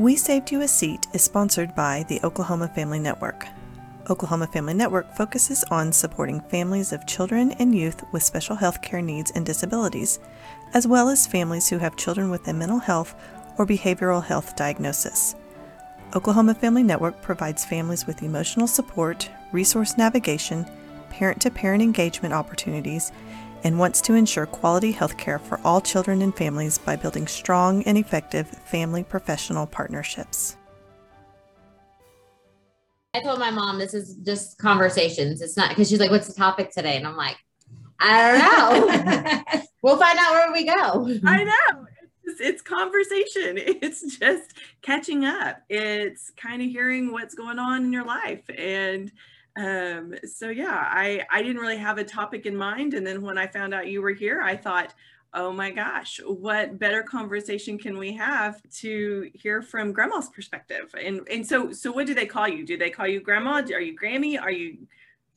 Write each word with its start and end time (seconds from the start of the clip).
We 0.00 0.16
Saved 0.16 0.50
You 0.50 0.62
a 0.62 0.66
Seat 0.66 1.08
is 1.12 1.22
sponsored 1.22 1.74
by 1.74 2.06
the 2.08 2.22
Oklahoma 2.24 2.68
Family 2.68 2.98
Network. 2.98 3.46
Oklahoma 4.08 4.46
Family 4.46 4.72
Network 4.72 5.14
focuses 5.14 5.62
on 5.64 5.92
supporting 5.92 6.40
families 6.40 6.94
of 6.94 7.06
children 7.06 7.52
and 7.58 7.74
youth 7.74 8.02
with 8.10 8.22
special 8.22 8.56
health 8.56 8.80
care 8.80 9.02
needs 9.02 9.30
and 9.32 9.44
disabilities, 9.44 10.18
as 10.72 10.86
well 10.86 11.10
as 11.10 11.26
families 11.26 11.68
who 11.68 11.76
have 11.76 11.98
children 11.98 12.30
with 12.30 12.48
a 12.48 12.54
mental 12.54 12.78
health 12.78 13.14
or 13.58 13.66
behavioral 13.66 14.24
health 14.24 14.56
diagnosis. 14.56 15.34
Oklahoma 16.16 16.54
Family 16.54 16.82
Network 16.82 17.20
provides 17.20 17.66
families 17.66 18.06
with 18.06 18.22
emotional 18.22 18.66
support, 18.66 19.28
resource 19.52 19.98
navigation, 19.98 20.64
parent 21.10 21.42
to 21.42 21.50
parent 21.50 21.82
engagement 21.82 22.32
opportunities, 22.32 23.12
and 23.64 23.78
wants 23.78 24.00
to 24.02 24.14
ensure 24.14 24.46
quality 24.46 24.92
health 24.92 25.16
care 25.16 25.38
for 25.38 25.60
all 25.64 25.80
children 25.80 26.22
and 26.22 26.34
families 26.34 26.78
by 26.78 26.96
building 26.96 27.26
strong 27.26 27.82
and 27.84 27.98
effective 27.98 28.48
family 28.48 29.02
professional 29.04 29.66
partnerships. 29.66 30.56
I 33.12 33.20
told 33.20 33.38
my 33.38 33.50
mom 33.50 33.78
this 33.78 33.94
is 33.94 34.16
just 34.16 34.58
conversations. 34.58 35.42
It's 35.42 35.56
not 35.56 35.70
because 35.70 35.88
she's 35.88 35.98
like, 35.98 36.10
"What's 36.10 36.28
the 36.28 36.34
topic 36.34 36.70
today?" 36.70 36.96
And 36.96 37.06
I'm 37.06 37.16
like, 37.16 37.36
"I 37.98 38.38
don't 38.38 38.86
know. 38.86 39.62
we'll 39.82 39.96
find 39.96 40.18
out 40.18 40.32
where 40.32 40.52
we 40.52 40.64
go." 40.64 41.20
I 41.26 41.44
know. 41.44 41.86
It's, 42.24 42.40
it's 42.40 42.62
conversation. 42.62 43.58
It's 43.82 44.18
just 44.18 44.54
catching 44.82 45.24
up. 45.24 45.62
It's 45.68 46.30
kind 46.36 46.62
of 46.62 46.68
hearing 46.68 47.12
what's 47.12 47.34
going 47.34 47.58
on 47.58 47.84
in 47.84 47.92
your 47.92 48.04
life 48.04 48.44
and 48.56 49.10
um 49.60 50.14
so 50.24 50.48
yeah 50.48 50.88
i 50.90 51.22
i 51.30 51.42
didn't 51.42 51.60
really 51.60 51.76
have 51.76 51.98
a 51.98 52.04
topic 52.04 52.46
in 52.46 52.56
mind 52.56 52.94
and 52.94 53.06
then 53.06 53.20
when 53.20 53.36
i 53.36 53.46
found 53.46 53.74
out 53.74 53.86
you 53.86 54.00
were 54.00 54.12
here 54.12 54.40
i 54.42 54.56
thought 54.56 54.94
oh 55.34 55.52
my 55.52 55.70
gosh 55.70 56.20
what 56.26 56.78
better 56.78 57.02
conversation 57.02 57.78
can 57.78 57.96
we 57.96 58.12
have 58.12 58.60
to 58.70 59.30
hear 59.34 59.62
from 59.62 59.92
grandma's 59.92 60.28
perspective? 60.28 60.92
And 61.00 61.26
and 61.28 61.46
so 61.46 61.72
so 61.72 61.92
what 61.92 62.06
do 62.06 62.14
they 62.14 62.26
call 62.26 62.48
you? 62.48 62.66
Do 62.66 62.76
they 62.76 62.90
call 62.90 63.06
you 63.06 63.20
grandma? 63.20 63.62
Are 63.72 63.80
you 63.80 63.96
grammy? 63.96 64.40
Are 64.40 64.50
you 64.50 64.78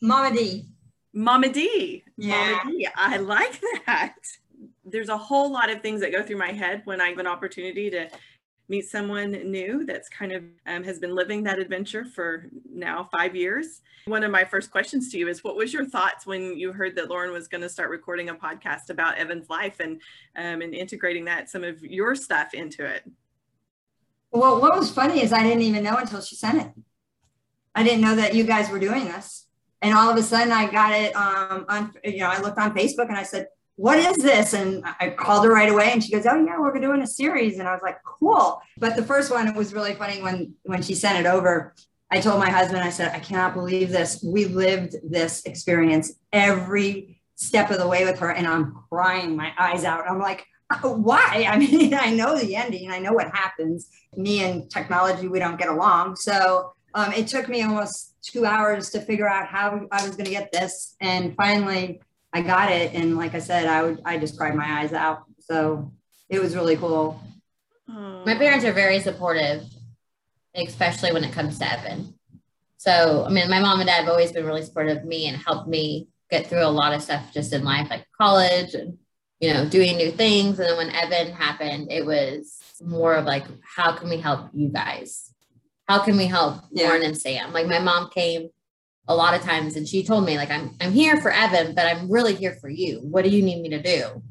Mama 0.02 0.36
D. 0.36 0.66
mama 1.14 1.50
d. 1.50 2.04
Yeah. 2.18 2.58
mama 2.64 2.72
d. 2.72 2.88
I 2.96 3.18
like 3.18 3.62
that. 3.86 4.16
There's 4.84 5.10
a 5.10 5.18
whole 5.18 5.52
lot 5.52 5.70
of 5.70 5.82
things 5.82 6.02
that 6.02 6.12
go 6.12 6.24
through 6.24 6.38
my 6.38 6.52
head 6.52 6.82
when 6.86 7.00
i 7.00 7.10
have 7.10 7.20
an 7.20 7.28
opportunity 7.28 7.90
to 7.90 8.10
meet 8.70 8.86
someone 8.86 9.32
new 9.32 9.86
that's 9.86 10.10
kind 10.10 10.32
of 10.32 10.44
um, 10.68 10.84
has 10.84 11.00
been 11.00 11.16
living 11.16 11.44
that 11.44 11.60
adventure 11.60 12.06
for 12.06 12.50
now 12.72 13.10
five 13.12 13.36
years. 13.36 13.82
One 14.06 14.24
of 14.24 14.32
my 14.32 14.44
first 14.44 14.72
questions 14.72 15.12
to 15.12 15.18
you 15.18 15.28
is 15.28 15.44
what 15.44 15.56
was 15.56 15.74
your 15.74 15.86
thoughts 15.86 16.26
when 16.26 16.58
you 16.58 16.72
heard 16.72 16.96
that 16.96 17.10
Lauren 17.10 17.32
was 17.32 17.48
going 17.48 17.62
to 17.62 17.70
start 17.70 17.90
recording 17.90 18.30
a 18.30 18.36
podcast 18.36 18.90
about 18.90 19.18
Evan's 19.18 19.50
life 19.50 19.80
and 19.80 20.02
um, 20.36 20.62
and 20.62 20.74
integrating 20.74 21.26
that 21.26 21.50
some 21.50 21.64
of 21.64 21.82
your 21.84 22.16
stuff 22.16 22.54
into 22.54 22.86
it? 22.86 23.04
Well, 24.32 24.60
what 24.60 24.76
was 24.76 24.92
funny 24.92 25.22
is 25.22 25.32
I 25.32 25.44
didn't 25.44 25.62
even 25.62 25.84
know 25.84 25.98
until 25.98 26.22
she 26.22 26.36
sent 26.36 26.62
it. 26.62 26.72
I 27.76 27.84
didn't 27.84 28.02
know 28.02 28.16
that 28.16 28.34
you 28.34 28.44
guys 28.44 28.70
were 28.70 28.80
doing 28.80 29.06
this. 29.06 29.46
And 29.82 29.94
all 29.94 30.10
of 30.10 30.18
a 30.18 30.24
sudden 30.24 30.52
I 30.52 30.72
got 30.72 30.94
it 30.94 31.16
um, 31.16 31.66
on, 31.70 31.94
you 32.04 32.20
know, 32.20 32.30
I 32.30 32.40
looked 32.40 32.58
on 32.58 32.74
Facebook 32.74 33.10
and 33.10 33.18
I 33.18 33.24
said, 33.24 33.48
what 33.76 33.98
is 33.98 34.18
this? 34.18 34.54
And 34.54 34.84
I 35.00 35.10
called 35.10 35.46
her 35.46 35.52
right 35.52 35.70
away 35.70 35.92
and 35.92 36.04
she 36.04 36.12
goes, 36.12 36.26
oh 36.26 36.44
yeah, 36.44 36.60
we're 36.60 36.78
doing 36.80 37.02
a 37.02 37.08
series. 37.08 37.60
And 37.60 37.68
I 37.68 37.74
was 37.74 37.82
like, 37.82 37.98
cool. 38.04 38.62
But 38.78 38.96
the 38.96 39.04
first 39.04 39.32
one, 39.32 39.48
it 39.48 39.56
was 39.56 39.74
really 39.74 39.96
funny 39.96 40.22
when, 40.22 40.54
when 40.64 40.82
she 40.82 40.94
sent 40.94 41.26
it 41.26 41.28
over, 41.28 41.74
I 42.12 42.20
told 42.20 42.40
my 42.40 42.50
husband, 42.50 42.84
I 42.84 42.92
said, 42.92 43.12
I 43.16 43.20
cannot 43.20 43.56
believe 43.56 43.90
this. 43.90 44.24
We 44.24 44.46
lived 44.46 44.96
this 45.04 45.44
experience 45.46 46.14
every 46.32 47.20
step 47.36 47.72
of 47.72 47.80
the 47.80 47.88
way 47.88 48.06
with 48.06 48.20
her 48.20 48.30
and 48.30 48.46
I'm 48.46 48.78
crying 48.90 49.36
my 49.36 49.52
eyes 49.58 49.84
out. 49.84 50.08
I'm 50.08 50.20
like, 50.20 50.46
why? 50.82 51.48
I 51.50 51.58
mean, 51.58 51.94
I 51.96 52.12
know 52.12 52.38
the 52.38 52.56
ending, 52.56 52.92
I 52.92 53.00
know 53.00 53.14
what 53.14 53.36
happens. 53.36 53.88
Me 54.16 54.44
and 54.44 54.70
technology, 54.70 55.28
we 55.28 55.40
don't 55.40 55.58
get 55.58 55.70
along. 55.70 56.18
So 56.18 56.74
um, 56.94 57.12
it 57.14 57.28
took 57.28 57.50
me 57.50 57.64
almost 57.64 58.14
two 58.22 58.46
hours 58.46 58.92
to 58.92 59.02
figure 59.02 59.28
out 59.28 59.48
how 59.48 59.88
I 59.92 60.04
was 60.04 60.12
going 60.12 60.26
to 60.26 60.32
get 60.32 60.52
this. 60.52 60.96
And 61.02 61.36
finally, 61.36 62.02
I 62.34 62.42
got 62.42 62.72
it. 62.72 62.94
And 62.94 63.16
like 63.16 63.36
I 63.36 63.40
said, 63.40 63.68
I 63.68 63.84
would, 63.84 64.02
I 64.06 64.18
just 64.18 64.38
cried 64.38 64.56
my 64.56 64.82
eyes 64.82 64.92
out. 64.92 65.24
So 65.40 65.92
it 66.30 66.42
was 66.42 66.56
really 66.56 66.76
cool. 66.76 67.22
My 67.88 68.36
parents 68.36 68.66
are 68.66 68.74
very 68.74 69.00
supportive, 69.00 69.64
especially 70.56 71.12
when 71.12 71.24
it 71.24 71.34
comes 71.34 71.60
to 71.60 71.72
Evan. 71.72 72.16
So, 72.78 73.26
I 73.26 73.30
mean, 73.30 73.50
my 73.50 73.60
mom 73.60 73.80
and 73.80 73.88
dad 73.88 74.02
have 74.02 74.10
always 74.10 74.32
been 74.32 74.46
really 74.46 74.64
supportive 74.64 74.98
of 74.98 75.06
me 75.06 75.28
and 75.28 75.38
helped 75.38 75.68
me 75.68 76.08
get 76.32 76.48
through 76.48 76.66
a 76.66 76.68
lot 76.68 76.94
of 76.94 77.04
stuff 77.04 77.32
just 77.34 77.54
in 77.54 77.64
life, 77.64 77.90
like 77.90 78.08
college 78.20 78.74
and, 78.74 78.98
you 79.40 79.54
know, 79.54 79.66
doing 79.68 79.98
new 79.98 80.12
things. 80.12 80.58
And 80.58 80.70
then 80.70 80.78
when 80.78 80.90
Evan 80.90 81.34
happened, 81.34 81.92
it 81.92 82.06
was 82.06 82.58
more 82.84 83.16
of 83.16 83.26
like, 83.26 83.46
how 83.64 83.96
can 83.96 84.10
we 84.10 84.18
help 84.18 84.50
you 84.54 84.70
guys? 84.70 85.32
How 85.88 86.00
can 86.00 86.18
we 86.18 86.26
help 86.26 86.62
Yeah. 86.72 86.88
Lauren 86.88 87.04
and 87.04 87.18
Sam? 87.18 87.54
Like 87.54 87.68
my 87.68 87.80
mom 87.80 88.10
came 88.10 88.50
a 89.08 89.16
lot 89.16 89.34
of 89.34 89.42
times 89.42 89.76
and 89.76 89.88
she 89.88 90.04
told 90.04 90.26
me 90.26 90.38
like 90.38 90.50
I'm 90.50 90.76
I'm 90.80 90.92
here 90.92 91.20
for 91.22 91.32
Evan, 91.32 91.76
but 91.76 91.86
I'm 91.86 92.10
really 92.12 92.36
here 92.36 92.58
for 92.62 92.70
you. 92.70 93.00
What 93.02 93.24
do 93.24 93.30
you 93.30 93.42
need 93.42 93.62
me 93.62 93.70
to 93.70 93.82
do? 93.82 94.24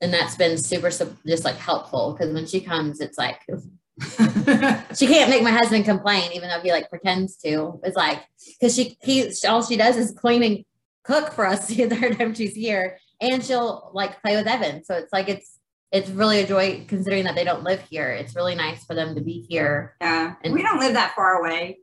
And 0.00 0.12
that's 0.12 0.36
been 0.36 0.58
super 0.58 0.90
sup- 0.90 1.16
just 1.26 1.44
like 1.44 1.56
helpful 1.56 2.12
because 2.12 2.32
when 2.32 2.46
she 2.46 2.60
comes, 2.60 3.00
it's 3.00 3.18
like 3.18 3.40
she 4.96 5.06
can't 5.06 5.30
make 5.30 5.42
my 5.42 5.50
husband 5.50 5.84
complain, 5.84 6.30
even 6.32 6.48
though 6.48 6.60
he 6.60 6.70
like 6.72 6.90
pretends 6.90 7.36
to. 7.38 7.80
It's 7.84 7.96
like 7.96 8.20
because 8.60 8.74
she 8.74 8.96
he 9.02 9.32
all 9.48 9.62
she 9.62 9.76
does 9.76 9.96
is 9.96 10.12
clean 10.12 10.42
and 10.42 10.64
cook 11.04 11.32
for 11.32 11.46
us 11.46 11.66
the 11.68 11.82
entire 11.82 12.14
time 12.14 12.34
she's 12.34 12.54
here, 12.54 12.98
and 13.20 13.44
she'll 13.44 13.90
like 13.94 14.20
play 14.22 14.36
with 14.36 14.46
Evan. 14.46 14.84
So 14.84 14.94
it's 14.94 15.12
like 15.12 15.28
it's 15.28 15.58
it's 15.92 16.10
really 16.10 16.40
a 16.40 16.46
joy 16.46 16.84
considering 16.88 17.24
that 17.24 17.36
they 17.36 17.44
don't 17.44 17.62
live 17.62 17.80
here. 17.88 18.10
It's 18.10 18.34
really 18.34 18.56
nice 18.56 18.84
for 18.84 18.94
them 18.94 19.14
to 19.14 19.20
be 19.20 19.46
here. 19.48 19.94
Yeah, 20.00 20.34
And- 20.42 20.52
we 20.52 20.62
don't 20.62 20.80
live 20.80 20.94
that 20.94 21.14
far 21.14 21.38
away, 21.38 21.78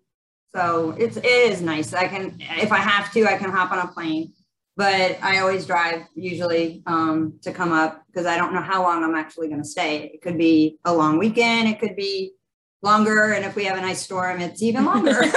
so 0.55 0.95
it's 0.97 1.17
it 1.17 1.25
is 1.25 1.61
nice. 1.61 1.93
I 1.93 2.07
can 2.07 2.37
if 2.39 2.71
I 2.71 2.77
have 2.77 3.11
to, 3.13 3.25
I 3.25 3.37
can 3.37 3.51
hop 3.51 3.71
on 3.71 3.79
a 3.79 3.87
plane, 3.87 4.33
but 4.75 5.17
I 5.21 5.39
always 5.39 5.65
drive 5.65 6.03
usually 6.13 6.83
um, 6.85 7.39
to 7.43 7.51
come 7.51 7.71
up 7.71 8.03
because 8.07 8.25
I 8.25 8.37
don't 8.37 8.53
know 8.53 8.61
how 8.61 8.83
long 8.83 9.03
I'm 9.03 9.15
actually 9.15 9.47
going 9.47 9.61
to 9.61 9.67
stay. 9.67 10.11
It 10.13 10.21
could 10.21 10.37
be 10.37 10.77
a 10.85 10.93
long 10.93 11.17
weekend, 11.17 11.69
it 11.69 11.79
could 11.79 11.95
be 11.95 12.33
longer, 12.81 13.33
and 13.33 13.45
if 13.45 13.55
we 13.55 13.65
have 13.65 13.77
a 13.77 13.81
nice 13.81 14.01
storm, 14.01 14.41
it's 14.41 14.61
even 14.61 14.85
longer 14.85 15.13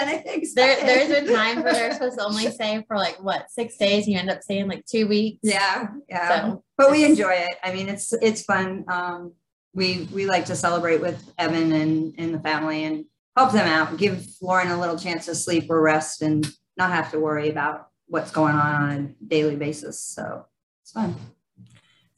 than 0.00 0.08
I 0.08 0.22
expected. 0.26 0.86
There 0.86 1.06
there's 1.06 1.08
been 1.08 1.34
times 1.34 1.64
where 1.64 1.72
they're 1.72 1.92
supposed 1.92 2.18
to 2.18 2.24
only 2.24 2.50
stay 2.50 2.84
for 2.86 2.96
like 2.96 3.22
what 3.22 3.50
six 3.50 3.76
days, 3.76 4.04
and 4.04 4.12
you 4.12 4.18
end 4.18 4.30
up 4.30 4.42
staying 4.42 4.68
like 4.68 4.84
two 4.86 5.06
weeks. 5.06 5.38
Yeah, 5.42 5.88
yeah. 6.08 6.28
So 6.28 6.64
but 6.76 6.90
we 6.90 7.04
enjoy 7.04 7.32
it. 7.32 7.56
I 7.62 7.72
mean, 7.72 7.88
it's 7.88 8.12
it's 8.14 8.42
fun. 8.42 8.84
Um, 8.88 9.32
we 9.74 10.08
we 10.12 10.26
like 10.26 10.44
to 10.46 10.56
celebrate 10.56 11.00
with 11.00 11.32
Evan 11.38 11.72
and 11.72 12.14
and 12.18 12.34
the 12.34 12.40
family 12.40 12.84
and 12.84 13.04
help 13.40 13.52
them 13.52 13.66
out, 13.66 13.96
give 13.96 14.26
Lauren 14.42 14.68
a 14.68 14.78
little 14.78 14.98
chance 14.98 15.24
to 15.24 15.34
sleep 15.34 15.70
or 15.70 15.80
rest 15.80 16.20
and 16.20 16.46
not 16.76 16.90
have 16.90 17.10
to 17.10 17.18
worry 17.18 17.48
about 17.48 17.88
what's 18.06 18.30
going 18.30 18.54
on 18.54 18.74
on 18.82 18.90
a 18.90 19.24
daily 19.24 19.56
basis. 19.56 19.98
So 19.98 20.44
it's 20.82 20.92
fun. 20.92 21.16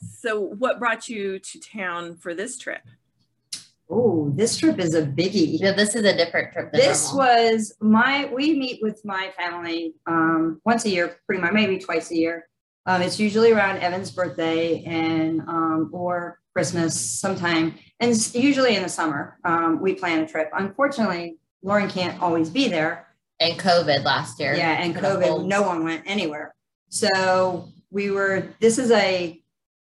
So 0.01 0.41
what 0.41 0.81
brought 0.81 1.09
you 1.09 1.39
to 1.39 1.61
town 1.61 2.17
for 2.17 2.35
this 2.35 2.59
trip? 2.59 2.83
Oh, 3.89 4.33
this 4.35 4.57
trip 4.57 4.81
is 4.81 4.97
a 4.97 5.03
biggie. 5.03 5.61
Yeah, 5.61 5.73
this 5.73 5.95
is 5.95 6.05
a 6.05 6.17
different 6.17 6.53
trip. 6.55 6.73
Than 6.73 6.81
This 6.81 7.13
normal. 7.13 7.29
was 7.29 7.73
my, 7.81 8.29
we 8.35 8.59
meet 8.59 8.81
with 8.83 9.01
my 9.05 9.33
family 9.39 9.95
um, 10.09 10.61
once 10.65 10.87
a 10.87 10.91
year, 10.91 11.19
pretty 11.27 11.41
much, 11.41 11.53
maybe 11.53 11.79
twice 11.79 12.11
a 12.11 12.17
year. 12.17 12.49
Um, 12.87 13.03
it's 13.03 13.19
usually 13.21 13.53
around 13.53 13.79
Evan's 13.79 14.11
birthday 14.11 14.83
and 14.85 15.41
um, 15.43 15.91
or 15.93 16.41
Christmas 16.53 16.99
sometime, 17.01 17.75
and 18.01 18.11
it's 18.11 18.35
usually 18.35 18.77
in 18.77 18.83
the 18.83 18.89
summer. 18.89 19.39
Um, 19.45 19.81
we 19.81 19.95
plan 19.95 20.21
a 20.25 20.27
trip. 20.29 20.51
Unfortunately, 20.53 21.37
Lauren 21.63 21.89
can't 21.89 22.21
always 22.21 22.51
be 22.51 22.69
there. 22.69 23.07
and 23.41 23.59
COVID 23.59 24.05
last 24.05 24.39
year. 24.41 24.55
Yeah, 24.55 24.83
and 24.83 24.95
COVID, 24.95 25.47
no 25.47 25.63
one 25.63 25.85
went 25.85 26.03
anywhere. 26.07 26.55
So 26.89 27.69
we 27.91 28.11
were. 28.11 28.49
This 28.61 28.79
is 28.79 28.91
a 28.91 29.41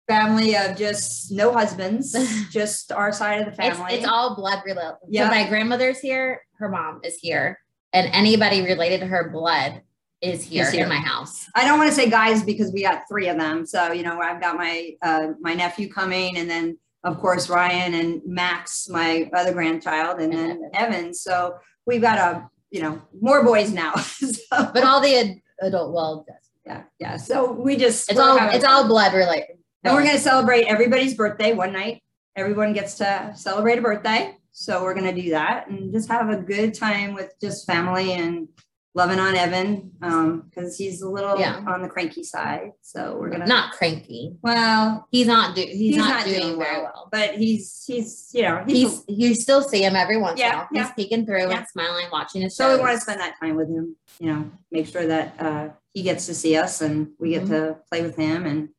family 0.08 0.56
of 0.58 0.76
just 0.78 1.32
no 1.32 1.54
husbands, 1.54 2.12
just 2.52 2.92
our 2.92 3.14
side 3.14 3.40
of 3.40 3.46
the 3.46 3.52
It's, 3.66 3.78
family. 3.78 3.94
it's 3.94 4.06
all 4.08 4.36
blood 4.36 4.60
related. 4.66 4.96
Yeah. 5.08 5.30
So 5.30 5.32
my 5.36 5.48
grandmother's 5.48 6.00
here, 6.00 6.42
her 6.60 6.68
mom 6.68 7.00
is 7.04 7.16
here, 7.16 7.58
and 7.94 8.10
anybody 8.14 8.62
related 8.62 9.00
to 9.00 9.08
her 9.08 9.30
blood 9.32 9.82
is 10.22 10.44
here, 10.44 10.70
here. 10.70 10.84
in 10.84 10.90
my 10.90 10.98
house. 10.98 11.50
I 11.56 11.66
don't 11.66 11.80
want 11.80 11.90
to 11.90 11.96
say 11.96 12.10
guys 12.10 12.44
because 12.44 12.72
we 12.72 12.84
got 12.84 13.04
three 13.10 13.28
of 13.28 13.38
them. 13.38 13.66
So 13.66 13.92
you 13.92 14.04
know, 14.04 14.20
I've 14.20 14.40
got 14.40 14.56
my 14.58 14.92
uh, 15.02 15.30
my 15.40 15.54
nephew 15.54 15.90
coming, 15.92 16.38
and 16.38 16.50
then 16.50 16.78
of 17.04 17.20
course 17.20 17.50
Ryan 17.50 17.94
and 17.96 18.22
Max, 18.26 18.88
my 18.90 19.30
other 19.34 19.54
grandchild, 19.54 20.20
and 20.20 20.32
then 20.32 20.70
Evan. 20.74 21.14
So 21.14 21.56
we've 21.86 22.02
got 22.02 22.18
a 22.20 22.50
you 22.70 22.82
know 22.82 23.02
more 23.20 23.44
boys 23.44 23.72
now. 23.72 23.94
so, 23.96 24.32
But 24.52 24.84
all 24.84 25.02
the 25.02 25.16
ad- 25.16 25.42
adult, 25.62 25.94
well, 25.94 26.26
yeah, 26.66 26.84
yeah. 27.00 27.18
So 27.18 27.52
we 27.52 27.76
just 27.76 28.10
it's 28.10 28.20
all 28.20 28.38
having 28.38 28.56
it's 28.56 28.66
all 28.66 28.88
blood 28.88 29.14
related. 29.14 29.58
and 29.84 29.96
we're 29.96 30.04
gonna 30.04 30.20
celebrate 30.20 30.66
everybody's 30.66 31.16
birthday 31.16 31.54
one 31.54 31.74
night. 31.74 32.04
Everyone 32.36 32.74
gets 32.74 32.96
to 32.96 33.34
celebrate 33.36 33.80
a 33.80 33.82
birthday. 33.82 34.38
So 34.54 34.84
we're 34.84 34.94
gonna 34.94 35.16
do 35.16 35.32
that 35.32 35.68
and 35.70 35.92
just 35.92 36.10
have 36.10 36.30
a 36.30 36.38
good 36.38 36.74
time 36.74 37.14
with 37.14 37.34
just 37.42 37.66
family 37.66 38.14
and 38.14 38.48
loving 38.94 39.20
on 39.20 39.36
Evan 39.36 39.92
because 40.00 40.14
um, 40.14 40.72
he's 40.78 41.02
a 41.02 41.10
little 41.10 41.40
Yeah. 41.40 41.64
on 41.68 41.82
the 41.82 41.88
cranky 41.88 42.24
side. 42.24 42.72
So 42.82 43.18
we're 43.20 43.30
gonna 43.30 43.46
Not 43.48 43.72
cranky. 43.74 44.36
well, 44.42 45.08
He's 45.12 45.28
not 45.28 45.56
do. 45.56 45.62
He's, 45.62 45.78
He's 45.78 45.98
not, 45.98 46.10
not 46.10 46.26
doing, 46.26 46.42
doing 46.42 46.60
very 46.60 46.82
well. 46.82 46.92
well. 46.94 47.10
but 47.12 47.36
he's 47.36 47.84
he's 47.88 48.30
you 48.34 48.42
know 48.44 48.64
he's, 48.68 49.04
He's 49.08 49.20
you 49.30 49.34
still 49.36 49.62
see 49.64 49.84
him 49.84 49.96
every 49.96 50.18
once 50.18 50.40
in 50.40 50.46
a 50.46 50.50
while. 50.50 50.68
He's 50.72 50.78
yeah. 50.78 50.92
peeking 50.92 51.26
through 51.26 51.50
Yeah. 51.50 51.60
and 51.60 51.68
smiling, 51.68 52.08
watching 52.12 52.42
his 52.42 52.56
so 52.56 52.76
we 52.76 52.80
want 52.82 52.94
to 52.96 53.00
spend 53.02 53.20
that 53.22 53.36
time 53.40 53.56
with 53.56 53.70
him. 53.70 53.96
You 54.20 54.34
know, 54.34 54.52
make 54.72 54.88
sure 54.88 55.08
that 55.08 55.36
uh, 55.40 55.70
he 55.94 56.04
gets 56.04 56.26
to 56.26 56.34
see 56.34 56.58
us 56.58 56.82
and 56.82 57.10
we 57.20 57.30
get 57.32 57.48
to 57.48 57.78
play 57.90 58.02
with 58.02 58.16
him 58.18 58.46
and 58.46 58.70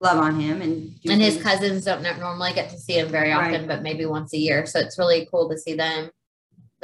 love 0.00 0.18
on 0.18 0.38
him 0.38 0.60
and 0.60 0.92
and 1.08 1.22
his 1.22 1.42
cousins 1.42 1.86
don't 1.86 2.02
normally 2.02 2.52
get 2.52 2.68
to 2.68 2.78
see 2.78 2.98
him 2.98 3.08
very 3.08 3.30
Right. 3.30 3.54
often, 3.54 3.66
but 3.66 3.82
maybe 3.82 4.04
once 4.04 4.34
a 4.34 4.38
year. 4.38 4.66
So 4.66 4.78
it's 4.80 4.98
really 4.98 5.26
cool 5.30 5.48
to 5.48 5.56
see 5.56 5.74
them. 5.74 6.10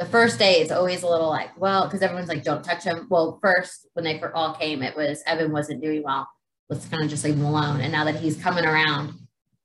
The 0.01 0.07
first 0.07 0.39
day 0.39 0.61
is 0.61 0.71
always 0.71 1.03
a 1.03 1.07
little 1.07 1.29
like, 1.29 1.55
well, 1.61 1.85
because 1.85 2.01
everyone's 2.01 2.27
like, 2.27 2.43
don't 2.43 2.63
touch 2.63 2.83
him. 2.83 3.05
Well, 3.11 3.37
first 3.39 3.87
when 3.93 4.03
they 4.03 4.19
all 4.33 4.55
came, 4.55 4.81
it 4.81 4.97
was 4.97 5.21
Evan 5.27 5.51
wasn't 5.51 5.83
doing 5.83 6.01
well. 6.01 6.27
Let's 6.71 6.87
kind 6.87 7.03
of 7.03 7.09
just 7.11 7.23
leave 7.23 7.35
him 7.35 7.45
alone. 7.45 7.81
And 7.81 7.91
now 7.91 8.05
that 8.05 8.15
he's 8.15 8.35
coming 8.35 8.65
around, 8.65 9.13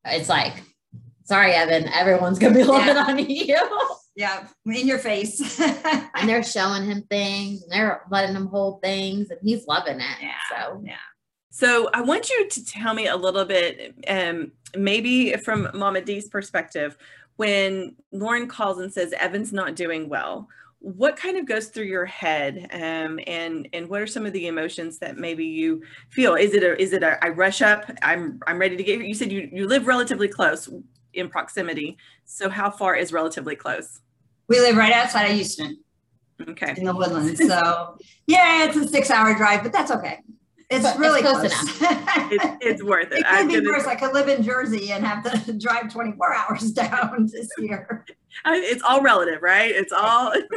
it's 0.04 0.28
like, 0.28 0.52
sorry, 1.24 1.52
Evan, 1.52 1.88
everyone's 1.88 2.38
gonna 2.38 2.54
be 2.54 2.64
loving 2.64 2.98
on 2.98 3.18
you. 3.18 3.58
yeah 4.14 4.46
in 4.66 4.86
your 4.86 4.98
face. 4.98 5.58
and 6.14 6.28
they're 6.28 6.42
showing 6.42 6.84
him 6.84 7.00
things 7.08 7.62
and 7.62 7.72
they're 7.72 8.02
letting 8.10 8.36
him 8.36 8.48
hold 8.48 8.82
things, 8.82 9.30
and 9.30 9.40
he's 9.42 9.66
loving 9.66 10.00
it. 10.00 10.16
Yeah. 10.20 10.34
So 10.50 10.82
So 11.48 11.88
I 11.94 12.02
want 12.02 12.28
you 12.28 12.46
to 12.46 12.62
tell 12.66 12.92
me 12.92 13.06
a 13.06 13.16
little 13.16 13.46
bit, 13.46 13.94
um, 14.06 14.52
maybe 14.76 15.32
from 15.38 15.70
Mama 15.72 16.02
D's 16.02 16.28
perspective, 16.28 16.98
when 17.36 17.94
Lauren 18.12 18.48
calls 18.48 18.78
and 18.78 18.92
says 18.92 19.12
Evan's 19.18 19.52
not 19.52 19.76
doing 19.76 20.08
well, 20.08 20.48
what 20.80 21.16
kind 21.16 21.36
of 21.36 21.46
goes 21.46 21.68
through 21.68 21.84
your 21.86 22.04
head, 22.04 22.68
um, 22.72 23.18
and 23.26 23.68
and 23.72 23.88
what 23.88 24.02
are 24.02 24.06
some 24.06 24.26
of 24.26 24.32
the 24.32 24.46
emotions 24.46 24.98
that 24.98 25.16
maybe 25.16 25.44
you 25.44 25.82
feel? 26.10 26.34
Is 26.34 26.54
it 26.54 26.62
a 26.62 26.80
is 26.80 26.92
it 26.92 27.02
a 27.02 27.22
I 27.24 27.30
rush 27.30 27.62
up, 27.62 27.90
I'm 28.02 28.38
I'm 28.46 28.58
ready 28.58 28.76
to 28.76 28.82
get? 28.82 29.00
You 29.04 29.14
said 29.14 29.32
you 29.32 29.48
you 29.52 29.66
live 29.66 29.86
relatively 29.86 30.28
close 30.28 30.68
in 31.14 31.28
proximity, 31.28 31.96
so 32.24 32.48
how 32.48 32.70
far 32.70 32.94
is 32.94 33.12
relatively 33.12 33.56
close? 33.56 34.00
we 34.48 34.60
live 34.60 34.76
right 34.76 34.92
outside 34.92 35.24
of 35.24 35.34
Houston 35.34 35.76
Okay. 36.48 36.74
in 36.76 36.84
the 36.84 36.94
woodlands. 36.94 37.44
So 37.44 37.98
yeah, 38.28 38.64
it's 38.64 38.76
a 38.76 38.86
six 38.86 39.10
hour 39.10 39.34
drive, 39.34 39.62
but 39.64 39.72
that's 39.72 39.90
okay. 39.90 40.20
It's 40.68 40.82
But 40.82 40.90
it's 40.90 40.98
really 40.98 41.20
close 41.22 41.52
close. 41.54 41.80
It's, 42.32 42.44
it's 42.60 42.82
worth 42.82 43.12
it. 43.12 43.18
It 43.18 43.26
I'm 43.28 43.48
could 43.48 43.62
be 43.62 43.70
worse. 43.70 43.86
I 43.86 43.94
could 43.94 44.12
live 44.12 44.28
in 44.28 44.42
Jersey 44.42 44.90
and 44.90 45.06
have 45.06 45.22
to 45.46 45.52
drive 45.58 45.92
24 45.92 46.34
hours 46.34 46.72
down 46.72 47.28
this 47.32 47.48
year. 47.58 48.04
I- 48.44 48.56
it's 48.56 48.82
all 48.82 49.00
relative, 49.00 49.42
right? 49.42 49.70
It's 49.70 49.92
all 49.92 50.32
it's 50.32 50.48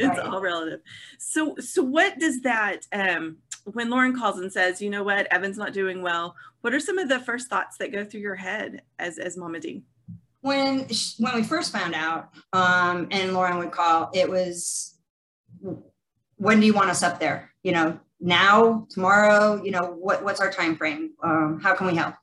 Right. 0.00 0.18
all 0.18 0.40
relative. 0.40 0.80
So 1.18 1.54
so 1.60 1.82
what 1.82 2.18
does 2.18 2.40
that 2.42 2.86
um 2.92 3.36
when 3.64 3.90
Lauren 3.90 4.18
calls 4.18 4.38
and 4.40 4.52
says, 4.52 4.82
you 4.82 4.90
know 4.90 5.04
what, 5.04 5.26
Evan's 5.32 5.56
not 5.56 5.72
doing 5.72 6.02
well, 6.02 6.34
what 6.62 6.74
are 6.74 6.80
some 6.80 6.98
of 6.98 7.08
the 7.08 7.20
first 7.20 7.48
thoughts 7.48 7.78
that 7.78 7.92
go 7.92 8.04
through 8.04 8.20
your 8.20 8.34
head 8.34 8.82
as 8.98 9.18
as 9.18 9.36
Mama 9.36 9.60
D? 9.60 9.84
When 10.40 10.88
sh- 10.88 11.14
when 11.18 11.34
we 11.36 11.42
first 11.44 11.72
found 11.72 11.94
out, 11.94 12.30
um, 12.52 13.06
and 13.12 13.32
Lauren 13.32 13.56
would 13.58 13.70
call, 13.70 14.10
it 14.12 14.28
was, 14.28 14.98
when 16.36 16.60
do 16.60 16.66
you 16.66 16.74
want 16.74 16.90
us 16.90 17.02
up 17.02 17.18
there? 17.20 17.50
You 17.62 17.72
know, 17.72 18.00
now, 18.24 18.86
tomorrow. 18.88 19.62
You 19.62 19.70
know, 19.70 19.84
what 19.84 20.24
what's 20.24 20.40
our 20.40 20.50
time 20.50 20.76
frame? 20.76 21.10
Um, 21.22 21.60
how 21.62 21.74
can 21.74 21.86
we 21.86 21.94
help? 21.94 22.14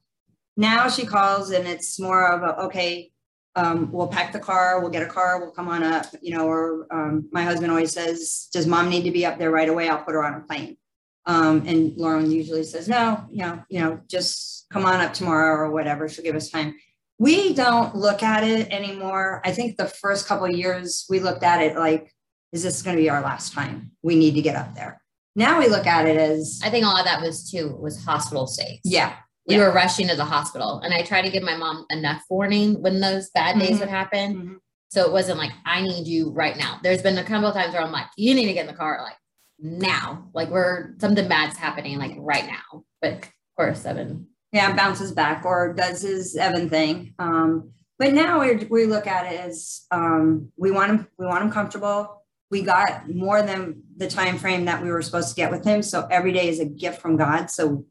Now 0.58 0.90
she 0.90 1.06
calls 1.06 1.52
and 1.52 1.68
it's 1.68 2.00
more 2.00 2.28
of 2.28 2.42
a 2.42 2.64
okay. 2.64 3.12
Um, 3.56 3.92
we'll 3.92 4.08
pack 4.08 4.32
the 4.32 4.40
car, 4.40 4.80
we'll 4.80 4.90
get 4.90 5.04
a 5.04 5.08
car, 5.08 5.40
we'll 5.40 5.52
come 5.52 5.68
on 5.68 5.84
up, 5.84 6.06
you 6.22 6.34
know, 6.34 6.48
or 6.48 6.88
um, 6.90 7.28
my 7.34 7.44
husband 7.44 7.70
always 7.70 7.92
says, 7.92 8.48
Does 8.54 8.66
mom 8.66 8.90
need 8.90 9.04
to 9.04 9.12
be 9.12 9.26
up 9.26 9.38
there 9.38 9.52
right 9.52 9.68
away? 9.68 9.90
I'll 9.90 10.04
put 10.04 10.14
her 10.14 10.24
on 10.24 10.36
a 10.36 10.40
plane. 10.42 10.78
Um, 11.26 11.64
and 11.68 11.96
Lauren 11.98 12.32
usually 12.32 12.64
says, 12.64 12.88
No, 12.88 13.26
you 13.30 13.44
know, 13.44 13.64
you 13.70 13.80
know, 13.80 14.00
just 14.08 14.68
come 14.72 14.86
on 14.86 15.02
up 15.02 15.14
tomorrow 15.14 15.56
or 15.56 15.70
whatever. 15.70 16.08
She'll 16.08 16.24
give 16.24 16.36
us 16.36 16.50
time. 16.50 16.76
We 17.20 17.54
don't 17.54 17.94
look 17.94 18.24
at 18.24 18.44
it 18.44 18.72
anymore. 18.72 19.42
I 19.46 19.52
think 19.52 19.78
the 19.78 19.86
first 19.86 20.28
couple 20.28 20.46
of 20.46 20.54
years 20.54 21.06
we 21.10 21.20
looked 21.20 21.44
at 21.44 21.62
it 21.62 21.76
like, 21.76 22.16
is 22.54 22.64
this 22.64 22.82
going 22.82 22.96
to 22.96 23.02
be 23.02 23.10
our 23.10 23.22
last 23.22 23.54
time? 23.54 23.92
We 24.02 24.16
need 24.16 24.36
to 24.36 24.42
get 24.42 24.56
up 24.56 24.74
there. 24.76 25.01
Now 25.36 25.60
we 25.60 25.68
look 25.68 25.88
at 25.88 26.08
it 26.08 26.18
as, 26.18 26.60
I 26.64 26.70
think 26.70 26.86
all 26.86 26.98
of 26.98 27.06
that 27.06 27.22
was 27.22 27.50
too 27.50 27.76
was 27.80 28.04
hospital 28.04 28.48
stays. 28.48 28.80
yeah, 28.84 29.16
we 29.48 29.56
Yeah. 29.56 29.62
were 29.62 29.72
rushing 29.72 30.08
to 30.10 30.16
the 30.16 30.26
hospital 30.26 30.80
and 30.84 30.94
i 30.94 31.02
tried 31.02 31.24
to 31.24 31.30
give 31.32 31.42
my 31.42 31.58
mom 31.58 31.86
enough 31.90 32.22
warning 32.30 32.80
when 32.82 33.00
those 33.00 33.30
bad 33.32 33.58
days 33.60 33.78
Mhm. 33.78 33.80
would 33.80 33.90
happen 33.90 34.36
Mhm. 34.36 34.56
so 34.90 35.04
it 35.04 35.12
wasn't 35.12 35.40
like 35.40 35.52
i 35.66 35.82
need 35.82 36.06
you 36.08 36.30
right 36.32 36.56
now 36.58 36.80
there's 36.84 37.02
been 37.02 37.18
a 37.18 37.24
couple 37.24 37.48
of 37.48 37.56
times 37.56 37.74
where 37.74 37.82
i'm 37.82 37.92
like 37.92 38.06
you 38.18 38.36
need 38.36 38.46
to 38.46 38.54
get 38.54 38.62
in 38.62 38.72
the 38.72 38.78
car 38.78 39.02
like 39.04 39.18
now 39.60 40.30
like 40.36 40.50
we're 40.52 40.94
something 41.00 41.28
bad's 41.28 41.58
happening 41.58 41.98
like 41.98 42.14
right 42.20 42.46
now 42.46 42.84
but 43.02 43.14
of 43.14 43.30
course 43.58 43.82
seven 43.82 44.28
yeah, 44.54 44.76
bounces 44.76 45.12
back 45.14 45.44
or 45.46 45.72
does 45.74 46.02
his 46.02 46.36
Evan 46.36 46.70
thing. 46.70 47.14
Um, 47.20 47.72
but 47.98 48.12
now 48.14 48.42
we 48.42 48.56
we 48.70 48.86
look 48.86 49.08
at 49.08 49.32
it 49.32 49.40
as 49.40 49.84
um, 49.92 50.52
we 50.58 50.72
want 50.72 50.90
him 50.92 51.08
we 51.18 51.26
want 51.26 51.42
him 51.42 51.50
comfortable. 51.52 52.21
We 52.52 52.62
got 52.62 53.10
more 53.10 53.42
than 53.42 53.82
the 53.98 54.08
time 54.08 54.38
frame 54.38 54.66
that 54.66 54.84
we 54.84 54.92
were 54.92 55.02
supposed 55.02 55.30
to 55.30 55.36
get 55.36 55.50
with 55.50 55.66
him, 55.66 55.82
so 55.82 56.08
every 56.12 56.34
day 56.34 56.50
is 56.50 56.60
a 56.60 56.66
gift 56.66 57.02
from 57.02 57.18
God. 57.18 57.50
So 57.50 57.86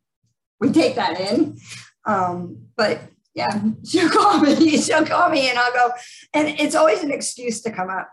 we 0.60 0.70
take 0.70 0.94
that 0.94 1.18
in. 1.18 1.58
Um, 2.04 2.66
but 2.76 3.00
yeah, 3.34 3.60
she'll 3.84 4.10
call 4.10 4.40
me. 4.40 4.76
She'll 4.76 5.06
call 5.06 5.30
me, 5.30 5.48
and 5.48 5.58
I'll 5.58 5.72
go. 5.72 5.90
And 6.34 6.48
it's 6.48 6.74
always 6.74 7.02
an 7.02 7.10
excuse 7.10 7.62
to 7.62 7.72
come 7.72 7.90
up. 7.90 8.10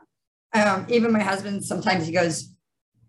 Um, 0.54 0.86
even 0.90 1.12
my 1.12 1.22
husband 1.22 1.64
sometimes 1.66 2.08
he 2.08 2.14
goes, 2.14 2.54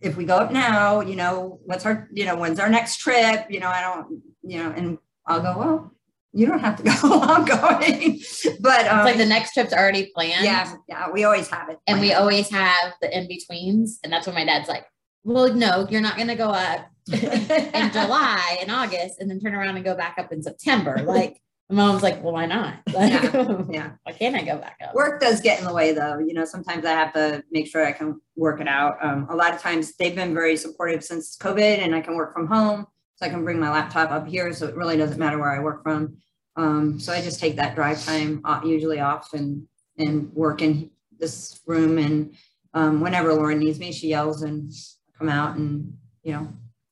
if 0.01 0.17
we 0.17 0.25
go 0.25 0.37
up 0.37 0.53
now, 0.53 1.01
you 1.01 1.17
know, 1.17 1.61
what's 1.65 1.87
our, 1.87 2.09
you 2.13 2.25
know, 2.25 2.37
when's 2.37 2.61
our 2.61 2.69
next 2.69 2.99
trip? 2.99 3.47
You 3.49 3.61
know, 3.61 3.69
I 3.69 3.81
don't, 3.81 4.23
you 4.43 4.59
know, 4.59 4.71
and 4.71 4.99
I'll 5.27 5.41
go, 5.41 5.59
well, 5.59 5.93
you 6.39 6.47
don't 6.47 6.61
have 6.61 6.77
to 6.77 6.83
go. 6.85 6.93
I'm 7.23 7.45
going. 7.45 8.21
But 8.61 8.87
um, 8.87 8.99
it's 8.99 9.05
like 9.05 9.17
the 9.17 9.27
next 9.27 9.55
trip's 9.55 9.73
already 9.73 10.11
planned 10.15 10.45
yeah, 10.45 10.73
yeah, 10.89 11.11
we 11.11 11.25
always 11.25 11.49
have 11.49 11.69
it. 11.69 11.79
and 11.87 12.01
we 12.01 12.13
always 12.13 12.49
have 12.51 12.95
the 13.03 13.17
in-betweens 13.17 13.99
and 14.05 14.13
that's 14.13 14.27
when 14.27 14.37
my 14.37 14.45
dad's 14.45 14.69
like 14.69 14.87
well 15.25 15.53
no 15.53 15.87
you're 15.91 16.01
not 16.01 16.17
going 16.17 16.29
to 16.29 16.37
go 16.37 16.51
up 16.51 16.87
in 17.13 17.21
July 17.93 18.59
and 18.61 18.71
August 18.71 19.21
and 19.21 19.29
then 19.29 19.41
turn 19.41 19.55
around 19.55 19.77
and 19.77 19.85
go 19.85 19.97
back 19.97 20.17
up 20.19 20.33
in 20.33 20.43
September. 20.43 20.99
Like 20.99 21.43
my 21.69 21.77
mom's 21.77 22.03
like, 22.03 22.23
well, 22.23 22.33
why 22.33 22.47
not? 22.47 22.77
Like, 22.93 23.33
yeah. 23.71 23.93
why 24.05 24.13
can't 24.13 24.37
I 24.37 24.43
go 24.43 24.59
back 24.59 24.79
up? 24.83 24.95
Work 24.95 25.21
does 25.21 25.41
get 25.41 25.59
in 25.59 25.67
the 25.67 25.73
way 25.73 25.93
though. 25.93 26.19
You 26.19 26.35
know, 26.35 26.45
sometimes 26.45 26.85
I 26.85 26.93
have 26.93 27.13
to 27.15 27.43
make 27.51 27.67
sure 27.67 27.85
I 27.85 27.93
can 27.93 28.21
work 28.37 28.61
it 28.61 28.69
out. 28.69 29.05
Um, 29.05 29.27
a 29.29 29.35
lot 29.35 29.55
of 29.55 29.61
times 29.61 29.97
they've 29.97 30.15
been 30.15 30.35
very 30.35 30.57
supportive 30.57 31.03
since 31.03 31.37
COVID 31.37 31.79
and 31.83 31.95
I 31.95 32.01
can 32.01 32.15
work 32.15 32.33
from 32.33 32.47
home. 32.47 32.87
So 33.17 33.27
I 33.27 33.31
can 33.31 33.43
bring 33.43 33.59
my 33.59 33.71
laptop 33.71 34.13
up 34.13 34.29
here. 34.29 34.53
So 34.53 34.67
it 34.67 34.77
really 34.77 34.97
doesn't 34.97 35.19
matter 35.19 35.39
where 35.39 35.51
I 35.51 35.59
work 35.59 35.83
from. 35.83 36.19
Um, 36.59 36.99
so 36.99 37.13
I 37.13 37.21
just 37.23 37.39
take 37.39 37.55
that 37.57 37.77
drive 37.77 38.05
time 38.05 38.43
usually 38.65 38.99
off 38.99 39.33
and, 39.33 39.67
and 39.97 40.33
work 40.35 40.61
in 40.61 40.91
this 41.19 41.61
room. 41.67 41.99
And 41.99 42.35
um, 42.75 43.01
whenever 43.01 43.33
Lauren 43.33 43.61
needs 43.61 43.79
me, 43.79 43.93
she 43.93 44.09
yells 44.09 44.43
and 44.43 44.73
come 45.17 45.29
out 45.29 45.57
and, 45.57 45.97
you 46.25 46.33
know, 46.33 46.49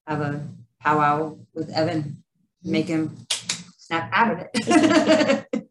have 0.06 0.20
a 0.20 0.46
powwow 0.80 1.36
with 1.52 1.68
Evan, 1.70 2.22
make 2.62 2.86
him 2.86 3.26
snap 3.76 4.08
out 4.12 4.32
of 4.32 4.46
it. 4.54 5.46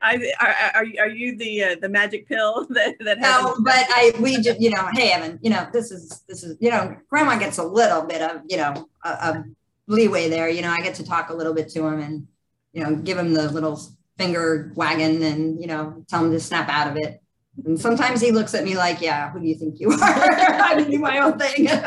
I, 0.00 0.32
are, 0.40 0.54
are, 0.76 0.84
you- 0.84 1.00
are 1.00 1.08
you 1.08 1.36
the 1.36 1.64
uh, 1.64 1.76
the 1.80 1.88
magic 1.88 2.28
pill 2.28 2.66
that 2.70 2.94
that 3.00 3.18
No, 3.18 3.56
but 3.64 3.84
I, 3.88 4.12
we 4.20 4.40
just, 4.40 4.60
you 4.60 4.70
know, 4.70 4.88
hey, 4.94 5.10
Evan, 5.10 5.40
you 5.42 5.50
know, 5.50 5.66
this 5.72 5.90
is, 5.90 6.22
this 6.28 6.44
is, 6.44 6.56
you 6.60 6.70
know, 6.70 6.96
grandma 7.10 7.36
gets 7.36 7.58
a 7.58 7.64
little 7.64 8.02
bit 8.02 8.22
of, 8.22 8.42
you 8.46 8.58
know, 8.58 8.88
a, 9.04 9.08
a 9.08 9.44
leeway 9.88 10.28
there. 10.28 10.48
You 10.48 10.62
know, 10.62 10.70
I 10.70 10.78
get 10.78 10.94
to 10.96 11.04
talk 11.04 11.30
a 11.30 11.34
little 11.34 11.54
bit 11.54 11.68
to 11.70 11.86
him 11.86 12.00
and, 12.00 12.28
you 12.72 12.84
know, 12.84 12.94
give 12.94 13.18
him 13.18 13.32
the 13.32 13.50
little 13.50 13.80
finger 14.16 14.72
wagging 14.76 15.24
and, 15.24 15.60
you 15.60 15.66
know, 15.66 16.04
tell 16.08 16.24
him 16.24 16.30
to 16.32 16.40
snap 16.40 16.68
out 16.68 16.88
of 16.88 16.96
it. 16.96 17.20
And 17.64 17.80
sometimes 17.80 18.20
he 18.20 18.30
looks 18.30 18.54
at 18.54 18.64
me 18.64 18.76
like, 18.76 19.00
yeah, 19.00 19.30
who 19.30 19.40
do 19.40 19.46
you 19.46 19.56
think 19.56 19.80
you 19.80 19.90
are? 19.92 19.96
I 20.00 20.74
can 20.74 20.90
do 20.90 20.98
my 20.98 21.18
own 21.18 21.38
thing. 21.38 21.68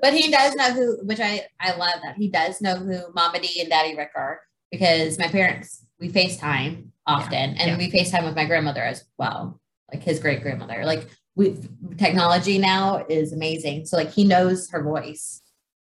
But 0.00 0.14
he 0.14 0.30
does 0.30 0.54
know 0.54 0.72
who, 0.72 0.98
which 1.04 1.18
I, 1.18 1.46
I 1.58 1.74
love 1.74 2.00
that. 2.04 2.14
He 2.16 2.28
does 2.28 2.60
know 2.60 2.76
who 2.76 3.12
Mama 3.14 3.40
D 3.40 3.60
and 3.60 3.68
Daddy 3.68 3.96
Rick 3.96 4.12
are 4.14 4.40
because 4.70 5.18
my 5.18 5.26
parents, 5.26 5.84
we 5.98 6.08
FaceTime 6.08 6.86
often 7.06 7.56
and 7.56 7.58
yeah. 7.58 7.76
we 7.76 7.90
FaceTime 7.90 8.24
with 8.24 8.36
my 8.36 8.44
grandmother 8.44 8.82
as 8.82 9.04
well, 9.18 9.60
like 9.92 10.02
his 10.02 10.20
great 10.20 10.42
grandmother. 10.42 10.84
Like 10.84 11.08
we 11.34 11.56
technology 11.96 12.58
now 12.58 13.04
is 13.08 13.32
amazing. 13.32 13.86
So 13.86 13.96
like 13.96 14.12
he 14.12 14.24
knows 14.24 14.70
her 14.70 14.82
voice. 14.82 15.42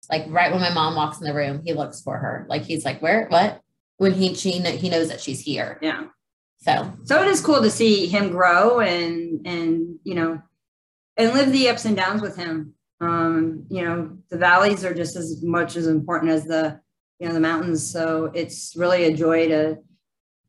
Like 0.09 0.25
right 0.29 0.51
when 0.51 0.61
my 0.61 0.73
mom 0.73 0.95
walks 0.95 1.19
in 1.19 1.27
the 1.27 1.33
room, 1.33 1.61
he 1.63 1.73
looks 1.73 2.01
for 2.01 2.17
her. 2.17 2.45
Like 2.49 2.63
he's 2.63 2.85
like, 2.85 3.01
where, 3.01 3.27
what? 3.29 3.61
When 3.97 4.13
he, 4.13 4.33
she, 4.33 4.51
he 4.51 4.89
knows 4.89 5.09
that 5.09 5.21
she's 5.21 5.39
here. 5.39 5.79
yeah. 5.81 6.05
So 6.65 6.91
so 7.03 7.21
it 7.21 7.27
is 7.27 7.41
cool 7.41 7.61
to 7.61 7.69
see 7.69 8.07
him 8.07 8.31
grow 8.31 8.79
and 8.79 9.45
and 9.45 9.99
you 10.03 10.15
know 10.15 10.41
and 11.15 11.33
live 11.33 11.51
the 11.51 11.69
ups 11.69 11.85
and 11.85 11.95
downs 11.95 12.21
with 12.23 12.35
him 12.35 12.73
um 13.01 13.65
you 13.69 13.83
know 13.83 14.17
the 14.29 14.37
valleys 14.37 14.83
are 14.83 14.93
just 14.93 15.15
as 15.15 15.43
much 15.43 15.75
as 15.75 15.85
important 15.85 16.31
as 16.31 16.45
the 16.45 16.79
you 17.19 17.27
know 17.27 17.33
the 17.33 17.39
mountains 17.39 17.85
so 17.85 18.31
it's 18.33 18.73
really 18.75 19.05
a 19.05 19.15
joy 19.15 19.47
to 19.47 19.77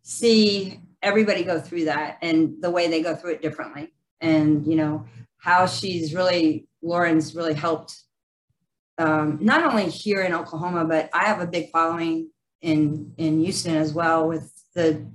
see 0.02 0.80
everybody 1.02 1.42
go 1.42 1.60
through 1.60 1.84
that 1.84 2.16
and 2.22 2.54
the 2.62 2.70
way 2.70 2.88
they 2.88 3.02
go 3.02 3.14
through 3.14 3.32
it 3.32 3.42
differently 3.42 3.92
and 4.20 4.66
you 4.66 4.76
know 4.76 5.04
how 5.38 5.66
she's 5.66 6.14
really 6.14 6.66
Lauren's 6.82 7.34
really 7.34 7.54
helped 7.54 8.05
um, 8.98 9.38
not 9.40 9.64
only 9.64 9.88
here 9.90 10.22
in 10.22 10.34
Oklahoma, 10.34 10.84
but 10.84 11.10
I 11.12 11.24
have 11.24 11.40
a 11.40 11.46
big 11.46 11.70
following 11.70 12.30
in 12.62 13.12
in 13.16 13.40
Houston 13.40 13.76
as 13.76 13.92
well 13.92 14.28
with 14.28 14.52
the 14.74 15.06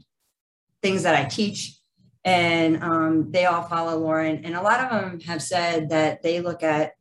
things 0.82 1.04
that 1.04 1.16
I 1.16 1.26
teach, 1.26 1.78
and 2.24 2.84
um, 2.84 3.32
they 3.32 3.46
all 3.46 3.64
follow 3.64 3.98
Lauren. 3.98 4.46
And 4.46 4.56
a 4.56 4.62
lot 4.62 4.80
of 4.80 4.90
them 4.90 5.20
have 5.22 5.42
said 5.42 5.90
that 5.90 6.22
they 6.22 6.42
look 6.42 6.64
at 6.64 6.94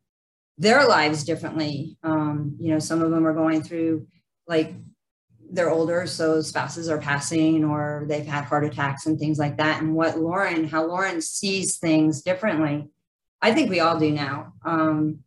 their 0.58 0.86
lives 0.86 1.24
differently. 1.24 1.96
Um, 2.02 2.56
you 2.58 2.72
know, 2.72 2.78
some 2.78 3.02
of 3.02 3.10
them 3.10 3.26
are 3.26 3.34
going 3.34 3.62
through 3.62 4.06
like 4.46 4.74
they're 5.52 5.70
older, 5.70 6.06
so 6.06 6.40
spouses 6.40 6.88
are 6.88 6.98
passing 6.98 7.64
or 7.64 8.04
they've 8.08 8.26
had 8.26 8.44
heart 8.44 8.64
attacks 8.64 9.06
and 9.06 9.18
things 9.18 9.38
like 9.38 9.56
that. 9.56 9.82
And 9.82 9.94
what 9.94 10.18
Lauren, 10.18 10.64
how 10.64 10.86
Lauren 10.86 11.20
sees 11.20 11.78
things 11.78 12.22
differently, 12.22 12.88
I 13.42 13.52
think 13.52 13.70
we 13.70 13.80
all 13.80 13.98
do 13.98 14.10
now. 14.10 14.52
Um, 14.64 15.20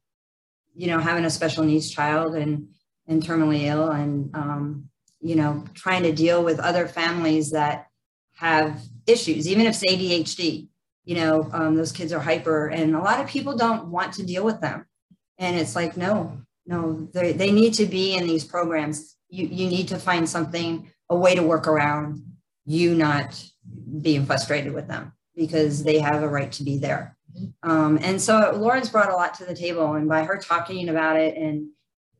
you 0.76 0.88
know, 0.88 1.00
having 1.00 1.26
a 1.26 1.30
special 1.30 1.64
needs 1.64 1.90
child 1.90 2.36
and 2.36 2.68
and 3.08 3.22
terminally 3.22 3.64
ill, 3.64 3.90
and 3.90 4.34
um, 4.36 4.90
you 5.20 5.36
know, 5.36 5.64
trying 5.74 6.04
to 6.04 6.12
deal 6.12 6.44
with 6.44 6.60
other 6.60 6.88
families 6.88 7.52
that 7.52 7.88
have 8.36 8.82
issues, 9.08 9.48
even 9.48 9.66
if 9.66 9.82
it's 9.82 9.92
ADHD. 9.92 10.68
You 11.06 11.16
know, 11.16 11.50
um, 11.52 11.76
those 11.76 11.92
kids 11.92 12.14
are 12.14 12.20
hyper, 12.20 12.68
and 12.68 12.96
a 12.96 13.00
lot 13.00 13.20
of 13.20 13.28
people 13.28 13.58
don't 13.58 13.88
want 13.88 14.14
to 14.14 14.26
deal 14.26 14.46
with 14.46 14.62
them. 14.62 14.86
And 15.38 15.58
it's 15.58 15.76
like, 15.76 15.98
no, 15.98 16.38
no, 16.66 17.10
they, 17.14 17.34
they 17.34 17.52
need 17.52 17.74
to 17.74 17.86
be 17.86 18.16
in 18.16 18.26
these 18.26 18.46
programs 18.46 19.14
you, 19.34 19.48
you 19.48 19.68
need 19.68 19.88
to 19.88 19.98
find 19.98 20.30
something, 20.30 20.92
a 21.10 21.16
way 21.16 21.34
to 21.34 21.42
work 21.42 21.68
around 21.68 22.24
you 22.66 22.94
not 22.94 23.44
being 24.02 24.26
frustrated 24.26 24.74
with 24.74 24.88
them 24.88 25.12
because 25.36 25.84
they 25.84 26.00
have 26.00 26.22
a 26.22 26.28
right 26.28 26.52
to 26.52 26.64
be 26.64 26.78
there. 26.78 27.18
Um, 27.64 28.00
and 28.02 28.22
so 28.22 28.52
Lauren's 28.56 28.90
brought 28.90 29.12
a 29.12 29.16
lot 29.16 29.34
to 29.36 29.46
the 29.46 29.56
table, 29.56 29.94
and 29.94 30.08
by 30.08 30.24
her 30.24 30.38
talking 30.38 30.90
about 30.90 31.18
it 31.18 31.36
and 31.38 31.70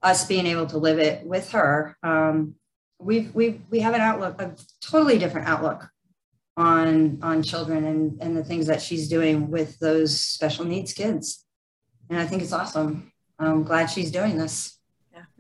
us 0.02 0.26
being 0.26 0.46
able 0.48 0.66
to 0.68 0.78
live 0.78 1.00
it 1.00 1.26
with 1.26 1.52
her, 1.52 1.98
um, 2.04 2.56
we've 3.00 3.34
we 3.34 3.62
we 3.70 3.80
have 3.80 3.94
an 3.94 4.02
outlook, 4.02 4.42
a 4.42 4.56
totally 4.82 5.18
different 5.18 5.48
outlook 5.48 5.90
on 6.56 7.20
on 7.22 7.44
children 7.44 7.86
and 7.86 8.22
and 8.22 8.38
the 8.38 8.44
things 8.44 8.68
that 8.68 8.82
she's 8.82 9.08
doing 9.08 9.50
with 9.50 9.80
those 9.80 10.20
special 10.20 10.66
needs 10.66 10.94
kids. 10.94 11.46
And 12.10 12.20
I 12.20 12.26
think 12.26 12.42
it's 12.42 12.54
awesome. 12.54 13.12
I'm 13.40 13.64
glad 13.64 13.88
she's 13.88 14.12
doing 14.12 14.38
this 14.38 14.80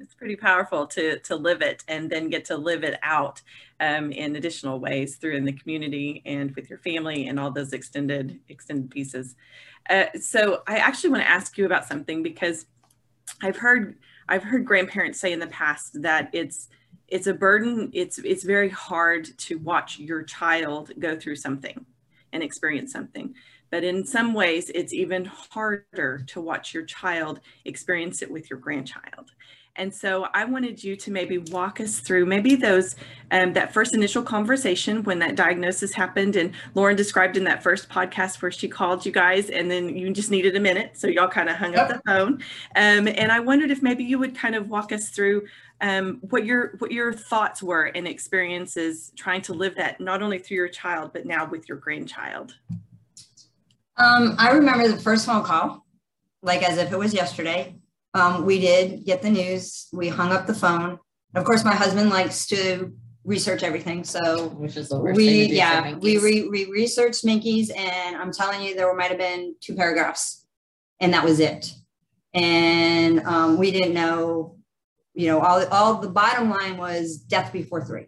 it's 0.03 0.13
pretty 0.13 0.35
powerful 0.35 0.85
to 0.87 1.17
to 1.19 1.35
live 1.35 1.61
it 1.61 1.83
and 1.87 2.09
then 2.09 2.29
get 2.29 2.45
to 2.45 2.57
live 2.57 2.83
it 2.83 2.99
out 3.01 3.41
um, 3.79 4.11
in 4.11 4.35
additional 4.35 4.79
ways 4.79 5.15
through 5.15 5.35
in 5.35 5.45
the 5.45 5.53
community 5.53 6.21
and 6.25 6.53
with 6.55 6.69
your 6.69 6.79
family 6.79 7.27
and 7.27 7.39
all 7.39 7.49
those 7.49 7.73
extended 7.73 8.39
extended 8.49 8.91
pieces. 8.91 9.35
Uh, 9.89 10.05
so 10.19 10.61
I 10.67 10.77
actually 10.77 11.11
want 11.11 11.23
to 11.23 11.29
ask 11.29 11.57
you 11.57 11.65
about 11.65 11.87
something 11.87 12.21
because 12.21 12.65
I've 13.41 13.57
heard 13.57 13.97
I've 14.27 14.43
heard 14.43 14.65
grandparents 14.65 15.19
say 15.19 15.31
in 15.31 15.39
the 15.39 15.47
past 15.47 16.01
that 16.01 16.29
it's 16.33 16.69
it's 17.07 17.27
a 17.27 17.33
burden. 17.33 17.89
It's 17.93 18.17
it's 18.19 18.43
very 18.43 18.69
hard 18.69 19.25
to 19.39 19.57
watch 19.57 19.99
your 19.99 20.23
child 20.23 20.91
go 20.99 21.17
through 21.17 21.37
something 21.37 21.85
and 22.31 22.43
experience 22.43 22.91
something. 22.91 23.35
But 23.69 23.83
in 23.83 24.05
some 24.05 24.33
ways, 24.33 24.69
it's 24.73 24.93
even 24.93 25.25
harder 25.25 26.23
to 26.27 26.41
watch 26.41 26.73
your 26.73 26.85
child 26.85 27.39
experience 27.65 28.21
it 28.21 28.29
with 28.29 28.49
your 28.49 28.59
grandchild. 28.59 29.31
And 29.75 29.93
so 29.93 30.27
I 30.35 30.45
wanted 30.45 30.83
you 30.83 30.95
to 30.97 31.09
maybe 31.09 31.39
walk 31.39 31.81
us 31.81 31.99
through 31.99 32.27
maybe 32.27 32.55
those 32.55 32.95
um, 33.31 33.53
that 33.53 33.73
first 33.73 33.95
initial 33.95 34.21
conversation 34.21 35.01
when 35.03 35.17
that 35.19 35.35
diagnosis 35.35 35.91
happened. 35.93 36.35
And 36.35 36.53
Lauren 36.75 36.95
described 36.95 37.37
in 37.37 37.43
that 37.45 37.63
first 37.63 37.89
podcast 37.89 38.39
where 38.43 38.51
she 38.51 38.67
called 38.67 39.03
you 39.03 39.11
guys, 39.11 39.49
and 39.49 39.71
then 39.71 39.97
you 39.97 40.11
just 40.13 40.29
needed 40.29 40.55
a 40.55 40.59
minute, 40.59 40.91
so 40.93 41.07
y'all 41.07 41.27
kind 41.27 41.49
of 41.49 41.55
hung 41.55 41.75
up 41.75 41.87
the 41.87 41.99
phone. 42.05 42.33
Um, 42.75 43.07
and 43.07 43.31
I 43.31 43.39
wondered 43.39 43.71
if 43.71 43.81
maybe 43.81 44.03
you 44.03 44.19
would 44.19 44.35
kind 44.35 44.53
of 44.53 44.69
walk 44.69 44.91
us 44.91 45.09
through 45.09 45.47
um, 45.81 46.19
what 46.29 46.45
your 46.45 46.75
what 46.77 46.91
your 46.91 47.11
thoughts 47.11 47.63
were 47.63 47.85
and 47.95 48.07
experiences 48.07 49.11
trying 49.17 49.41
to 49.41 49.53
live 49.53 49.75
that 49.75 49.99
not 49.99 50.21
only 50.21 50.37
through 50.37 50.57
your 50.57 50.69
child 50.69 51.11
but 51.13 51.25
now 51.25 51.45
with 51.45 51.67
your 51.67 51.79
grandchild. 51.79 52.55
Um, 53.97 54.35
I 54.37 54.51
remember 54.51 54.87
the 54.87 54.97
first 54.97 55.25
phone 55.25 55.43
call, 55.43 55.85
like 56.43 56.61
as 56.63 56.77
if 56.77 56.91
it 56.91 56.97
was 56.97 57.13
yesterday 57.13 57.75
um, 58.13 58.45
we 58.45 58.59
did 58.59 59.05
get 59.05 59.21
the 59.21 59.29
news. 59.29 59.87
We 59.91 60.07
hung 60.07 60.31
up 60.31 60.45
the 60.45 60.53
phone. 60.53 60.99
Of 61.35 61.45
course, 61.45 61.63
my 61.63 61.73
husband 61.73 62.09
likes 62.09 62.45
to 62.47 62.93
research 63.23 63.63
everything. 63.63 64.03
So 64.03 64.49
which 64.49 64.77
is 64.77 64.89
the 64.89 64.99
worst 64.99 65.17
we 65.17 65.45
yeah 65.45 65.95
we 65.95 66.17
re, 66.17 66.47
we 66.47 66.65
researched 66.65 67.25
Menkes, 67.25 67.75
and 67.75 68.15
I'm 68.15 68.31
telling 68.31 68.61
you, 68.61 68.75
there 68.75 68.93
might 68.93 69.09
have 69.09 69.17
been 69.17 69.55
two 69.59 69.75
paragraphs, 69.75 70.45
and 70.99 71.13
that 71.13 71.23
was 71.23 71.39
it. 71.39 71.73
And 72.33 73.19
um, 73.21 73.57
we 73.57 73.71
didn't 73.71 73.93
know, 73.93 74.57
you 75.13 75.27
know, 75.27 75.39
all 75.39 75.65
all 75.67 75.95
the 75.95 76.09
bottom 76.09 76.49
line 76.49 76.77
was 76.77 77.17
death 77.17 77.51
before 77.51 77.83
three, 77.85 78.07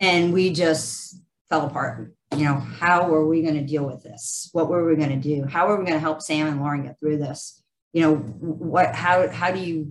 and 0.00 0.32
we 0.32 0.52
just 0.52 1.20
fell 1.48 1.66
apart. 1.66 2.12
You 2.36 2.44
know, 2.44 2.54
how 2.54 3.08
were 3.08 3.26
we 3.26 3.42
going 3.42 3.54
to 3.54 3.64
deal 3.64 3.84
with 3.84 4.02
this? 4.02 4.50
What 4.52 4.68
were 4.68 4.84
we 4.84 4.96
going 4.96 5.10
to 5.10 5.16
do? 5.16 5.44
How 5.44 5.68
are 5.68 5.78
we 5.78 5.84
going 5.84 5.94
to 5.94 6.00
help 6.00 6.20
Sam 6.20 6.48
and 6.48 6.60
Lauren 6.60 6.82
get 6.82 6.98
through 6.98 7.18
this? 7.18 7.62
You 7.96 8.02
know 8.02 8.16
what 8.16 8.94
how 8.94 9.26
how 9.30 9.50
do 9.50 9.58
you 9.58 9.90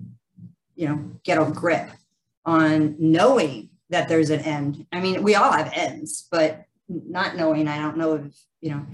you 0.75 0.87
know 0.87 1.11
get 1.23 1.39
a 1.39 1.45
grip 1.45 1.89
on 2.45 2.95
knowing 2.99 3.69
that 3.89 4.07
there's 4.07 4.29
an 4.29 4.41
end? 4.41 4.85
I 4.91 4.99
mean 4.99 5.23
we 5.23 5.33
all 5.33 5.51
have 5.51 5.71
ends 5.73 6.27
but 6.29 6.65
not 6.87 7.35
knowing 7.35 7.67
i 7.67 7.79
don't 7.79 7.97
know 7.97 8.13
if 8.13 8.25
you 8.61 8.69
know 8.69 8.85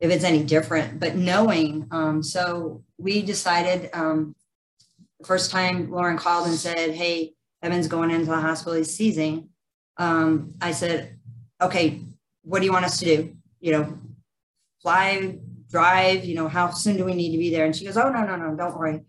if 0.00 0.10
it's 0.10 0.22
any 0.22 0.42
different 0.44 1.00
but 1.00 1.16
knowing 1.16 1.86
um, 1.90 2.22
so 2.22 2.84
we 2.98 3.22
decided 3.22 3.88
um, 3.94 4.36
the 5.18 5.26
first 5.26 5.50
time 5.50 5.90
lauren 5.90 6.18
called 6.18 6.46
and 6.46 6.56
said 6.56 6.90
hey 6.90 7.32
evan's 7.62 7.88
going 7.88 8.10
into 8.10 8.26
the 8.26 8.36
hospital 8.36 8.74
he's 8.74 8.94
seizing 8.94 9.48
um, 9.96 10.52
i 10.60 10.70
said 10.72 11.16
okay 11.62 12.02
what 12.42 12.58
do 12.58 12.66
you 12.66 12.72
want 12.72 12.84
us 12.84 12.98
to 12.98 13.04
do? 13.04 13.36
You 13.60 13.72
know 13.72 13.98
fly 14.82 15.38
drive? 15.70 16.24
You 16.24 16.34
know, 16.34 16.48
how 16.48 16.70
soon 16.70 16.96
do 16.96 17.04
we 17.04 17.14
need 17.14 17.32
to 17.32 17.38
be 17.38 17.50
there? 17.50 17.64
And 17.64 17.74
she 17.74 17.84
goes, 17.84 17.96
Oh, 17.96 18.10
no, 18.10 18.24
no, 18.24 18.36
no, 18.36 18.56
don't 18.56 18.76
worry. 18.76 19.00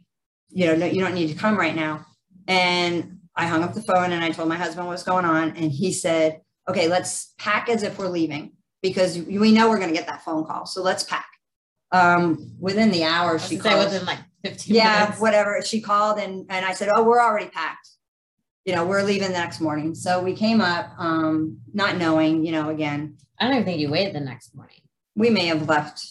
You 0.50 0.68
know, 0.68 0.76
no, 0.76 0.86
you 0.86 1.02
don't 1.02 1.14
need 1.14 1.28
to 1.28 1.36
come 1.36 1.58
right 1.58 1.76
now. 1.76 2.06
And 2.48 3.20
I 3.36 3.46
hung 3.46 3.64
up 3.64 3.74
the 3.74 3.82
phone 3.82 4.12
and 4.12 4.24
I 4.24 4.32
told 4.32 4.50
my 4.50 4.58
husband 4.58 4.88
what's 4.88 5.04
going 5.04 5.26
on. 5.26 5.56
And 5.56 5.72
he 5.72 5.92
said, 5.92 6.42
Okay, 6.68 6.88
let's 6.88 7.34
pack 7.38 7.70
as 7.70 7.84
if 7.84 7.98
we're 7.98 8.08
leaving 8.08 8.54
because 8.82 9.18
we 9.18 9.52
know 9.52 9.70
we're 9.70 9.78
going 9.78 9.90
to 9.90 9.96
get 9.96 10.08
that 10.08 10.24
phone 10.24 10.46
call. 10.46 10.66
So 10.66 10.82
let's 10.82 11.04
pack. 11.04 11.28
Um, 11.92 12.54
within 12.60 12.92
the 12.92 13.04
hour, 13.04 13.40
she 13.40 13.58
called. 13.58 13.86
Within 13.86 14.06
like 14.06 14.20
15 14.44 14.76
yeah, 14.76 15.02
minutes. 15.02 15.20
whatever. 15.20 15.62
She 15.62 15.82
called 15.82 16.20
and, 16.20 16.46
and 16.50 16.66
I 16.66 16.74
said, 16.74 16.90
Oh, 16.94 17.04
we're 17.04 17.22
already 17.22 17.50
packed. 17.50 17.90
You 18.66 18.76
know, 18.76 18.86
we're 18.86 19.04
leaving 19.04 19.30
the 19.30 19.38
next 19.38 19.62
morning. 19.62 19.96
So 19.96 20.22
we 20.22 20.36
came 20.36 20.62
up, 20.62 20.92
um, 20.98 21.60
not 21.74 21.98
knowing, 21.98 22.46
you 22.46 22.52
know, 22.52 22.70
again. 22.70 23.18
I 23.40 23.46
don't 23.46 23.54
even 23.54 23.66
think 23.66 23.80
you 23.80 23.90
waited 23.90 24.14
the 24.14 24.20
next 24.20 24.54
morning. 24.54 24.82
We 25.16 25.30
may 25.30 25.46
have 25.48 25.68
left 25.68 26.06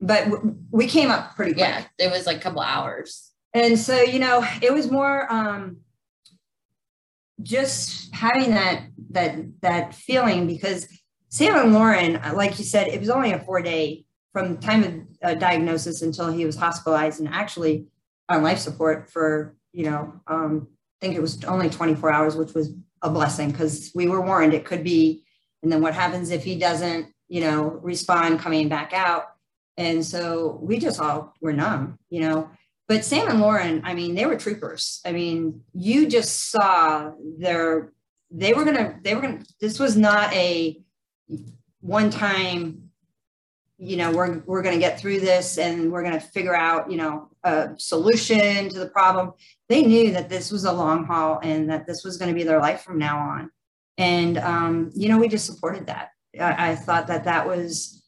but 0.00 0.28
we 0.70 0.86
came 0.86 1.10
up 1.10 1.36
pretty 1.36 1.52
quick. 1.52 1.66
Yeah, 1.66 1.84
it 1.98 2.10
was 2.10 2.26
like 2.26 2.38
a 2.38 2.40
couple 2.40 2.60
hours. 2.62 3.30
And 3.52 3.78
so, 3.78 4.00
you 4.00 4.18
know, 4.18 4.46
it 4.62 4.72
was 4.72 4.90
more 4.90 5.30
um, 5.32 5.78
just 7.42 8.14
having 8.14 8.50
that 8.50 8.84
that 9.10 9.36
that 9.62 9.94
feeling 9.94 10.46
because 10.46 10.86
Sam 11.28 11.56
and 11.56 11.72
Lauren, 11.74 12.20
like 12.34 12.58
you 12.58 12.64
said, 12.64 12.88
it 12.88 13.00
was 13.00 13.10
only 13.10 13.32
a 13.32 13.40
four 13.40 13.60
day 13.62 14.04
from 14.32 14.58
time 14.58 14.84
of 14.84 14.94
uh, 15.22 15.34
diagnosis 15.34 16.02
until 16.02 16.30
he 16.30 16.46
was 16.46 16.56
hospitalized 16.56 17.20
and 17.20 17.28
actually 17.28 17.86
on 18.28 18.42
life 18.42 18.58
support 18.58 19.10
for 19.10 19.56
you 19.72 19.84
know 19.84 20.20
um, 20.28 20.68
I 21.00 21.06
think 21.06 21.16
it 21.16 21.22
was 21.22 21.42
only 21.44 21.70
24 21.70 22.12
hours, 22.12 22.36
which 22.36 22.52
was 22.52 22.74
a 23.00 23.08
blessing 23.08 23.50
because 23.50 23.90
we 23.94 24.06
were 24.06 24.20
warned 24.20 24.52
it 24.52 24.66
could 24.66 24.84
be. 24.84 25.24
And 25.62 25.72
then 25.72 25.80
what 25.80 25.94
happens 25.94 26.30
if 26.30 26.44
he 26.44 26.58
doesn't, 26.58 27.06
you 27.28 27.40
know, 27.40 27.80
respond 27.82 28.40
coming 28.40 28.68
back 28.68 28.92
out? 28.92 29.24
And 29.80 30.04
so 30.04 30.58
we 30.60 30.78
just 30.78 31.00
all 31.00 31.32
were 31.40 31.54
numb, 31.54 31.98
you 32.10 32.20
know. 32.20 32.50
But 32.86 33.02
Sam 33.02 33.28
and 33.28 33.40
Lauren, 33.40 33.80
I 33.82 33.94
mean, 33.94 34.14
they 34.14 34.26
were 34.26 34.36
troopers. 34.36 35.00
I 35.06 35.12
mean, 35.12 35.62
you 35.72 36.06
just 36.06 36.50
saw 36.50 37.12
their, 37.38 37.90
they 38.30 38.52
were 38.52 38.66
gonna, 38.66 38.98
they 39.02 39.14
were 39.14 39.22
gonna, 39.22 39.42
this 39.58 39.78
was 39.78 39.96
not 39.96 40.30
a 40.34 40.78
one 41.80 42.10
time, 42.10 42.90
you 43.78 43.96
know, 43.96 44.12
we're, 44.12 44.40
we're 44.40 44.60
gonna 44.60 44.76
get 44.76 45.00
through 45.00 45.20
this 45.20 45.56
and 45.56 45.90
we're 45.90 46.02
gonna 46.02 46.20
figure 46.20 46.54
out, 46.54 46.90
you 46.90 46.98
know, 46.98 47.30
a 47.44 47.70
solution 47.78 48.68
to 48.68 48.78
the 48.80 48.90
problem. 48.90 49.32
They 49.70 49.80
knew 49.80 50.12
that 50.12 50.28
this 50.28 50.52
was 50.52 50.64
a 50.64 50.72
long 50.72 51.06
haul 51.06 51.40
and 51.42 51.70
that 51.70 51.86
this 51.86 52.04
was 52.04 52.18
gonna 52.18 52.34
be 52.34 52.42
their 52.42 52.60
life 52.60 52.82
from 52.82 52.98
now 52.98 53.18
on. 53.18 53.50
And, 53.96 54.36
um, 54.36 54.90
you 54.94 55.08
know, 55.08 55.16
we 55.16 55.28
just 55.28 55.46
supported 55.46 55.86
that. 55.86 56.10
I, 56.38 56.72
I 56.72 56.74
thought 56.74 57.06
that 57.06 57.24
that 57.24 57.46
was, 57.46 57.99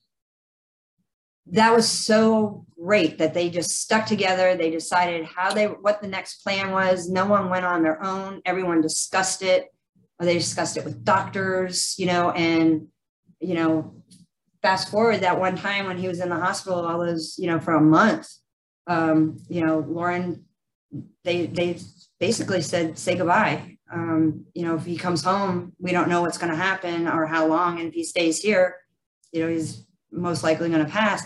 that 1.47 1.75
was 1.75 1.89
so 1.89 2.65
great 2.81 3.19
that 3.19 3.35
they 3.35 3.51
just 3.51 3.71
stuck 3.81 4.07
together. 4.07 4.57
They 4.57 4.71
decided 4.71 5.25
how 5.25 5.53
they 5.53 5.67
what 5.67 6.01
the 6.01 6.09
next 6.09 6.43
plan 6.43 6.71
was. 6.71 7.09
No 7.09 7.27
one 7.27 7.51
went 7.51 7.65
on 7.65 7.83
their 7.83 8.03
own. 8.03 8.43
Everyone 8.45 8.81
discussed 8.81 9.43
it. 9.43 9.67
They 10.21 10.35
discussed 10.39 10.77
it 10.77 10.85
with 10.85 11.05
doctors, 11.05 11.99
you 11.99 12.07
know, 12.07 12.31
and 12.31 12.89
you 13.41 13.55
know, 13.55 13.95
fast 14.63 14.89
forward 14.89 15.23
that 15.23 15.41
one 15.41 15.57
time 15.57 15.87
when 15.87 15.99
he 15.99 16.07
was 16.07 16.21
in 16.21 16.29
the 16.29 16.37
hospital, 16.37 16.87
all 16.87 17.01
those, 17.01 17.35
you 17.39 17.49
know, 17.49 17.59
for 17.59 17.75
a 17.75 17.81
month, 17.81 18.29
um, 18.87 19.37
you 19.49 19.65
know, 19.65 19.81
Lauren, 19.81 20.45
they 21.25 21.47
they 21.47 21.79
basically 22.21 22.63
said 22.63 22.99
say 22.99 23.17
goodbye. 23.17 23.79
Um, 23.93 24.47
you 24.55 24.65
know, 24.65 24.77
if 24.77 24.85
he 24.85 24.97
comes 24.97 25.23
home, 25.23 25.75
we 25.79 25.93
don't 25.93 26.09
know 26.09 26.23
what's 26.23 26.39
going 26.39 26.51
to 26.51 26.57
happen 26.57 27.07
or 27.07 27.27
how 27.27 27.47
long, 27.47 27.79
and 27.79 27.89
if 27.89 27.95
he 27.95 28.05
stays 28.05 28.41
here, 28.41 28.77
you 29.33 29.43
know, 29.43 29.49
he's 29.49 29.85
most 30.13 30.43
likely 30.43 30.69
going 30.69 30.85
to 30.85 30.91
pass. 30.91 31.25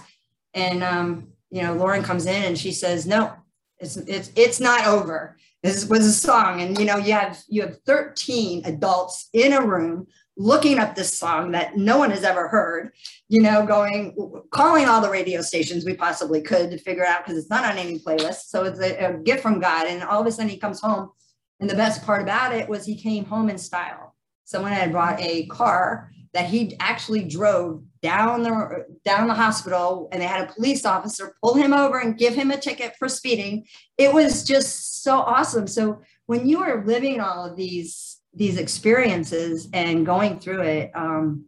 And 0.55 0.83
um, 0.83 1.29
you 1.51 1.63
know, 1.63 1.75
Lauren 1.75 2.03
comes 2.03 2.27
in 2.27 2.43
and 2.45 2.59
she 2.59 2.73
says, 2.73 3.07
"No, 3.07 3.33
it's 3.79 3.97
it's 3.97 4.31
it's 4.37 4.61
not 4.61 4.87
over." 4.87 5.37
This 5.63 5.87
was 5.87 6.07
a 6.07 6.13
song, 6.13 6.61
and 6.61 6.79
you 6.79 6.85
know, 6.85 6.97
you 6.97 7.13
have 7.13 7.39
you 7.49 7.63
have 7.63 7.79
13 7.87 8.63
adults 8.65 9.29
in 9.33 9.53
a 9.53 9.61
room 9.61 10.07
looking 10.37 10.79
up 10.79 10.95
this 10.95 11.19
song 11.19 11.53
that 11.53 11.77
no 11.77 11.99
one 11.99 12.11
has 12.11 12.23
ever 12.23 12.49
heard, 12.49 12.93
you 13.29 13.41
know, 13.41 13.65
going, 13.65 14.15
calling 14.51 14.87
all 14.87 15.01
the 15.01 15.11
radio 15.11 15.41
stations 15.41 15.85
we 15.85 15.95
possibly 15.95 16.43
could 16.43 16.71
to 16.71 16.79
figure 16.79 17.07
out 17.07 17.25
because 17.25 17.39
it's 17.39 17.51
not 17.51 17.65
on 17.65 17.79
any 17.79 17.99
playlist. 17.99 18.49
So 18.49 18.65
it's 18.65 18.81
a, 18.81 19.07
a, 19.07 19.19
gift 19.19 19.43
from 19.43 19.61
God. 19.61 19.87
And 19.87 20.03
all 20.03 20.21
of 20.21 20.27
a 20.27 20.33
sudden 20.33 20.51
he 20.51 20.59
comes 20.59 20.81
home. 20.81 21.11
And 21.59 21.71
the 21.71 21.75
best 21.75 22.05
part 22.05 22.21
about 22.21 22.55
it 22.55 22.69
was 22.69 22.85
he 22.85 23.01
came 23.01 23.25
home 23.25 23.49
in 23.49 23.57
style. 23.57 24.15
Someone 24.45 24.73
had 24.73 24.93
brought 24.93 25.19
a 25.21 25.47
car 25.47 26.11
that 26.35 26.47
he 26.47 26.77
actually 26.81 27.25
drove 27.25 27.83
down 28.03 28.43
the 28.43 28.85
down 29.05 29.29
the 29.29 29.35
hospital 29.35 30.09
and 30.13 30.21
they 30.21 30.27
had 30.27 30.49
a 30.49 30.53
police 30.53 30.85
officer 30.85 31.35
pull 31.43 31.55
him 31.55 31.73
over 31.73 31.99
and 31.99 32.19
give 32.19 32.35
him 32.35 32.51
a 32.51 32.57
ticket 32.57 32.95
for 32.99 33.09
speeding. 33.09 33.67
It 33.99 34.13
was 34.13 34.45
just 34.45 35.03
so 35.03 35.19
awesome. 35.19 35.67
So 35.67 36.01
when 36.27 36.47
you 36.47 36.61
are 36.61 36.85
living 36.85 37.21
all 37.21 37.45
of 37.45 37.57
these 37.57 38.21
these 38.35 38.59
experiences 38.59 39.69
and 39.73 40.05
going 40.05 40.39
through 40.39 40.63
it, 40.63 40.91
um, 40.95 41.47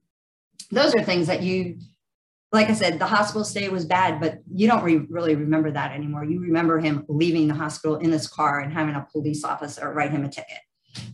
those 0.70 0.94
are 0.94 1.02
things 1.02 1.26
that 1.26 1.42
you, 1.42 1.78
like 2.50 2.70
I 2.70 2.74
said, 2.74 2.98
the 2.98 3.06
hospital 3.06 3.44
stay 3.44 3.68
was 3.68 3.84
bad, 3.84 4.20
but 4.20 4.38
you 4.52 4.66
don't 4.66 4.82
re- 4.82 5.06
really 5.10 5.34
remember 5.34 5.70
that 5.70 5.92
anymore. 5.92 6.24
You 6.24 6.40
remember 6.40 6.78
him 6.78 7.04
leaving 7.08 7.46
the 7.46 7.54
hospital 7.54 7.96
in 7.96 8.10
this 8.10 8.26
car 8.26 8.60
and 8.60 8.72
having 8.72 8.94
a 8.94 9.06
police 9.12 9.44
officer 9.44 9.92
write 9.92 10.12
him 10.12 10.24
a 10.24 10.28
ticket. 10.28 10.58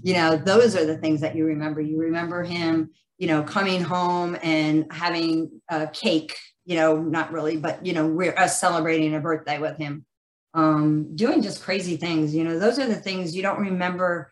You 0.03 0.15
know, 0.15 0.37
those 0.37 0.77
are 0.77 0.85
the 0.85 0.97
things 0.99 1.21
that 1.21 1.35
you 1.35 1.45
remember. 1.45 1.81
You 1.81 1.99
remember 1.99 2.45
him, 2.45 2.91
you 3.25 3.31
know, 3.31 3.43
coming 3.43 3.81
home 3.81 4.37
and 4.43 4.85
having 4.93 5.63
a 5.71 5.87
cake, 5.87 6.37
you 6.67 6.77
know, 6.77 7.01
not 7.01 7.33
really, 7.33 7.57
but, 7.57 7.87
you 7.87 7.95
know, 7.95 8.07
we're 8.07 8.37
us 8.37 8.61
celebrating 8.61 9.15
a 9.15 9.19
birthday 9.19 9.59
with 9.59 9.79
him, 9.79 10.05
um, 10.53 11.17
doing 11.17 11.41
just 11.41 11.63
crazy 11.63 11.97
things. 11.97 12.35
You 12.35 12.45
know, 12.45 12.59
those 12.59 12.79
are 12.79 12.87
the 12.87 12.95
things 12.95 13.35
you 13.35 13.41
don't 13.41 13.61
remember 13.61 14.31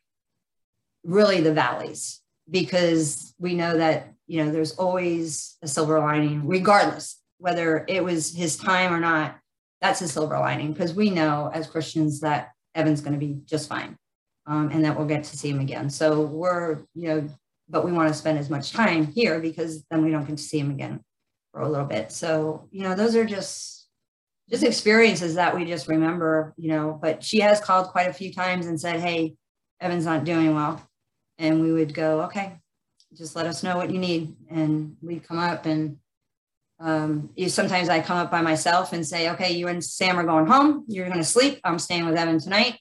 really 1.05 1.41
the 1.41 1.55
valleys 1.55 2.21
because 2.51 3.35
we 3.39 3.55
know 3.55 3.79
that 3.79 4.13
you 4.27 4.45
know 4.45 4.51
there's 4.53 4.73
always 4.73 5.57
a 5.63 5.67
silver 5.67 5.99
lining 5.99 6.47
regardless 6.47 7.21
whether 7.39 7.85
it 7.89 8.05
was 8.05 8.35
his 8.35 8.57
time 8.57 8.93
or 8.93 9.01
not 9.01 9.37
that's 9.81 10.01
a 10.01 10.07
silver 10.07 10.39
lining 10.39 10.73
because 10.73 10.95
we 10.95 11.11
know 11.11 11.51
as 11.53 11.67
christians 11.67 12.21
that 12.21 12.51
evan's 12.75 13.01
going 13.01 13.13
to 13.13 13.19
be 13.19 13.41
just 13.47 13.69
fine 13.69 13.97
um, 14.47 14.71
and 14.71 14.85
that 14.85 14.97
we'll 14.97 15.07
get 15.07 15.25
to 15.25 15.37
see 15.37 15.51
him 15.51 15.61
again 15.61 15.91
so 15.91 16.21
we're 16.21 16.83
you 16.95 17.09
know 17.09 17.29
but 17.73 17.85
we 17.85 17.91
want 17.91 18.09
to 18.09 18.15
spend 18.15 18.39
as 18.39 18.49
much 18.49 18.73
time 18.73 19.07
here 19.09 19.41
because 19.41 19.85
then 19.91 20.05
we 20.05 20.11
don't 20.13 20.25
get 20.25 20.37
to 20.37 20.43
see 20.43 20.61
him 20.61 20.71
again 20.71 21.01
for 21.53 21.63
a 21.63 21.69
little 21.69 21.87
bit 21.87 22.13
so 22.13 22.69
you 22.71 22.83
know 22.83 22.95
those 22.95 23.17
are 23.17 23.25
just 23.25 23.89
just 24.49 24.63
experiences 24.63 25.35
that 25.35 25.57
we 25.57 25.65
just 25.65 25.89
remember 25.89 26.55
you 26.57 26.69
know 26.69 26.97
but 27.03 27.25
she 27.25 27.41
has 27.41 27.61
called 27.61 27.89
quite 27.89 28.09
a 28.09 28.13
few 28.13 28.33
times 28.33 28.67
and 28.67 28.81
said 28.81 29.01
hey 29.01 29.35
evan's 29.81 30.07
not 30.07 30.25
doing 30.25 30.55
well 30.55 30.81
and 31.43 31.61
we 31.61 31.73
would 31.73 31.93
go, 31.93 32.23
okay, 32.23 32.59
just 33.15 33.37
let 33.37 33.47
us 33.47 33.63
know 33.63 33.77
what 33.77 33.91
you 33.91 33.99
need. 33.99 34.35
And 34.49 34.97
we'd 35.03 35.27
come 35.27 35.39
up 35.39 35.67
and 35.67 35.99
um, 36.79 37.31
you, 37.37 37.49
sometimes 37.49 37.89
I 37.89 38.01
come 38.01 38.17
up 38.17 38.31
by 38.31 38.43
myself 38.43 38.93
and 38.93 39.07
say, 39.07 39.31
okay, 39.31 39.53
you 39.53 39.69
and 39.69 39.85
Sam 39.85 40.19
are 40.19 40.25
going 40.25 40.47
home. 40.47 40.85
You're 40.89 41.07
going 41.07 41.19
to 41.19 41.25
sleep. 41.25 41.61
I'm 41.65 41.79
staying 41.79 42.07
with 42.07 42.17
Evan 42.17 42.39
tonight. 42.39 42.79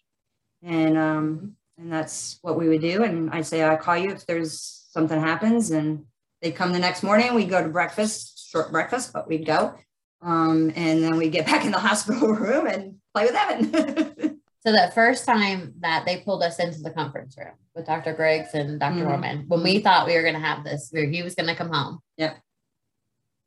And, 0.63 0.97
um, 0.97 1.55
and 1.77 1.91
that's 1.91 2.37
what 2.43 2.57
we 2.57 2.67
would 2.69 2.81
do. 2.81 3.03
And 3.03 3.31
I'd 3.31 3.45
say, 3.45 3.63
I'll 3.63 3.77
call 3.77 3.97
you 3.97 4.11
if 4.11 4.25
there's 4.27 4.80
something 4.91 5.19
happens. 5.19 5.71
And 5.71 6.05
they'd 6.41 6.55
come 6.55 6.71
the 6.71 6.79
next 6.79 7.03
morning. 7.03 7.33
We'd 7.33 7.49
go 7.49 7.61
to 7.61 7.69
breakfast, 7.69 8.49
short 8.51 8.71
breakfast, 8.71 9.11
but 9.11 9.27
we'd 9.27 9.45
go. 9.45 9.73
Um, 10.21 10.71
and 10.75 11.03
then 11.03 11.17
we'd 11.17 11.31
get 11.31 11.45
back 11.47 11.65
in 11.65 11.71
the 11.71 11.79
hospital 11.79 12.29
room 12.29 12.67
and 12.67 12.95
play 13.13 13.25
with 13.25 13.35
Evan. 13.35 14.39
So 14.63 14.71
the 14.71 14.91
first 14.93 15.25
time 15.25 15.73
that 15.79 16.05
they 16.05 16.17
pulled 16.17 16.43
us 16.43 16.59
into 16.59 16.81
the 16.81 16.91
conference 16.91 17.35
room 17.35 17.55
with 17.73 17.87
Dr. 17.87 18.13
Griggs 18.13 18.53
and 18.53 18.79
doctor 18.79 18.99
mm-hmm. 18.99 19.09
Norman, 19.09 19.45
when 19.47 19.63
we 19.63 19.79
thought 19.79 20.05
we 20.05 20.13
were 20.13 20.21
going 20.21 20.35
to 20.35 20.39
have 20.39 20.63
this, 20.63 20.89
where 20.91 21.05
he 21.05 21.23
was 21.23 21.33
going 21.33 21.47
to 21.47 21.55
come 21.55 21.71
home. 21.71 21.99
Yeah. 22.15 22.35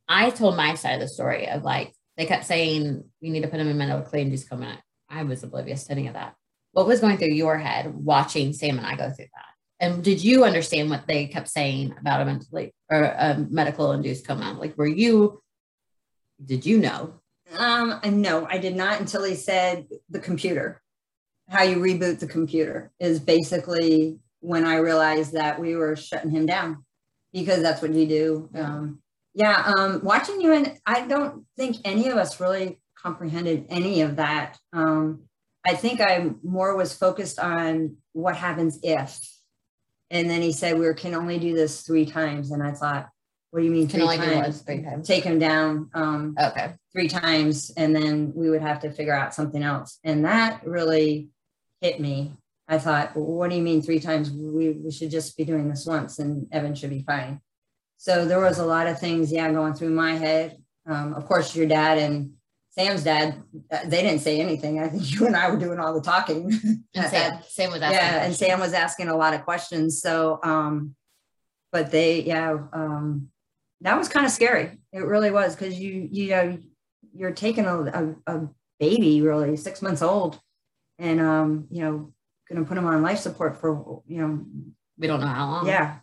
I 0.08 0.30
told 0.30 0.56
my 0.56 0.74
side 0.74 0.94
of 0.94 1.00
the 1.00 1.08
story 1.08 1.48
of 1.48 1.62
like, 1.62 1.94
they 2.16 2.26
kept 2.26 2.46
saying, 2.46 3.04
we 3.22 3.30
need 3.30 3.42
to 3.42 3.48
put 3.48 3.60
him 3.60 3.68
in 3.68 3.78
medically 3.78 4.22
and 4.22 4.32
just 4.32 4.50
come 4.50 4.64
in. 4.64 4.76
I 5.08 5.22
was 5.22 5.44
oblivious 5.44 5.84
to 5.84 5.92
any 5.92 6.08
of 6.08 6.14
that. 6.14 6.34
What 6.72 6.88
was 6.88 7.00
going 7.00 7.18
through 7.18 7.28
your 7.28 7.58
head 7.58 7.94
watching 7.94 8.52
Sam 8.52 8.78
and 8.78 8.86
I 8.86 8.96
go 8.96 9.10
through 9.10 9.26
that? 9.26 9.53
And 9.84 10.02
did 10.02 10.24
you 10.24 10.44
understand 10.44 10.88
what 10.88 11.06
they 11.06 11.26
kept 11.26 11.48
saying 11.48 11.94
about 12.00 12.22
a 12.22 12.24
mentally 12.24 12.74
or 12.90 13.02
a 13.02 13.36
medical 13.50 13.92
induced 13.92 14.26
coma? 14.26 14.56
Like, 14.58 14.78
were 14.78 14.86
you, 14.86 15.42
did 16.42 16.64
you 16.64 16.78
know? 16.78 17.20
Um, 17.58 18.00
no, 18.04 18.46
I 18.48 18.56
did 18.56 18.74
not 18.74 18.98
until 18.98 19.24
he 19.24 19.34
said 19.34 19.86
the 20.08 20.20
computer 20.20 20.80
how 21.50 21.62
you 21.62 21.76
reboot 21.76 22.18
the 22.18 22.26
computer 22.26 22.90
is 22.98 23.20
basically 23.20 24.18
when 24.40 24.64
I 24.64 24.76
realized 24.76 25.34
that 25.34 25.60
we 25.60 25.76
were 25.76 25.94
shutting 25.96 26.30
him 26.30 26.46
down 26.46 26.84
because 27.34 27.60
that's 27.60 27.82
what 27.82 27.92
you 27.92 28.06
do. 28.06 28.50
Um, 28.54 29.02
yeah, 29.34 29.72
um, 29.76 30.00
watching 30.02 30.40
you 30.40 30.54
and 30.54 30.78
I 30.86 31.06
don't 31.06 31.44
think 31.58 31.76
any 31.84 32.08
of 32.08 32.16
us 32.16 32.40
really 32.40 32.80
comprehended 32.96 33.66
any 33.68 34.00
of 34.00 34.16
that. 34.16 34.58
Um, 34.72 35.24
I 35.66 35.74
think 35.74 36.00
I 36.00 36.30
more 36.42 36.74
was 36.74 36.94
focused 36.94 37.38
on 37.38 37.96
what 38.12 38.36
happens 38.36 38.78
if. 38.82 39.18
And 40.14 40.30
then 40.30 40.40
he 40.40 40.52
said 40.52 40.78
we 40.78 40.94
can 40.94 41.14
only 41.14 41.38
do 41.38 41.54
this 41.54 41.82
three 41.82 42.06
times, 42.06 42.52
and 42.52 42.62
I 42.62 42.70
thought, 42.72 43.10
what 43.50 43.60
do 43.60 43.66
you 43.66 43.72
mean 43.72 43.88
can 43.88 44.00
three 44.00 44.16
times? 44.16 44.62
three 44.62 44.82
times? 44.82 45.06
Take 45.06 45.24
him 45.24 45.38
down. 45.38 45.90
Um, 45.92 46.36
okay. 46.40 46.72
Three 46.92 47.08
times, 47.08 47.70
and 47.76 47.94
then 47.94 48.32
we 48.34 48.48
would 48.48 48.62
have 48.62 48.80
to 48.80 48.90
figure 48.90 49.14
out 49.14 49.34
something 49.34 49.62
else, 49.62 49.98
and 50.04 50.24
that 50.24 50.64
really 50.64 51.28
hit 51.80 52.00
me. 52.00 52.32
I 52.66 52.78
thought, 52.78 53.14
well, 53.14 53.26
what 53.26 53.50
do 53.50 53.56
you 53.56 53.62
mean 53.62 53.82
three 53.82 54.00
times? 54.00 54.30
We, 54.30 54.70
we 54.70 54.90
should 54.90 55.10
just 55.10 55.36
be 55.36 55.44
doing 55.44 55.68
this 55.68 55.84
once 55.84 56.18
and 56.18 56.46
Evan 56.50 56.74
should 56.74 56.90
be 56.90 57.02
fine. 57.02 57.40
So 57.98 58.24
there 58.24 58.40
was 58.40 58.58
a 58.58 58.64
lot 58.64 58.86
of 58.86 58.98
things, 58.98 59.30
yeah, 59.30 59.52
going 59.52 59.74
through 59.74 59.90
my 59.90 60.14
head. 60.14 60.56
Um, 60.86 61.12
of 61.14 61.26
course, 61.26 61.54
your 61.54 61.66
dad 61.66 61.98
and 61.98 62.32
Sam's 62.76 63.04
dad, 63.04 63.42
uh, 63.70 63.78
they 63.84 64.02
didn't 64.02 64.20
say 64.20 64.40
anything. 64.40 64.80
I 64.80 64.88
think 64.88 65.10
you 65.12 65.26
and 65.26 65.36
I 65.36 65.50
were 65.50 65.58
doing 65.58 65.78
all 65.78 65.94
the 65.94 66.00
talking. 66.00 66.50
And 66.94 67.06
Sam, 67.06 67.40
Sam 67.48 67.70
was 67.70 67.82
asking. 67.82 67.98
Yeah, 67.98 68.24
and 68.24 68.34
Sam 68.34 68.60
was 68.60 68.72
asking 68.72 69.08
a 69.08 69.16
lot 69.16 69.34
of 69.34 69.44
questions. 69.44 70.00
So, 70.00 70.40
um, 70.42 70.94
but 71.70 71.90
they, 71.90 72.22
yeah, 72.22 72.56
um, 72.72 73.28
that 73.80 73.98
was 73.98 74.08
kind 74.08 74.26
of 74.26 74.32
scary. 74.32 74.78
It 74.92 75.04
really 75.04 75.30
was 75.30 75.54
because 75.54 75.78
you, 75.78 76.08
you 76.10 76.30
know, 76.30 76.58
you're 77.14 77.32
taking 77.32 77.66
a, 77.66 77.82
a, 77.82 78.14
a 78.26 78.48
baby, 78.80 79.22
really 79.22 79.56
six 79.56 79.82
months 79.82 80.02
old, 80.02 80.40
and 80.98 81.20
um, 81.20 81.66
you 81.70 81.82
know, 81.82 82.12
gonna 82.48 82.64
put 82.64 82.78
him 82.78 82.86
on 82.86 83.02
life 83.02 83.18
support 83.18 83.60
for 83.60 84.02
you 84.06 84.20
know, 84.20 84.44
we 84.98 85.06
don't 85.06 85.20
know 85.20 85.26
how 85.26 85.50
long. 85.50 85.66
Yeah. 85.66 85.98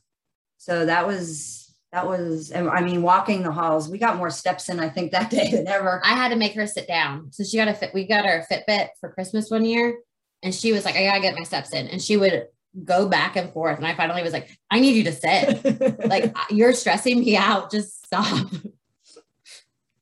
So 0.58 0.86
that 0.86 1.08
was 1.08 1.61
that 1.92 2.08
was 2.08 2.54
I 2.54 2.82
mean, 2.82 3.02
walking 3.02 3.44
the 3.44 3.52
halls, 3.52 3.90
we 3.90 3.98
got 3.98 4.18
more 4.18 4.30
steps 4.30 4.70
in, 4.70 4.80
I 4.80 4.88
think, 4.88 5.12
that 5.12 5.30
day 5.30 5.52
than 5.52 5.68
ever. 5.68 6.02
I 6.04 6.14
had 6.14 6.30
to 6.30 6.38
make 6.38 6.54
her 6.54 6.66
sit 6.66 6.88
down. 6.88 7.32
So 7.34 7.44
she 7.44 7.58
got 7.58 7.68
a 7.68 7.74
fit, 7.74 7.94
we 7.94 8.08
got 8.08 8.26
her 8.26 8.46
a 8.50 8.54
Fitbit 8.54 8.90
for 9.00 9.12
Christmas 9.12 9.50
one 9.50 9.66
year. 9.66 10.00
And 10.42 10.56
she 10.56 10.72
was 10.72 10.86
like, 10.86 10.96
I 10.96 11.06
gotta 11.06 11.20
get 11.20 11.36
my 11.36 11.44
steps 11.44 11.74
in. 11.74 11.88
And 11.88 12.02
she 12.02 12.18
would 12.18 12.48
go 12.86 13.08
back 13.08 13.36
and 13.36 13.52
forth. 13.52 13.78
And 13.78 13.86
I 13.86 13.94
finally 13.94 14.24
was 14.24 14.34
like, 14.34 14.50
I 14.70 14.80
need 14.80 14.96
you 14.96 15.04
to 15.04 15.12
sit. 15.12 16.06
like 16.08 16.34
you're 16.50 16.74
stressing 16.74 17.20
me 17.20 17.36
out. 17.36 17.72
Just 17.72 18.06
stop. 18.06 18.48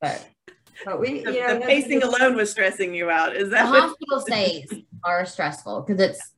but 0.02 0.28
but 0.86 0.99
we, 0.99 1.23
the, 1.23 1.34
you 1.34 1.41
know, 1.41 1.56
the 1.56 1.65
pacing 1.65 2.04
alone 2.04 2.36
was 2.36 2.52
stressing 2.52 2.93
you 2.93 3.10
out. 3.10 3.36
Is 3.36 3.49
that 3.49 3.63
the 3.63 3.82
hospital 3.82 4.21
stays 4.21 4.73
are 5.04 5.25
stressful 5.25 5.82
because 5.82 6.02
it's 6.02 6.34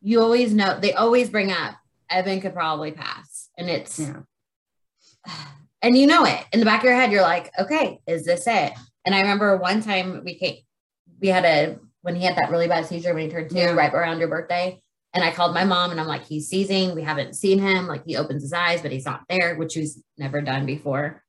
you 0.00 0.20
always 0.20 0.54
know 0.54 0.78
they 0.80 0.92
always 0.92 1.28
bring 1.28 1.50
up 1.50 1.74
Evan 2.08 2.40
could 2.40 2.54
probably 2.54 2.92
pass, 2.92 3.50
and 3.58 3.68
it's 3.68 3.98
yeah. 3.98 4.20
And 5.82 5.96
you 5.96 6.06
know 6.06 6.24
it 6.24 6.44
in 6.52 6.60
the 6.60 6.66
back 6.66 6.80
of 6.80 6.84
your 6.84 6.94
head. 6.94 7.12
You're 7.12 7.22
like, 7.22 7.50
okay, 7.58 8.00
is 8.06 8.24
this 8.24 8.46
it? 8.46 8.72
And 9.04 9.14
I 9.14 9.20
remember 9.20 9.56
one 9.56 9.82
time 9.82 10.22
we 10.24 10.34
came, 10.34 10.56
we 11.20 11.28
had 11.28 11.44
a 11.44 11.78
when 12.02 12.14
he 12.14 12.24
had 12.24 12.36
that 12.36 12.50
really 12.50 12.68
bad 12.68 12.86
seizure 12.86 13.12
when 13.14 13.24
he 13.24 13.30
turned 13.30 13.50
two, 13.50 13.56
yeah. 13.56 13.72
right 13.72 13.92
around 13.92 14.20
your 14.20 14.28
birthday. 14.28 14.80
And 15.12 15.24
I 15.24 15.32
called 15.32 15.54
my 15.54 15.64
mom 15.64 15.90
and 15.90 15.98
I'm 15.98 16.06
like, 16.06 16.24
he's 16.24 16.48
seizing. 16.48 16.94
We 16.94 17.02
haven't 17.02 17.34
seen 17.34 17.58
him. 17.58 17.86
Like 17.86 18.04
he 18.04 18.16
opens 18.16 18.42
his 18.42 18.52
eyes, 18.52 18.82
but 18.82 18.92
he's 18.92 19.06
not 19.06 19.22
there, 19.28 19.56
which 19.56 19.74
he's 19.74 20.00
never 20.18 20.40
done 20.40 20.66
before. 20.66 21.24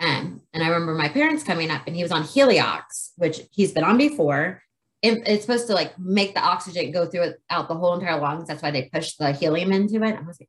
Um, 0.00 0.42
and 0.52 0.62
I 0.62 0.68
remember 0.68 0.94
my 0.94 1.08
parents 1.08 1.44
coming 1.44 1.70
up 1.70 1.82
and 1.86 1.94
he 1.94 2.02
was 2.02 2.12
on 2.12 2.22
Heliox, 2.22 3.12
which 3.16 3.42
he's 3.50 3.72
been 3.72 3.84
on 3.84 3.98
before. 3.98 4.62
It, 5.02 5.22
it's 5.26 5.44
supposed 5.44 5.66
to 5.66 5.74
like 5.74 5.98
make 5.98 6.34
the 6.34 6.40
oxygen 6.40 6.92
go 6.92 7.06
through 7.06 7.34
out 7.50 7.68
the 7.68 7.74
whole 7.74 7.94
entire 7.94 8.20
lungs. 8.20 8.48
That's 8.48 8.62
why 8.62 8.70
they 8.70 8.88
push 8.92 9.14
the 9.16 9.32
helium 9.32 9.72
into 9.72 9.96
it. 10.02 10.18
Like, 10.26 10.48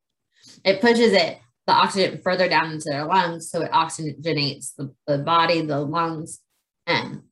it 0.64 0.80
pushes 0.80 1.12
it, 1.12 1.38
the 1.66 1.72
oxygen 1.72 2.20
further 2.22 2.48
down 2.48 2.72
into 2.72 2.90
their 2.90 3.06
lungs. 3.06 3.50
So 3.50 3.62
it 3.62 3.70
oxygenates 3.72 4.74
the, 4.76 4.94
the 5.06 5.18
body, 5.18 5.62
the 5.62 5.80
lungs. 5.80 6.40
And 6.86 7.22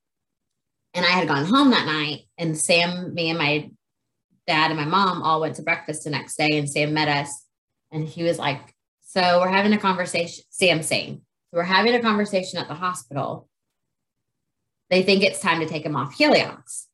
And 0.94 1.06
I 1.06 1.10
had 1.10 1.28
gone 1.28 1.46
home 1.46 1.70
that 1.70 1.86
night, 1.86 2.26
and 2.36 2.56
Sam, 2.56 3.14
me, 3.14 3.30
and 3.30 3.38
my 3.38 3.70
dad 4.46 4.70
and 4.70 4.78
my 4.78 4.84
mom 4.84 5.22
all 5.22 5.40
went 5.40 5.56
to 5.56 5.62
breakfast 5.62 6.04
the 6.04 6.10
next 6.10 6.36
day, 6.36 6.58
and 6.58 6.68
Sam 6.68 6.92
met 6.92 7.08
us, 7.08 7.46
and 7.90 8.06
he 8.06 8.22
was 8.22 8.38
like, 8.38 8.74
"So 9.00 9.40
we're 9.40 9.48
having 9.48 9.72
a 9.72 9.78
conversation." 9.78 10.44
Sam 10.50 10.82
saying, 10.82 11.22
"So 11.50 11.58
"We're 11.58 11.64
having 11.64 11.94
a 11.94 12.00
conversation 12.00 12.58
at 12.58 12.68
the 12.68 12.74
hospital. 12.74 13.48
They 14.90 15.02
think 15.02 15.22
it's 15.22 15.40
time 15.40 15.60
to 15.60 15.66
take 15.66 15.84
him 15.86 15.96
off 15.96 16.14
Heliox." 16.14 16.88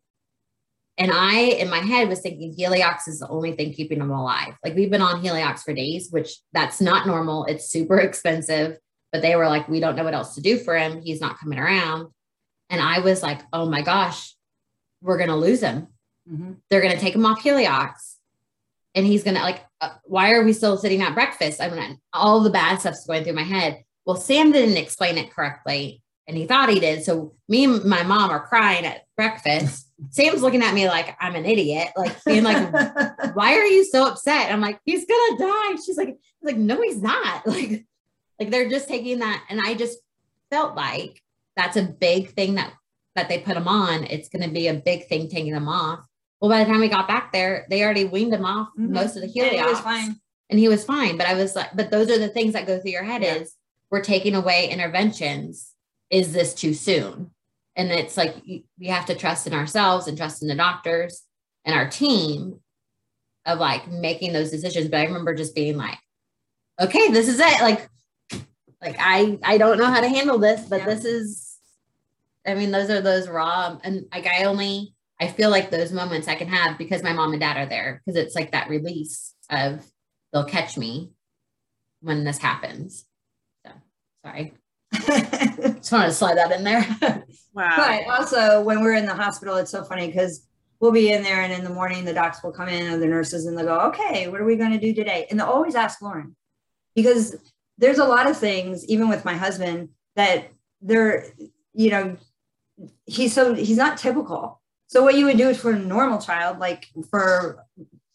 And 0.98 1.12
I, 1.12 1.38
in 1.38 1.70
my 1.70 1.78
head, 1.78 2.08
was 2.08 2.20
thinking 2.20 2.54
Heliox 2.54 3.06
is 3.06 3.20
the 3.20 3.28
only 3.28 3.52
thing 3.52 3.72
keeping 3.72 4.00
him 4.00 4.10
alive. 4.10 4.54
Like 4.64 4.74
we've 4.74 4.90
been 4.90 5.00
on 5.00 5.22
Heliox 5.22 5.60
for 5.60 5.72
days, 5.72 6.08
which 6.10 6.38
that's 6.52 6.80
not 6.80 7.06
normal. 7.06 7.44
It's 7.44 7.70
super 7.70 7.98
expensive. 8.00 8.78
But 9.12 9.22
they 9.22 9.36
were 9.36 9.48
like, 9.48 9.68
we 9.68 9.80
don't 9.80 9.96
know 9.96 10.04
what 10.04 10.14
else 10.14 10.34
to 10.34 10.42
do 10.42 10.58
for 10.58 10.76
him. 10.76 11.00
He's 11.00 11.20
not 11.20 11.38
coming 11.38 11.58
around. 11.58 12.08
And 12.68 12.82
I 12.82 12.98
was 12.98 13.22
like, 13.22 13.40
oh 13.52 13.70
my 13.70 13.80
gosh, 13.80 14.34
we're 15.00 15.16
going 15.16 15.30
to 15.30 15.36
lose 15.36 15.62
him. 15.62 15.86
Mm-hmm. 16.30 16.52
They're 16.68 16.82
going 16.82 16.92
to 16.92 17.00
take 17.00 17.14
him 17.14 17.24
off 17.24 17.42
Heliox. 17.42 18.16
And 18.94 19.06
he's 19.06 19.22
going 19.22 19.36
to, 19.36 19.42
like, 19.42 19.64
uh, 19.80 19.90
why 20.04 20.32
are 20.32 20.44
we 20.44 20.52
still 20.52 20.76
sitting 20.76 21.00
at 21.00 21.14
breakfast? 21.14 21.60
I 21.60 21.70
mean, 21.70 21.98
all 22.12 22.40
the 22.40 22.50
bad 22.50 22.80
stuff's 22.80 23.06
going 23.06 23.24
through 23.24 23.34
my 23.34 23.44
head. 23.44 23.84
Well, 24.04 24.16
Sam 24.16 24.52
didn't 24.52 24.76
explain 24.76 25.16
it 25.16 25.30
correctly 25.30 26.02
and 26.26 26.36
he 26.36 26.46
thought 26.46 26.68
he 26.68 26.78
did. 26.78 27.04
So 27.04 27.34
me 27.48 27.64
and 27.64 27.84
my 27.84 28.02
mom 28.02 28.30
are 28.30 28.46
crying 28.46 28.84
at 28.84 29.04
breakfast. 29.16 29.87
Sam's 30.10 30.42
looking 30.42 30.62
at 30.62 30.74
me 30.74 30.88
like 30.88 31.16
I'm 31.20 31.34
an 31.34 31.44
idiot, 31.44 31.88
like 31.96 32.22
being 32.24 32.44
like, 32.44 32.72
"Why 33.34 33.54
are 33.54 33.66
you 33.66 33.84
so 33.84 34.06
upset?" 34.06 34.52
I'm 34.52 34.60
like, 34.60 34.80
"He's 34.84 35.04
gonna 35.04 35.38
die." 35.38 35.76
She's 35.84 35.96
like, 35.96 36.18
"Like 36.42 36.56
no, 36.56 36.80
he's 36.80 37.02
not." 37.02 37.46
Like, 37.46 37.84
like 38.38 38.50
they're 38.50 38.70
just 38.70 38.88
taking 38.88 39.18
that, 39.18 39.44
and 39.48 39.60
I 39.60 39.74
just 39.74 39.98
felt 40.50 40.76
like 40.76 41.20
that's 41.56 41.76
a 41.76 41.82
big 41.82 42.30
thing 42.30 42.54
that 42.54 42.72
that 43.16 43.28
they 43.28 43.40
put 43.40 43.56
him 43.56 43.66
on. 43.66 44.04
It's 44.04 44.28
to 44.28 44.48
be 44.48 44.68
a 44.68 44.74
big 44.74 45.08
thing 45.08 45.28
taking 45.28 45.54
him 45.54 45.68
off. 45.68 46.06
Well, 46.40 46.50
by 46.50 46.62
the 46.62 46.70
time 46.70 46.80
we 46.80 46.88
got 46.88 47.08
back 47.08 47.32
there, 47.32 47.66
they 47.68 47.82
already 47.82 48.04
weaned 48.04 48.32
him 48.32 48.44
off 48.44 48.68
mm-hmm. 48.68 48.92
most 48.92 49.16
of 49.16 49.22
the 49.22 49.28
heliox. 49.28 49.50
And 49.50 49.58
he 49.58 49.64
was 49.64 49.80
fine. 49.80 50.20
And 50.50 50.58
he 50.58 50.68
was 50.68 50.84
fine. 50.84 51.16
But 51.16 51.26
I 51.26 51.34
was 51.34 51.56
like, 51.56 51.70
but 51.74 51.90
those 51.90 52.10
are 52.10 52.18
the 52.18 52.28
things 52.28 52.52
that 52.52 52.66
go 52.66 52.78
through 52.78 52.92
your 52.92 53.02
head 53.02 53.22
yeah. 53.22 53.34
is 53.34 53.54
we're 53.90 54.02
taking 54.02 54.34
away 54.34 54.68
interventions. 54.70 55.72
Is 56.10 56.32
this 56.32 56.54
too 56.54 56.74
soon? 56.74 57.32
And 57.78 57.92
it's 57.92 58.16
like 58.16 58.34
we 58.44 58.88
have 58.88 59.06
to 59.06 59.14
trust 59.14 59.46
in 59.46 59.54
ourselves 59.54 60.08
and 60.08 60.18
trust 60.18 60.42
in 60.42 60.48
the 60.48 60.54
doctors 60.56 61.22
and 61.64 61.74
our 61.74 61.88
team 61.88 62.58
of 63.46 63.60
like 63.60 63.88
making 63.88 64.32
those 64.32 64.50
decisions. 64.50 64.88
But 64.88 65.00
I 65.00 65.04
remember 65.04 65.32
just 65.32 65.54
being 65.54 65.76
like, 65.76 65.98
okay, 66.80 67.10
this 67.10 67.28
is 67.28 67.38
it. 67.38 67.62
Like, 67.62 67.88
like 68.82 68.96
I 68.98 69.38
I 69.44 69.58
don't 69.58 69.78
know 69.78 69.86
how 69.86 70.00
to 70.00 70.08
handle 70.08 70.38
this, 70.38 70.68
but 70.68 70.80
yeah. 70.80 70.86
this 70.86 71.04
is 71.04 71.56
I 72.44 72.54
mean, 72.54 72.72
those 72.72 72.90
are 72.90 73.00
those 73.00 73.28
raw 73.28 73.78
and 73.84 74.06
like 74.12 74.26
I 74.26 74.44
only 74.44 74.94
I 75.20 75.28
feel 75.28 75.50
like 75.50 75.70
those 75.70 75.92
moments 75.92 76.26
I 76.26 76.34
can 76.34 76.48
have 76.48 76.78
because 76.78 77.02
my 77.02 77.12
mom 77.12 77.32
and 77.32 77.40
dad 77.40 77.56
are 77.56 77.66
there 77.66 78.02
because 78.04 78.20
it's 78.20 78.34
like 78.34 78.52
that 78.52 78.68
release 78.68 79.34
of 79.50 79.86
they'll 80.32 80.44
catch 80.44 80.76
me 80.76 81.12
when 82.00 82.24
this 82.24 82.38
happens. 82.38 83.04
So 83.64 83.72
sorry. 84.24 84.54
Just 85.76 85.92
wanted 85.92 86.06
to 86.06 86.12
slide 86.12 86.36
that 86.36 86.52
in 86.52 86.64
there. 86.64 86.86
wow. 87.52 87.74
But 87.76 88.06
also, 88.08 88.62
when 88.62 88.82
we're 88.82 88.94
in 88.94 89.06
the 89.06 89.14
hospital, 89.14 89.56
it's 89.56 89.70
so 89.70 89.84
funny 89.84 90.06
because 90.06 90.46
we'll 90.80 90.92
be 90.92 91.12
in 91.12 91.22
there, 91.22 91.42
and 91.42 91.52
in 91.52 91.64
the 91.64 91.70
morning, 91.70 92.04
the 92.04 92.14
docs 92.14 92.42
will 92.42 92.52
come 92.52 92.68
in 92.68 92.92
or 92.92 92.98
the 92.98 93.06
nurses, 93.06 93.46
and 93.46 93.56
they'll 93.56 93.66
go, 93.66 93.80
"Okay, 93.88 94.28
what 94.28 94.40
are 94.40 94.44
we 94.44 94.56
going 94.56 94.72
to 94.72 94.78
do 94.78 94.94
today?" 94.94 95.26
And 95.30 95.38
they'll 95.38 95.46
always 95.46 95.74
ask 95.74 96.00
Lauren 96.02 96.36
because 96.94 97.36
there's 97.78 97.98
a 97.98 98.04
lot 98.04 98.28
of 98.28 98.36
things, 98.36 98.84
even 98.86 99.08
with 99.08 99.24
my 99.24 99.34
husband, 99.34 99.90
that 100.16 100.50
they're, 100.82 101.26
you 101.74 101.90
know, 101.90 102.16
he's 103.06 103.32
so 103.32 103.54
he's 103.54 103.76
not 103.76 103.98
typical. 103.98 104.60
So 104.88 105.02
what 105.02 105.16
you 105.16 105.26
would 105.26 105.38
do 105.38 105.54
for 105.54 105.70
a 105.72 105.78
normal 105.78 106.20
child, 106.20 106.58
like 106.58 106.86
for 107.10 107.64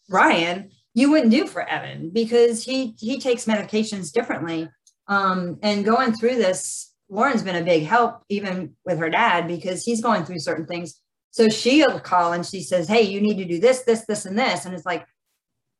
Ryan, 0.08 0.70
you 0.92 1.10
wouldn't 1.10 1.30
do 1.30 1.46
for 1.46 1.62
Evan 1.62 2.10
because 2.10 2.64
he 2.64 2.94
he 2.98 3.18
takes 3.18 3.46
medications 3.46 4.12
differently 4.12 4.68
um, 5.06 5.58
and 5.62 5.84
going 5.84 6.12
through 6.12 6.36
this, 6.36 6.92
Lauren's 7.08 7.42
been 7.42 7.56
a 7.56 7.62
big 7.62 7.84
help, 7.84 8.22
even 8.28 8.74
with 8.84 8.98
her 8.98 9.10
dad, 9.10 9.46
because 9.46 9.84
he's 9.84 10.00
going 10.00 10.24
through 10.24 10.38
certain 10.38 10.66
things. 10.66 11.00
So 11.30 11.48
she'll 11.48 12.00
call 12.00 12.32
and 12.32 12.46
she 12.46 12.62
says, 12.62 12.88
Hey, 12.88 13.02
you 13.02 13.20
need 13.20 13.38
to 13.38 13.44
do 13.44 13.60
this, 13.60 13.82
this, 13.82 14.04
this, 14.06 14.24
and 14.24 14.38
this. 14.38 14.64
And 14.64 14.74
it's 14.74 14.86
like, 14.86 15.06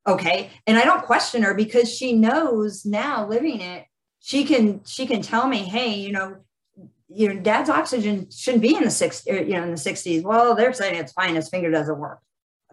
okay. 0.06 0.50
And 0.66 0.76
I 0.76 0.84
don't 0.84 1.04
question 1.04 1.42
her 1.42 1.54
because 1.54 1.92
she 1.92 2.12
knows 2.12 2.84
now 2.84 3.26
living 3.26 3.60
it, 3.60 3.86
she 4.20 4.44
can, 4.44 4.82
she 4.84 5.06
can 5.06 5.22
tell 5.22 5.46
me, 5.46 5.58
Hey, 5.58 5.94
you 5.94 6.12
know, 6.12 6.36
your 7.08 7.34
dad's 7.34 7.70
oxygen 7.70 8.28
shouldn't 8.30 8.62
be 8.62 8.74
in 8.74 8.82
the 8.82 8.90
six, 8.90 9.24
you 9.26 9.44
know, 9.50 9.62
in 9.62 9.70
the 9.70 9.76
60s. 9.76 10.22
Well, 10.24 10.54
they're 10.54 10.72
saying 10.72 10.96
it's 10.96 11.12
fine. 11.12 11.36
His 11.36 11.48
finger 11.48 11.70
doesn't 11.70 11.98
work 11.98 12.18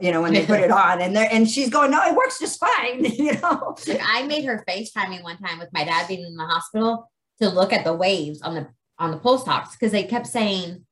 you 0.01 0.11
know, 0.11 0.21
when 0.21 0.33
they 0.33 0.45
put 0.45 0.59
it 0.61 0.71
on 0.71 1.01
and 1.01 1.15
they're 1.15 1.29
and 1.31 1.49
she's 1.49 1.69
going, 1.69 1.91
No, 1.91 2.01
it 2.03 2.15
works 2.15 2.39
just 2.39 2.59
fine, 2.59 3.05
you 3.15 3.33
know. 3.39 3.75
I 4.01 4.25
made 4.25 4.45
her 4.45 4.63
FaceTime 4.67 5.09
me 5.09 5.21
one 5.21 5.37
time 5.37 5.59
with 5.59 5.69
my 5.73 5.83
dad 5.83 6.07
being 6.07 6.25
in 6.25 6.35
the 6.35 6.45
hospital 6.45 7.09
to 7.41 7.49
look 7.49 7.73
at 7.73 7.83
the 7.83 7.93
waves 7.93 8.41
on 8.41 8.55
the 8.55 8.67
on 8.97 9.11
the 9.11 9.17
pulse 9.17 9.47
ox 9.47 9.75
because 9.75 9.91
they 9.91 10.03
kept 10.03 10.27
saying, 10.27 10.85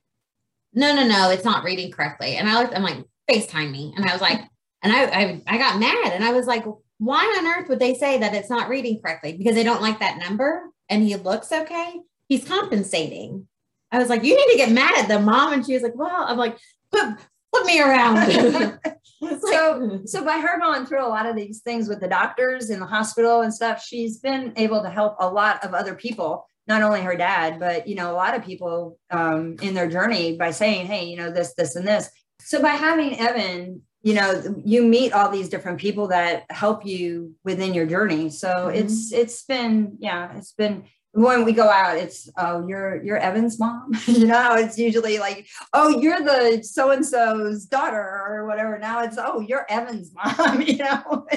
No, 0.74 0.96
no, 0.96 1.08
no, 1.08 1.30
it's 1.30 1.46
not 1.46 1.64
reading 1.64 1.92
correctly. 1.92 2.36
And 2.36 2.48
I 2.48 2.62
looked, 2.62 2.76
I'm 2.76 2.84
like, 2.84 3.06
FaceTime 3.30 3.72
me. 3.72 3.94
And 3.96 4.06
I 4.06 4.14
was 4.14 4.22
like, 4.22 4.40
and 4.82 4.94
I, 4.94 5.04
I 5.06 5.42
I 5.48 5.58
got 5.58 5.80
mad 5.80 6.14
and 6.14 6.24
I 6.24 6.32
was 6.32 6.48
like, 6.48 6.66
why 7.00 7.24
on 7.40 7.48
earth 7.48 7.70
would 7.70 7.80
they 7.80 7.94
say 7.96 8.18
that 8.20 8.34
it's 8.34 8.50
not 8.50 8.70
reading 8.70 9.02
correctly? 9.02 9.38
Because 9.38 9.56
they 9.56 9.64
don't 9.64 9.82
like 9.82 10.00
that 10.00 10.20
number 10.20 10.70
and 10.90 11.02
he 11.02 11.16
looks 11.16 11.52
okay. 11.52 12.00
He's 12.28 12.46
compensating. 12.46 13.48
I 13.92 13.98
was 13.98 14.10
like, 14.10 14.24
you 14.24 14.36
need 14.36 14.52
to 14.52 14.58
get 14.58 14.72
mad 14.72 14.98
at 14.98 15.08
the 15.08 15.20
mom. 15.20 15.54
And 15.54 15.66
she 15.66 15.74
was 15.74 15.82
like, 15.82 15.96
well, 15.96 16.26
I'm 16.28 16.38
like, 16.38 16.58
put 16.92 17.18
put 17.60 17.68
me 17.68 17.82
around. 17.82 18.80
so 19.42 20.02
so 20.06 20.24
by 20.24 20.40
her 20.40 20.60
going 20.60 20.86
through 20.86 21.06
a 21.06 21.08
lot 21.08 21.26
of 21.26 21.36
these 21.36 21.60
things 21.60 21.90
with 21.90 22.00
the 22.00 22.08
doctors 22.08 22.70
in 22.70 22.80
the 22.80 22.86
hospital 22.86 23.42
and 23.42 23.54
stuff, 23.54 23.84
she's 23.84 24.18
been 24.18 24.54
able 24.56 24.82
to 24.82 24.90
help 24.90 25.16
a 25.20 25.30
lot 25.30 25.64
of 25.64 25.74
other 25.74 25.94
people, 25.94 26.48
not 26.68 26.82
only 26.82 27.02
her 27.02 27.16
dad, 27.16 27.60
but 27.60 27.88
you 27.88 27.96
know, 27.96 28.12
a 28.12 28.14
lot 28.14 28.36
of 28.36 28.44
people 28.46 28.98
um, 29.12 29.58
in 29.62 29.74
their 29.74 29.90
journey 29.90 30.38
by 30.38 30.52
saying, 30.52 30.86
hey, 30.86 31.06
you 31.06 31.18
know, 31.18 31.32
this, 31.32 31.54
this, 31.56 31.76
and 31.76 31.88
this. 31.88 32.10
So 32.42 32.62
by 32.62 32.70
having 32.70 33.20
Evan, 33.20 33.82
you 34.02 34.14
know, 34.14 34.42
you 34.64 34.84
meet 34.84 35.12
all 35.12 35.30
these 35.30 35.50
different 35.50 35.80
people 35.80 36.08
that 36.08 36.46
help 36.50 36.86
you 36.86 37.36
within 37.44 37.74
your 37.74 37.86
journey. 37.86 38.30
So 38.30 38.48
mm-hmm. 38.48 38.78
it's 38.78 39.12
it's 39.12 39.44
been, 39.44 39.98
yeah, 40.00 40.38
it's 40.38 40.54
been 40.54 40.86
when 41.14 41.44
we 41.44 41.54
go 41.54 41.70
out, 41.70 41.98
it's 41.98 42.30
oh 42.38 42.68
you're 42.68 43.04
you're 43.04 43.18
Evan's 43.18 43.60
mom. 43.60 43.92
you 44.06 44.28
know, 44.28 44.56
it's 44.56 44.78
usually 44.78 45.20
like 45.20 45.48
oh 45.74 46.00
you're 46.00 46.22
the 46.22 46.64
so 46.64 46.92
and 46.92 47.06
so's 47.06 47.66
daughter 47.66 48.24
or 48.28 48.46
whatever. 48.46 48.78
Now 48.78 49.04
it's 49.04 49.18
oh 49.18 49.40
you're 49.40 49.66
Evan's 49.70 50.14
mom. 50.38 50.62
You 50.62 50.78
know, 50.78 51.28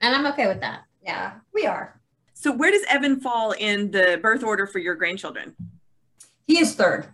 and 0.00 0.14
I'm 0.14 0.26
okay 0.26 0.46
with 0.46 0.60
that. 0.60 0.84
Yeah, 1.02 1.32
we 1.52 1.66
are. 1.66 2.00
So 2.34 2.52
where 2.52 2.70
does 2.70 2.84
Evan 2.88 3.20
fall 3.20 3.52
in 3.52 3.90
the 3.90 4.18
birth 4.22 4.42
order 4.42 4.66
for 4.66 4.78
your 4.78 4.94
grandchildren? 4.94 5.54
He 6.46 6.58
is 6.58 6.74
third. 6.74 7.06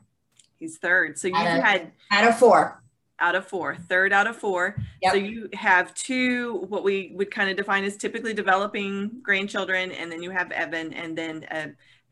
He's 0.57 0.79
third. 0.79 1.19
So 1.19 1.29
you 1.29 1.35
had 1.35 1.93
out 2.11 2.29
of 2.29 2.39
four 2.39 2.83
out 3.19 3.35
of 3.35 3.47
four, 3.47 3.77
third 3.77 4.13
out 4.13 4.27
of 4.27 4.37
four. 4.37 4.77
Yep. 5.03 5.13
So 5.13 5.19
you 5.19 5.49
have 5.55 5.95
two, 5.95 6.65
what 6.69 6.85
we 6.85 7.13
would 7.15 7.31
kind 7.31 7.51
of 7.51 7.57
define 7.57 7.85
as 7.85 7.97
typically 7.97 8.35
developing 8.35 9.21
grandchildren, 9.23 9.93
and 9.93 10.11
then 10.11 10.23
you 10.23 10.31
have 10.31 10.51
Evan, 10.53 10.93
and 10.93 11.17
then 11.17 11.45
uh, 11.51 11.69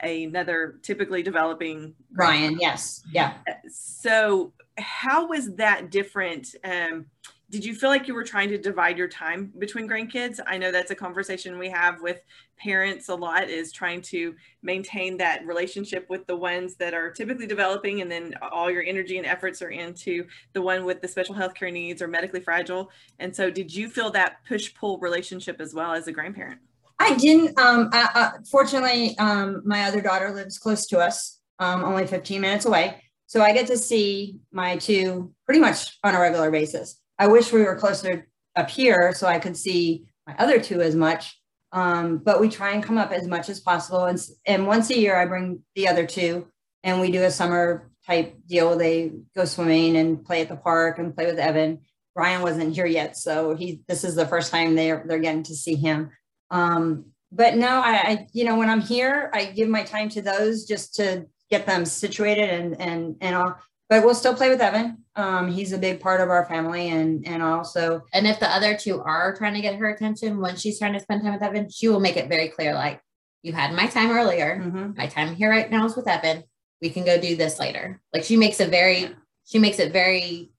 another 0.06 0.78
typically 0.82 1.22
developing 1.22 1.94
Ryan. 2.12 2.58
Yes. 2.60 3.02
Yeah. 3.12 3.34
So 3.70 4.52
how 4.78 5.26
was 5.28 5.54
that 5.56 5.90
different? 5.90 6.54
Um, 6.64 7.06
did 7.50 7.64
you 7.64 7.74
feel 7.74 7.90
like 7.90 8.08
you 8.08 8.14
were 8.14 8.24
trying 8.24 8.48
to 8.48 8.58
divide 8.58 8.96
your 8.96 9.08
time 9.08 9.52
between 9.58 9.88
grandkids? 9.88 10.40
I 10.46 10.58
know 10.58 10.72
that's 10.72 10.90
a 10.90 10.94
conversation 10.94 11.58
we 11.58 11.68
have 11.68 12.00
with 12.00 12.20
parents 12.56 13.08
a 13.08 13.14
lot 13.14 13.48
is 13.48 13.70
trying 13.70 14.00
to 14.00 14.34
maintain 14.62 15.16
that 15.18 15.46
relationship 15.46 16.06
with 16.08 16.26
the 16.26 16.36
ones 16.36 16.76
that 16.76 16.94
are 16.94 17.10
typically 17.10 17.46
developing 17.46 18.00
and 18.00 18.10
then 18.10 18.34
all 18.52 18.70
your 18.70 18.82
energy 18.82 19.18
and 19.18 19.26
efforts 19.26 19.60
are 19.60 19.70
into 19.70 20.26
the 20.52 20.62
one 20.62 20.84
with 20.84 21.02
the 21.02 21.08
special 21.08 21.34
health 21.34 21.54
care 21.54 21.70
needs 21.70 22.00
or 22.00 22.08
medically 22.08 22.40
fragile. 22.40 22.90
And 23.18 23.34
so 23.34 23.50
did 23.50 23.74
you 23.74 23.88
feel 23.88 24.10
that 24.12 24.38
push 24.48 24.74
pull 24.74 24.98
relationship 24.98 25.60
as 25.60 25.74
well 25.74 25.92
as 25.92 26.06
a 26.06 26.12
grandparent? 26.12 26.60
I 26.98 27.14
didn't. 27.14 27.58
Um, 27.58 27.90
I, 27.92 28.08
uh, 28.14 28.30
fortunately, 28.50 29.18
um, 29.18 29.62
my 29.64 29.82
other 29.82 30.00
daughter 30.00 30.32
lives 30.32 30.58
close 30.58 30.86
to 30.86 30.98
us, 30.98 31.40
um, 31.58 31.84
only 31.84 32.06
15 32.06 32.40
minutes 32.40 32.64
away. 32.64 33.02
So 33.26 33.42
I 33.42 33.52
get 33.52 33.66
to 33.66 33.76
see 33.76 34.38
my 34.52 34.76
two 34.76 35.32
pretty 35.44 35.60
much 35.60 35.98
on 36.04 36.14
a 36.14 36.20
regular 36.20 36.50
basis. 36.50 37.00
I 37.18 37.26
wish 37.28 37.52
we 37.52 37.62
were 37.62 37.76
closer 37.76 38.26
up 38.56 38.70
here 38.70 39.12
so 39.14 39.26
I 39.26 39.38
could 39.38 39.56
see 39.56 40.06
my 40.26 40.34
other 40.38 40.60
two 40.60 40.80
as 40.80 40.94
much. 40.94 41.38
Um, 41.72 42.18
but 42.18 42.40
we 42.40 42.48
try 42.48 42.72
and 42.72 42.84
come 42.84 42.98
up 42.98 43.10
as 43.10 43.26
much 43.26 43.48
as 43.48 43.60
possible. 43.60 44.04
And, 44.04 44.20
and 44.46 44.66
once 44.66 44.90
a 44.90 44.98
year, 44.98 45.16
I 45.16 45.26
bring 45.26 45.62
the 45.74 45.88
other 45.88 46.06
two 46.06 46.46
and 46.84 47.00
we 47.00 47.10
do 47.10 47.24
a 47.24 47.30
summer 47.30 47.90
type 48.06 48.36
deal. 48.46 48.76
They 48.76 49.12
go 49.34 49.44
swimming 49.44 49.96
and 49.96 50.24
play 50.24 50.42
at 50.42 50.48
the 50.48 50.56
park 50.56 50.98
and 50.98 51.14
play 51.14 51.26
with 51.26 51.38
Evan. 51.38 51.80
Ryan 52.14 52.42
wasn't 52.42 52.74
here 52.74 52.86
yet, 52.86 53.16
so 53.16 53.56
he 53.56 53.82
this 53.88 54.04
is 54.04 54.14
the 54.14 54.26
first 54.26 54.52
time 54.52 54.76
they're 54.76 55.04
they're 55.06 55.18
getting 55.18 55.42
to 55.44 55.54
see 55.56 55.74
him. 55.74 56.10
Um, 56.50 57.06
but 57.32 57.56
no, 57.56 57.80
I, 57.80 57.92
I 57.94 58.26
you 58.32 58.44
know 58.44 58.56
when 58.56 58.70
I'm 58.70 58.80
here, 58.80 59.30
I 59.34 59.46
give 59.46 59.68
my 59.68 59.82
time 59.82 60.08
to 60.10 60.22
those 60.22 60.64
just 60.64 60.94
to 60.96 61.26
get 61.50 61.66
them 61.66 61.84
situated 61.84 62.50
and 62.50 62.80
and 62.80 63.16
and 63.20 63.34
all. 63.34 63.56
But 63.88 64.04
we'll 64.04 64.14
still 64.14 64.34
play 64.34 64.48
with 64.48 64.60
Evan. 64.60 64.98
Um, 65.16 65.50
he's 65.50 65.72
a 65.72 65.78
big 65.78 66.00
part 66.00 66.20
of 66.20 66.28
our 66.30 66.44
family, 66.46 66.88
and 66.88 67.26
and 67.26 67.42
also. 67.42 68.02
And 68.12 68.26
if 68.26 68.40
the 68.40 68.48
other 68.48 68.76
two 68.76 69.00
are 69.00 69.36
trying 69.36 69.54
to 69.54 69.60
get 69.60 69.76
her 69.76 69.90
attention 69.90 70.40
when 70.40 70.56
she's 70.56 70.78
trying 70.78 70.94
to 70.94 71.00
spend 71.00 71.22
time 71.22 71.34
with 71.34 71.42
Evan, 71.42 71.68
she 71.70 71.88
will 71.88 72.00
make 72.00 72.16
it 72.16 72.28
very 72.28 72.48
clear, 72.48 72.74
like, 72.74 73.00
"You 73.42 73.52
had 73.52 73.72
my 73.72 73.86
time 73.86 74.10
earlier. 74.10 74.60
Mm-hmm. 74.60 74.92
My 74.96 75.06
time 75.06 75.34
here 75.34 75.50
right 75.50 75.70
now 75.70 75.84
is 75.86 75.96
with 75.96 76.08
Evan. 76.08 76.44
We 76.82 76.90
can 76.90 77.04
go 77.04 77.20
do 77.20 77.36
this 77.36 77.58
later." 77.60 78.00
Like 78.12 78.24
she 78.24 78.36
makes 78.36 78.58
it 78.60 78.70
very, 78.70 79.10
she 79.44 79.58
makes 79.58 79.78
it 79.78 79.92
very 79.92 80.50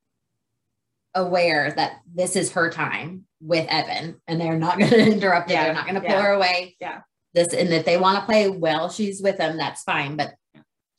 aware 1.14 1.72
that 1.72 2.02
this 2.14 2.36
is 2.36 2.52
her 2.54 2.70
time 2.70 3.26
with 3.42 3.68
Evan, 3.70 4.22
and 4.28 4.40
they're 4.40 4.58
not 4.58 4.78
going 4.78 4.90
to 4.92 5.12
interrupt 5.12 5.50
it. 5.50 5.54
Yeah. 5.54 5.66
They're 5.66 5.74
not 5.74 5.86
going 5.86 5.96
to 5.96 6.02
pull 6.02 6.10
Yeah. 6.12 6.22
her 6.22 6.32
away. 6.34 6.76
Yeah. 6.80 7.02
This 7.34 7.54
and 7.54 7.70
if 7.74 7.84
they 7.86 7.98
want 7.98 8.20
to 8.20 8.26
play 8.26 8.50
well, 8.50 8.90
she's 8.90 9.22
with 9.22 9.38
them. 9.38 9.58
That's 9.58 9.84
fine, 9.84 10.16
but 10.16 10.34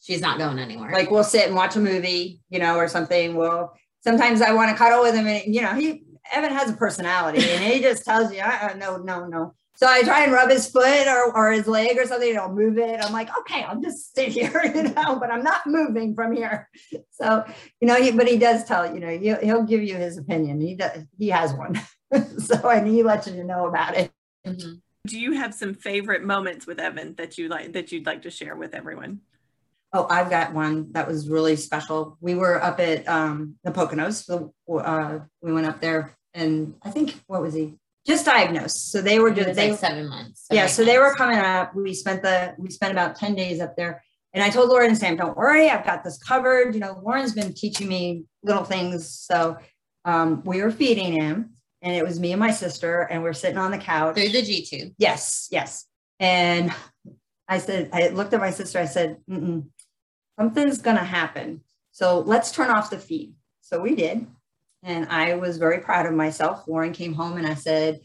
she's 0.07 0.21
not 0.21 0.39
going 0.39 0.59
anywhere. 0.59 0.93
Like 0.93 1.11
we'll 1.11 1.25
sit 1.25 1.47
and 1.47 1.55
watch 1.55 1.77
a 1.77 1.81
movie, 1.81 2.41
you 2.49 2.59
know, 2.59 2.77
or 2.77 2.89
something. 2.89 3.35
We'll 3.35 3.73
sometimes 4.01 4.41
I 4.41 4.53
want 4.53 4.71
to 4.71 4.77
cuddle 4.77 5.03
with 5.03 5.15
him, 5.15 5.27
and 5.27 5.55
you 5.55 5.63
know, 5.63 5.75
he 5.75 6.05
Evan 6.33 6.53
has 6.53 6.71
a 6.71 6.75
personality, 6.75 7.49
and 7.51 7.63
he 7.63 7.81
just 7.81 8.05
tells 8.05 8.33
you, 8.33 8.41
uh, 8.41 8.75
no, 8.77 8.97
no, 8.99 9.27
no. 9.27 9.55
So 9.77 9.87
I 9.87 10.03
try 10.03 10.25
and 10.25 10.33
rub 10.33 10.51
his 10.51 10.71
foot 10.71 11.07
or, 11.07 11.37
or 11.37 11.53
his 11.53 11.67
leg 11.67 11.99
or 11.99 12.07
something, 12.07 12.31
and 12.31 12.39
I'll 12.39 12.53
move 12.53 12.79
it. 12.79 12.99
I'm 13.05 13.13
like, 13.13 13.29
okay, 13.41 13.63
I'll 13.63 13.81
just 13.81 14.15
sit 14.15 14.31
here, 14.31 14.63
you 14.75 14.85
know, 14.85 15.19
but 15.21 15.31
I'm 15.31 15.43
not 15.43 15.67
moving 15.67 16.15
from 16.15 16.33
here. 16.33 16.71
So, 17.11 17.45
you 17.81 17.87
know, 17.87 17.97
he, 17.97 18.11
but 18.11 18.27
he 18.27 18.39
does 18.39 18.65
tell, 18.65 18.93
you 18.93 19.01
know, 19.01 19.19
he'll, 19.19 19.39
he'll 19.39 19.63
give 19.65 19.83
you 19.83 19.97
his 19.97 20.17
opinion. 20.17 20.63
He 20.63 20.77
does, 20.77 21.05
he 21.19 21.29
has 21.29 21.53
one. 21.53 21.79
so, 22.39 22.71
and 22.71 22.87
he 22.89 23.03
lets 23.03 23.29
you 23.29 23.45
know 23.45 23.67
about 23.67 23.99
it. 23.99 24.11
Mhm. 24.47 24.81
Do 25.07 25.21
you 25.21 25.33
have 25.33 25.53
some 25.53 25.75
favorite 25.75 26.25
moments 26.25 26.67
with 26.67 26.81
Evan 26.81 27.15
that 27.17 27.37
you 27.37 27.49
like 27.49 27.75
that 27.75 27.93
you'd 27.93 28.07
like 28.07 28.23
to 28.23 28.31
share 28.31 28.57
with 28.57 28.75
everyone? 28.75 29.21
Oh, 29.97 30.07
I've 30.11 30.29
got 30.29 30.53
one 30.53 30.93
that 30.93 31.09
was 31.09 31.31
really 31.31 31.57
special. 31.57 32.19
We 32.21 32.35
were 32.35 32.63
up 32.63 32.81
at 32.81 33.09
um, 33.09 33.55
the 33.65 33.71
Poconos. 33.71 34.25
So, 34.25 34.53
uh, 34.71 35.21
we 35.41 35.55
went 35.55 35.67
up 35.67 35.81
there, 35.81 36.15
and 36.35 36.75
I 36.83 36.91
think 36.91 37.19
what 37.27 37.41
was 37.41 37.55
he 37.55 37.79
just 38.07 38.27
diagnosed? 38.27 38.93
So 38.93 39.01
they 39.01 39.19
were 39.19 39.31
just 39.31 39.55
they, 39.55 39.71
like 39.71 39.79
seven 39.79 40.09
months. 40.11 40.49
seven, 40.49 40.59
yeah. 40.59 40.67
So 40.67 40.85
they 40.85 40.99
were 40.99 41.15
coming 41.15 41.39
up. 41.39 41.75
We 41.75 41.95
spent 41.95 42.23
the 42.23 42.55
we 42.59 42.69
spent 42.69 42.93
about 42.93 43.17
ten 43.17 43.35
days 43.35 43.59
up 43.59 43.75
there, 43.75 44.03
and 44.35 44.45
I 44.45 44.51
told 44.51 44.69
Lauren 44.69 44.91
and 44.91 44.99
Sam, 44.99 45.17
"Don't 45.17 45.35
worry, 45.35 45.71
I've 45.71 45.87
got 45.87 46.05
this 46.05 46.19
covered." 46.19 46.75
You 46.75 46.81
know, 46.81 47.01
Lauren's 47.03 47.33
been 47.33 47.55
teaching 47.55 47.89
me 47.89 48.25
little 48.43 48.65
things. 48.65 49.09
So 49.11 49.57
um, 50.05 50.43
we 50.45 50.61
were 50.61 50.71
feeding 50.71 51.15
him, 51.15 51.55
and 51.81 51.97
it 51.97 52.05
was 52.05 52.21
me 52.21 52.33
and 52.33 52.41
my 52.41 52.51
sister, 52.51 53.01
and 53.01 53.23
we're 53.23 53.33
sitting 53.33 53.57
on 53.57 53.71
the 53.71 53.79
couch. 53.79 54.17
through 54.17 54.29
the 54.29 54.43
G 54.43 54.63
tube. 54.63 54.93
Yes, 54.99 55.49
yes. 55.51 55.87
And 56.21 56.71
I 57.49 57.59
said, 57.59 57.91
I 57.93 58.09
looked 58.09 58.35
at 58.35 58.41
my 58.41 58.51
sister. 58.51 58.79
I 58.79 58.87
said, 58.87 59.19
Mm-mm, 59.31 59.67
something's 60.39 60.79
going 60.79 60.97
to 60.97 61.05
happen. 61.05 61.63
So 61.93 62.21
let's 62.21 62.53
turn 62.53 62.71
off 62.71 62.91
the 62.91 62.99
feed. 62.99 63.35
So 63.61 63.81
we 63.81 63.95
did. 63.95 64.27
And 64.83 65.09
I 65.09 65.35
was 65.35 65.59
very 65.59 65.81
proud 65.81 66.07
of 66.07 66.15
myself. 66.15 66.69
Lauren 66.69 66.93
came 66.93 67.15
home 67.15 67.39
and 67.39 67.47
I 67.47 67.55
said, 67.55 68.01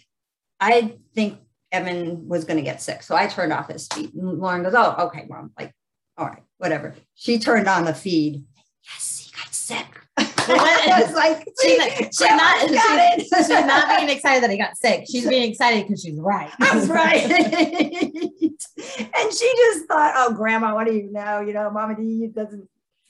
I 0.60 0.96
think 1.14 1.40
Evan 1.72 2.28
was 2.28 2.46
going 2.46 2.58
to 2.58 2.64
get 2.64 2.82
sick. 2.82 3.04
So 3.04 3.16
I 3.16 3.28
turned 3.28 3.54
off 3.54 3.70
his 3.70 3.88
feed. 3.94 4.14
And 4.14 4.40
Lauren 4.40 4.64
goes, 4.64 4.74
Oh, 4.76 4.96
okay, 5.08 5.26
mom. 5.30 5.52
Like, 5.60 5.74
all 6.18 6.28
right, 6.28 6.44
whatever. 6.58 6.96
She 7.16 7.40
turned 7.40 7.68
on 7.68 7.86
the 7.86 7.94
feed. 7.94 8.44
Yes, 8.84 9.20
he 9.26 9.32
got 9.36 9.54
sick. 9.54 9.86
I 10.50 11.04
was 11.06 11.14
like, 11.16 11.48
She's 11.62 11.78
not, 11.78 11.92
she's 12.62 12.72
not, 12.72 13.20
she's, 13.20 13.28
she's 13.30 13.50
not 13.50 13.98
being 13.98 14.10
excited 14.10 14.44
that 14.44 14.50
he 14.50 14.58
got 14.58 14.78
sick. 14.78 15.06
She's 15.10 15.28
being 15.28 15.50
excited 15.50 15.88
because 15.88 16.02
she's 16.02 16.20
right. 16.20 16.52
That's 16.60 16.88
right. 17.00 17.24
and 17.24 19.34
she 19.34 19.54
just 19.56 19.86
thought, 19.88 20.14
oh, 20.16 20.34
grandma, 20.34 20.74
what 20.76 20.88
do 20.88 20.94
you 20.94 21.12
know? 21.12 21.42
You 21.42 21.54
know, 21.54 21.70
Mama 21.70 21.96
D 21.96 22.28
doesn't, 22.28 22.68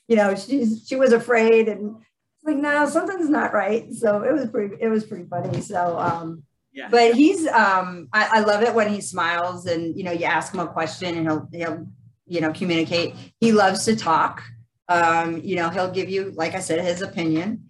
you 0.08 0.16
know, 0.16 0.36
she's 0.36 0.86
she 0.88 0.96
was 0.96 1.14
afraid 1.14 1.68
and 1.68 1.96
it's 1.98 2.46
like, 2.46 2.58
no, 2.58 2.88
something's 2.88 3.30
not 3.30 3.54
right. 3.54 3.92
So 3.94 4.24
it 4.24 4.34
was 4.34 4.50
pretty, 4.50 4.76
it 4.80 4.90
was 4.90 5.04
pretty 5.06 5.26
funny. 5.30 5.62
So 5.62 5.98
um, 5.98 6.44
Yeah. 6.74 6.88
but 6.90 7.14
he's 7.16 7.48
um 7.48 8.08
I, 8.14 8.30
I 8.34 8.40
love 8.42 8.64
it 8.64 8.74
when 8.74 8.92
he 8.94 9.02
smiles 9.02 9.66
and 9.68 9.96
you 9.98 10.04
know, 10.04 10.12
you 10.12 10.26
ask 10.26 10.54
him 10.54 10.60
a 10.60 10.68
question 10.68 11.16
and 11.18 11.28
he'll 11.28 11.48
he'll, 11.54 11.88
you 12.28 12.42
know, 12.42 12.52
communicate. 12.54 13.16
He 13.40 13.52
loves 13.52 13.86
to 13.86 13.96
talk. 13.96 14.44
Um, 14.92 15.38
you 15.42 15.56
know, 15.56 15.70
he'll 15.70 15.92
give 15.92 16.10
you, 16.10 16.32
like 16.36 16.54
I 16.54 16.60
said, 16.60 16.84
his 16.84 17.02
opinion. 17.02 17.64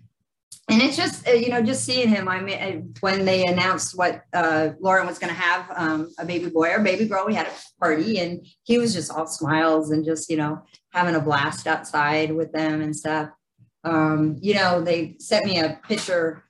And 0.70 0.82
it's 0.82 0.96
just 0.96 1.28
uh, 1.28 1.32
you 1.32 1.50
know 1.50 1.62
just 1.62 1.84
seeing 1.84 2.08
him 2.08 2.30
i 2.30 2.40
mean 2.40 2.60
uh, 2.60 2.82
when 3.02 3.26
they 3.26 3.46
announced 3.46 3.98
what 3.98 4.22
uh 4.34 4.70
lauren 4.80 5.06
was 5.06 5.20
going 5.20 5.34
to 5.34 5.40
have 5.40 5.70
um 5.76 6.10
a 6.18 6.26
baby 6.26 6.50
boy 6.50 6.72
or 6.72 6.80
baby 6.80 7.06
girl 7.06 7.26
we 7.26 7.34
had 7.34 7.48
a 7.48 7.52
party 7.80 8.20
and 8.20 8.46
he 8.64 8.78
was 8.78 8.94
just 8.94 9.12
all 9.12 9.28
smiles 9.28 9.92
and 9.92 10.06
just 10.06 10.30
you 10.30 10.38
know 10.38 10.62
having 10.94 11.16
a 11.16 11.20
blast 11.20 11.68
outside 11.68 12.32
with 12.32 12.54
them 12.54 12.82
and 12.82 12.96
stuff. 12.96 13.30
Um 13.84 14.38
you 14.40 14.54
know 14.54 14.82
they 14.82 15.16
sent 15.20 15.46
me 15.46 15.60
a 15.60 15.80
picture 15.90 16.44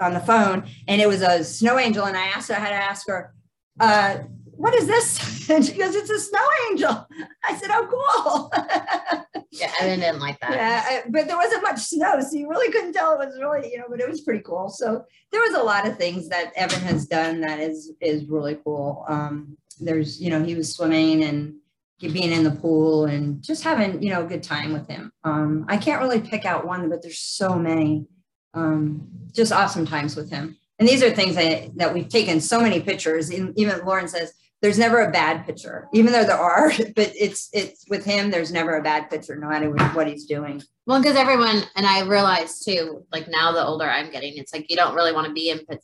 on 0.00 0.14
the 0.14 0.20
phone 0.20 0.66
and 0.88 1.00
it 1.00 1.06
was 1.06 1.22
a 1.22 1.44
snow 1.44 1.78
angel 1.78 2.06
and 2.06 2.16
i 2.16 2.26
asked 2.34 2.48
her 2.48 2.56
i 2.56 2.60
had 2.66 2.70
to 2.70 2.74
ask 2.90 3.06
her 3.06 3.34
uh 3.78 4.18
what 4.60 4.74
is 4.74 4.86
this 4.86 5.48
and 5.54 5.64
she 5.64 5.72
goes 5.72 5.94
it's 5.94 6.10
a 6.10 6.18
snow 6.18 6.46
angel 6.70 7.08
i 7.48 7.56
said 7.56 7.70
oh 7.72 7.86
cool 7.90 8.52
Yeah, 9.52 9.72
Evan 9.80 9.98
didn't 10.00 10.20
like 10.20 10.38
that. 10.40 10.52
yeah, 10.52 10.84
I- 10.86 11.08
but 11.10 11.26
there 11.26 11.36
wasn't 11.36 11.62
much 11.64 11.80
snow, 11.80 12.20
so 12.20 12.36
you 12.36 12.48
really 12.48 12.70
couldn't 12.72 12.92
tell 12.92 13.12
it 13.20 13.26
was 13.26 13.36
really, 13.38 13.70
you 13.72 13.78
know, 13.78 13.86
but 13.90 14.00
it 14.00 14.08
was 14.08 14.20
pretty 14.20 14.42
cool. 14.42 14.68
So 14.68 15.04
there 15.32 15.40
was 15.40 15.54
a 15.54 15.62
lot 15.62 15.88
of 15.88 15.98
things 15.98 16.28
that 16.28 16.52
Evan 16.54 16.80
has 16.82 17.06
done 17.06 17.40
that 17.40 17.58
is 17.58 17.92
is 18.00 18.26
really 18.26 18.58
cool. 18.64 19.04
Um, 19.08 19.58
there's, 19.80 20.20
you 20.22 20.30
know, 20.30 20.42
he 20.42 20.54
was 20.54 20.72
swimming 20.72 21.24
and 21.24 21.56
being 22.00 22.30
in 22.30 22.44
the 22.44 22.52
pool 22.52 23.06
and 23.06 23.42
just 23.42 23.64
having, 23.64 24.00
you 24.00 24.10
know, 24.10 24.22
a 24.24 24.28
good 24.28 24.44
time 24.44 24.72
with 24.72 24.86
him. 24.88 25.10
Um, 25.24 25.64
I 25.68 25.76
can't 25.78 26.00
really 26.00 26.20
pick 26.20 26.44
out 26.44 26.64
one, 26.64 26.88
but 26.88 27.02
there's 27.02 27.18
so 27.18 27.58
many, 27.58 28.06
um, 28.54 29.08
just 29.32 29.52
awesome 29.52 29.84
times 29.84 30.14
with 30.16 30.30
him. 30.30 30.56
And 30.78 30.88
these 30.88 31.02
are 31.02 31.10
things 31.10 31.34
that, 31.34 31.76
that 31.76 31.92
we've 31.92 32.08
taken 32.08 32.40
so 32.40 32.60
many 32.60 32.80
pictures. 32.80 33.30
And 33.30 33.52
even 33.58 33.84
Lauren 33.84 34.06
says, 34.08 34.32
there's 34.62 34.78
never 34.78 35.00
a 35.00 35.10
bad 35.10 35.46
picture, 35.46 35.88
even 35.94 36.12
though 36.12 36.24
there 36.24 36.36
are, 36.38 36.70
but 36.96 37.12
it's, 37.18 37.48
it's 37.52 37.84
with 37.88 38.04
him, 38.04 38.30
there's 38.30 38.52
never 38.52 38.76
a 38.76 38.82
bad 38.82 39.08
picture, 39.08 39.36
no 39.36 39.48
matter 39.48 39.70
what 39.94 40.06
he's 40.06 40.26
doing. 40.26 40.62
Well, 40.86 41.00
because 41.00 41.16
everyone, 41.16 41.62
and 41.76 41.86
I 41.86 42.02
realize 42.02 42.60
too, 42.60 43.04
like 43.12 43.28
now 43.28 43.52
the 43.52 43.64
older 43.64 43.88
I'm 43.88 44.10
getting, 44.10 44.36
it's 44.36 44.52
like 44.52 44.70
you 44.70 44.76
don't 44.76 44.94
really 44.94 45.12
want 45.12 45.26
to 45.28 45.32
be 45.32 45.50
in 45.50 45.58
pic- 45.60 45.80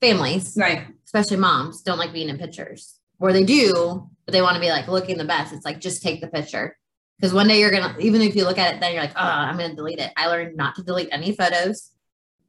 families, 0.00 0.54
Right. 0.56 0.86
especially 1.04 1.36
moms, 1.36 1.82
don't 1.82 1.98
like 1.98 2.12
being 2.12 2.28
in 2.28 2.38
pictures. 2.38 2.98
Or 3.20 3.32
they 3.32 3.44
do, 3.44 4.10
but 4.26 4.32
they 4.32 4.42
want 4.42 4.56
to 4.56 4.60
be 4.60 4.70
like 4.70 4.88
looking 4.88 5.16
the 5.16 5.24
best. 5.24 5.52
It's 5.52 5.64
like 5.64 5.78
just 5.78 6.02
take 6.02 6.20
the 6.20 6.26
picture. 6.26 6.76
Because 7.20 7.32
one 7.32 7.46
day 7.46 7.60
you're 7.60 7.70
gonna, 7.70 7.94
even 8.00 8.20
if 8.20 8.34
you 8.34 8.42
look 8.42 8.58
at 8.58 8.74
it, 8.74 8.80
then 8.80 8.92
you're 8.94 9.02
like, 9.02 9.12
oh, 9.14 9.20
I'm 9.22 9.56
gonna 9.56 9.76
delete 9.76 10.00
it. 10.00 10.10
I 10.16 10.26
learned 10.26 10.56
not 10.56 10.74
to 10.74 10.82
delete 10.82 11.08
any 11.12 11.36
photos 11.36 11.92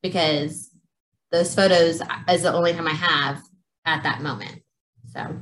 because 0.02 0.72
those 1.32 1.54
photos 1.54 2.02
uh, 2.02 2.08
is 2.32 2.42
the 2.42 2.52
only 2.52 2.74
time 2.74 2.88
I 2.88 2.94
have 2.94 3.40
at 3.86 4.02
that 4.02 4.24
moment. 4.24 4.63
So, 5.16 5.40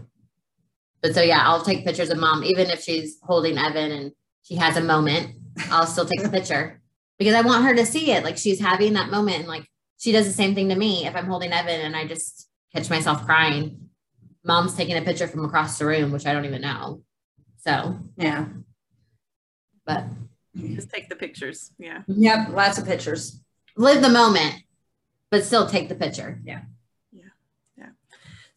but 1.01 1.13
so 1.15 1.21
yeah, 1.21 1.41
I'll 1.45 1.63
take 1.63 1.85
pictures 1.85 2.09
of 2.09 2.17
mom, 2.19 2.43
even 2.43 2.69
if 2.69 2.81
she's 2.83 3.17
holding 3.23 3.57
Evan 3.57 3.91
and 3.91 4.11
she 4.43 4.55
has 4.55 4.77
a 4.77 4.81
moment, 4.81 5.35
I'll 5.69 5.87
still 5.87 6.05
take 6.05 6.21
the 6.21 6.29
picture 6.37 6.81
because 7.17 7.33
I 7.35 7.41
want 7.41 7.63
her 7.65 7.75
to 7.75 7.85
see 7.85 8.11
it. 8.11 8.23
Like 8.23 8.37
she's 8.37 8.59
having 8.59 8.93
that 8.93 9.09
moment 9.11 9.37
and 9.39 9.47
like 9.47 9.65
she 9.99 10.11
does 10.11 10.25
the 10.27 10.33
same 10.33 10.55
thing 10.55 10.69
to 10.69 10.75
me 10.75 11.05
if 11.05 11.15
I'm 11.15 11.27
holding 11.27 11.51
Evan 11.53 11.81
and 11.81 11.95
I 11.95 12.05
just 12.07 12.49
catch 12.73 12.89
myself 12.89 13.25
crying. 13.25 13.89
Mom's 14.43 14.75
taking 14.75 14.97
a 14.97 15.01
picture 15.03 15.27
from 15.27 15.45
across 15.45 15.77
the 15.77 15.85
room, 15.85 16.11
which 16.11 16.25
I 16.25 16.33
don't 16.33 16.45
even 16.45 16.61
know. 16.61 17.03
So, 17.59 17.99
Yeah. 18.17 18.47
but 19.85 20.05
Just 20.55 20.89
take 20.89 21.09
the 21.09 21.15
pictures. 21.15 21.71
Yeah. 21.77 22.01
Yep. 22.07 22.49
Lots 22.49 22.77
of 22.79 22.85
pictures. 22.85 23.39
live 23.77 24.01
the 24.01 24.09
moment, 24.09 24.55
but 25.29 25.43
still 25.45 25.67
take 25.67 25.87
the 25.89 25.95
picture. 25.95 26.41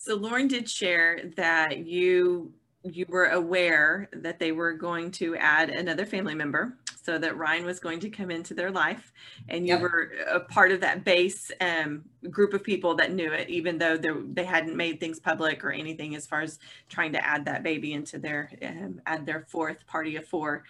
So 0.05 0.17
Lauren 0.17 0.49
did 0.49 0.69
share 0.69 1.31
that 1.39 1.87
you 1.87 2.53
you 2.83 3.07
were 3.09 3.29
aware 3.29 4.11
that 4.13 4.39
they 4.39 4.53
were 4.53 4.75
going 4.75 5.11
to 5.13 5.35
add 5.37 5.71
another 5.71 6.05
family 6.05 6.35
member 6.35 6.77
so 7.03 7.17
that 7.17 7.39
Ryan 7.39 7.65
was 7.65 7.81
going 7.81 8.01
to 8.01 8.11
come 8.11 8.31
into 8.31 8.53
their 8.53 8.71
life 8.71 9.15
and 9.49 9.67
you 9.67 9.73
Yep. 9.73 9.81
were 9.81 10.13
a 10.31 10.41
part 10.41 10.73
of 10.73 10.83
that 10.83 11.05
base 11.05 11.51
um, 11.63 12.05
group 12.29 12.53
of 12.53 12.63
people 12.63 12.95
that 12.97 13.13
knew 13.15 13.33
it 13.33 13.49
even 13.49 13.79
though 13.79 13.97
they, 13.97 14.11
they 14.35 14.45
hadn't 14.45 14.77
made 14.77 15.01
things 15.01 15.19
public 15.19 15.65
or 15.65 15.73
anything 15.73 16.15
as 16.15 16.27
far 16.27 16.43
as 16.43 16.59
trying 16.91 17.13
to 17.13 17.27
add 17.27 17.47
that 17.47 17.63
baby 17.63 17.95
into 17.95 18.19
their 18.19 18.51
um, 18.63 19.01
add 19.07 19.25
their 19.25 19.47
fourth 19.49 19.87
party 19.87 20.17
of 20.17 20.27
four 20.27 20.65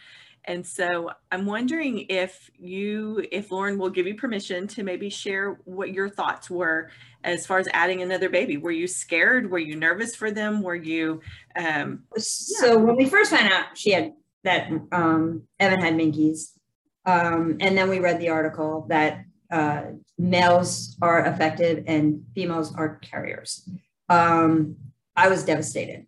and 0.46 0.66
so 0.66 1.10
I'm 1.32 1.46
wondering 1.46 2.06
if 2.08 2.50
you, 2.58 3.24
if 3.32 3.50
Lauren 3.50 3.78
will 3.78 3.90
give 3.90 4.06
you 4.06 4.14
permission 4.14 4.66
to 4.68 4.82
maybe 4.82 5.08
share 5.08 5.60
what 5.64 5.92
your 5.92 6.08
thoughts 6.08 6.50
were 6.50 6.90
as 7.22 7.46
far 7.46 7.58
as 7.58 7.68
adding 7.72 8.02
another 8.02 8.28
baby. 8.28 8.58
Were 8.58 8.70
you 8.70 8.86
scared? 8.86 9.50
Were 9.50 9.58
you 9.58 9.76
nervous 9.76 10.14
for 10.14 10.30
them? 10.30 10.62
Were 10.62 10.74
you, 10.74 11.20
um, 11.56 12.04
So 12.18 12.78
when 12.78 12.96
we 12.96 13.06
first 13.06 13.30
found 13.30 13.50
out 13.50 13.76
she 13.76 13.92
had 13.92 14.12
that 14.44 14.70
um, 14.92 15.44
Evan 15.58 15.80
had 15.80 15.94
Menkes, 15.94 16.50
um, 17.06 17.56
and 17.60 17.76
then 17.76 17.88
we 17.88 17.98
read 17.98 18.20
the 18.20 18.28
article 18.28 18.86
that 18.90 19.24
uh, 19.50 19.84
males 20.18 20.96
are 21.00 21.24
affected 21.24 21.84
and 21.86 22.22
females 22.34 22.74
are 22.74 22.96
carriers. 22.96 23.66
Um, 24.10 24.76
I 25.16 25.28
was 25.28 25.44
devastated 25.44 26.06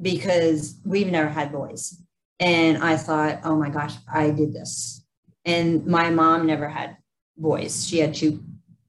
because 0.00 0.78
we've 0.84 1.10
never 1.10 1.28
had 1.28 1.50
boys. 1.50 2.00
And 2.42 2.82
I 2.82 2.96
thought, 2.96 3.38
oh 3.44 3.54
my 3.54 3.70
gosh, 3.70 3.94
I 4.12 4.30
did 4.30 4.52
this. 4.52 5.04
And 5.44 5.86
my 5.86 6.10
mom 6.10 6.44
never 6.44 6.68
had 6.68 6.96
boys. 7.36 7.86
She 7.86 7.98
had 7.98 8.14
two 8.14 8.42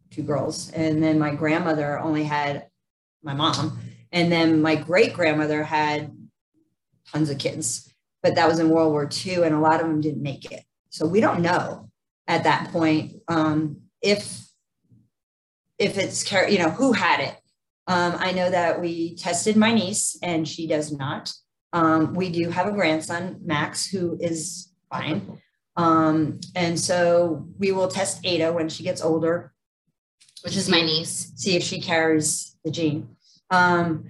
two 0.09 0.23
girls. 0.23 0.71
And 0.71 1.03
then 1.03 1.19
my 1.19 1.35
grandmother 1.35 1.99
only 1.99 2.23
had 2.23 2.67
my 3.21 3.35
mom. 3.35 3.79
And 4.11 4.31
then 4.31 4.61
my 4.61 4.75
great 4.75 5.13
grandmother 5.13 5.63
had 5.63 6.11
tons 7.11 7.29
of 7.29 7.37
kids, 7.37 7.93
but 8.23 8.35
that 8.35 8.47
was 8.47 8.57
in 8.57 8.69
World 8.69 8.91
War 8.91 9.07
II, 9.25 9.43
and 9.43 9.53
a 9.53 9.59
lot 9.59 9.81
of 9.81 9.87
them 9.87 10.01
didn't 10.01 10.23
make 10.23 10.51
it. 10.51 10.63
So 10.89 11.05
we 11.05 11.19
don't 11.19 11.41
know 11.41 11.91
at 12.27 12.43
that 12.45 12.71
point 12.71 13.21
um, 13.27 13.81
if 14.01 14.47
if 15.77 15.97
it's 15.97 16.23
care. 16.23 16.49
you 16.49 16.59
know 16.59 16.69
who 16.69 16.93
had 16.93 17.19
it. 17.19 17.35
Um, 17.85 18.15
I 18.17 18.31
know 18.31 18.49
that 18.49 18.81
we 18.81 19.15
tested 19.15 19.57
my 19.57 19.73
niece, 19.73 20.17
and 20.23 20.47
she 20.47 20.67
does 20.67 20.91
not. 20.91 21.31
Um, 21.73 22.13
we 22.13 22.29
do 22.29 22.49
have 22.49 22.67
a 22.67 22.71
grandson, 22.71 23.39
Max, 23.43 23.85
who 23.85 24.17
is 24.21 24.71
fine. 24.89 25.39
Um, 25.75 26.39
and 26.55 26.79
so 26.79 27.47
we 27.57 27.71
will 27.71 27.87
test 27.87 28.23
Ada 28.23 28.53
when 28.53 28.69
she 28.69 28.83
gets 28.83 29.01
older, 29.01 29.51
which 30.43 30.55
is 30.55 30.69
my 30.69 30.81
niece. 30.81 31.31
See 31.35 31.55
if 31.55 31.63
she 31.63 31.81
carries 31.81 32.55
the 32.63 32.71
gene. 32.71 33.15
Um, 33.49 34.05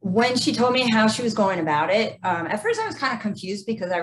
when 0.00 0.36
she 0.36 0.52
told 0.52 0.72
me 0.72 0.90
how 0.90 1.06
she 1.06 1.22
was 1.22 1.34
going 1.34 1.60
about 1.60 1.90
it, 1.90 2.18
um, 2.24 2.46
at 2.46 2.62
first 2.62 2.80
I 2.80 2.86
was 2.86 2.96
kind 2.96 3.14
of 3.14 3.20
confused 3.20 3.66
because 3.66 3.92
I, 3.92 4.00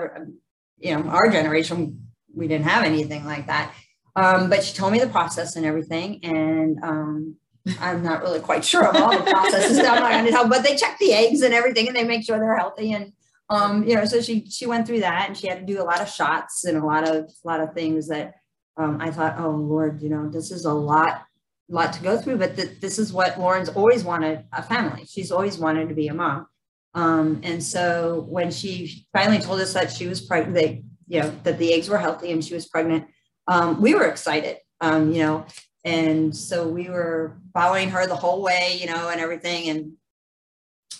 you 0.78 0.94
know, 0.94 1.08
our 1.10 1.30
generation 1.30 2.06
we 2.34 2.48
didn't 2.48 2.64
have 2.64 2.84
anything 2.84 3.24
like 3.24 3.48
that. 3.48 3.74
Um, 4.16 4.48
but 4.50 4.64
she 4.64 4.74
told 4.74 4.92
me 4.92 4.98
the 4.98 5.08
process 5.08 5.56
and 5.56 5.64
everything, 5.64 6.20
and 6.24 6.78
um, 6.82 7.36
I'm 7.80 8.02
not 8.02 8.22
really 8.22 8.40
quite 8.40 8.64
sure 8.64 8.86
of 8.86 8.96
all 8.96 9.10
the 9.10 9.30
processes. 9.30 9.76
That 9.76 9.92
I'm 9.92 10.02
not 10.02 10.12
going 10.12 10.24
to 10.24 10.30
tell, 10.30 10.48
but 10.48 10.62
they 10.62 10.76
check 10.76 10.98
the 10.98 11.12
eggs 11.12 11.42
and 11.42 11.54
everything, 11.54 11.86
and 11.86 11.96
they 11.96 12.04
make 12.04 12.24
sure 12.24 12.38
they're 12.38 12.56
healthy. 12.56 12.92
And 12.92 13.12
um, 13.50 13.84
you 13.84 13.94
know, 13.94 14.04
so 14.04 14.20
she 14.20 14.46
she 14.48 14.66
went 14.66 14.86
through 14.86 15.00
that, 15.00 15.28
and 15.28 15.36
she 15.36 15.48
had 15.48 15.60
to 15.60 15.72
do 15.72 15.80
a 15.80 15.84
lot 15.84 16.00
of 16.00 16.08
shots 16.08 16.64
and 16.64 16.76
a 16.76 16.84
lot 16.84 17.06
of 17.08 17.24
a 17.24 17.30
lot 17.44 17.60
of 17.60 17.74
things 17.74 18.08
that 18.08 18.34
um, 18.76 19.00
I 19.00 19.10
thought, 19.10 19.38
oh 19.38 19.50
Lord, 19.50 20.02
you 20.02 20.08
know, 20.08 20.28
this 20.28 20.50
is 20.50 20.64
a 20.64 20.72
lot 20.72 21.24
lot 21.68 21.92
to 21.92 22.02
go 22.02 22.18
through. 22.18 22.38
But 22.38 22.56
th- 22.56 22.80
this 22.80 22.98
is 22.98 23.12
what 23.12 23.38
Lauren's 23.38 23.68
always 23.68 24.04
wanted 24.04 24.44
a 24.52 24.62
family. 24.62 25.04
She's 25.06 25.30
always 25.30 25.58
wanted 25.58 25.88
to 25.88 25.94
be 25.94 26.08
a 26.08 26.14
mom. 26.14 26.46
Um, 26.94 27.40
and 27.44 27.62
so 27.62 28.26
when 28.28 28.50
she 28.50 29.06
finally 29.12 29.38
told 29.38 29.60
us 29.60 29.74
that 29.74 29.92
she 29.92 30.06
was 30.08 30.20
pregnant, 30.20 30.84
you 31.06 31.20
know, 31.20 31.32
that 31.44 31.58
the 31.58 31.72
eggs 31.72 31.88
were 31.88 31.98
healthy 31.98 32.32
and 32.32 32.44
she 32.44 32.54
was 32.54 32.66
pregnant, 32.66 33.06
um, 33.46 33.80
we 33.80 33.94
were 33.94 34.06
excited, 34.06 34.58
um, 34.80 35.12
you 35.12 35.22
know, 35.22 35.46
and 35.84 36.36
so 36.36 36.68
we 36.68 36.88
were 36.90 37.36
following 37.54 37.90
her 37.90 38.06
the 38.06 38.16
whole 38.16 38.42
way, 38.42 38.78
you 38.80 38.86
know, 38.86 39.08
and 39.08 39.20
everything, 39.20 39.68
and 39.68 39.92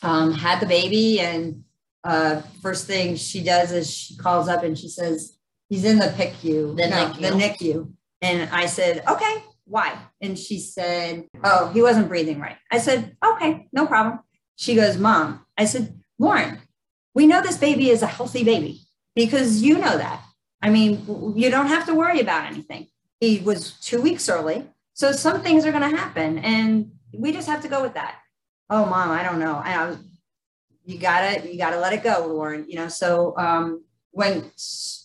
um, 0.02 0.32
had 0.32 0.60
the 0.60 0.66
baby. 0.66 1.20
And 1.20 1.64
uh, 2.04 2.42
first 2.62 2.86
thing 2.86 3.16
she 3.16 3.42
does 3.42 3.72
is 3.72 3.92
she 3.92 4.16
calls 4.16 4.48
up 4.48 4.62
and 4.62 4.78
she 4.78 4.88
says, 4.88 5.36
"He's 5.68 5.84
in 5.84 5.98
the 5.98 6.06
PICU, 6.06 6.76
the, 6.76 6.88
no, 6.88 6.96
NICU. 6.96 7.20
the 7.20 7.28
NICU." 7.28 7.92
And 8.22 8.50
I 8.50 8.66
said, 8.66 9.02
"Okay, 9.06 9.44
why?" 9.66 9.98
And 10.20 10.38
she 10.38 10.58
said, 10.58 11.26
"Oh, 11.44 11.70
he 11.74 11.82
wasn't 11.82 12.08
breathing 12.08 12.40
right." 12.40 12.56
I 12.70 12.78
said, 12.78 13.16
"Okay, 13.24 13.68
no 13.72 13.86
problem." 13.86 14.20
She 14.56 14.74
goes, 14.74 14.96
"Mom," 14.96 15.44
I 15.58 15.66
said, 15.66 16.00
"Lauren, 16.18 16.58
we 17.14 17.26
know 17.26 17.42
this 17.42 17.58
baby 17.58 17.90
is 17.90 18.02
a 18.02 18.06
healthy 18.06 18.44
baby 18.44 18.80
because 19.14 19.62
you 19.62 19.76
know 19.76 19.98
that. 19.98 20.22
I 20.62 20.68
mean, 20.70 21.34
you 21.36 21.50
don't 21.50 21.68
have 21.68 21.84
to 21.86 21.94
worry 21.94 22.20
about 22.20 22.46
anything." 22.46 22.86
He 23.20 23.38
was 23.40 23.72
two 23.72 24.00
weeks 24.00 24.28
early. 24.28 24.66
So 24.94 25.12
some 25.12 25.42
things 25.42 25.64
are 25.64 25.72
going 25.72 25.88
to 25.88 25.96
happen 25.96 26.38
and 26.38 26.90
we 27.12 27.32
just 27.32 27.48
have 27.48 27.62
to 27.62 27.68
go 27.68 27.82
with 27.82 27.94
that. 27.94 28.16
Oh, 28.68 28.86
mom, 28.86 29.10
I 29.10 29.22
don't 29.22 29.38
know. 29.38 29.60
I 29.64 29.86
was, 29.86 29.98
you 30.84 30.98
gotta, 30.98 31.48
you 31.48 31.58
gotta 31.58 31.78
let 31.78 31.92
it 31.92 32.02
go, 32.02 32.26
Lauren, 32.26 32.64
you 32.68 32.76
know? 32.76 32.88
So, 32.88 33.36
um, 33.36 33.84
when 34.12 34.50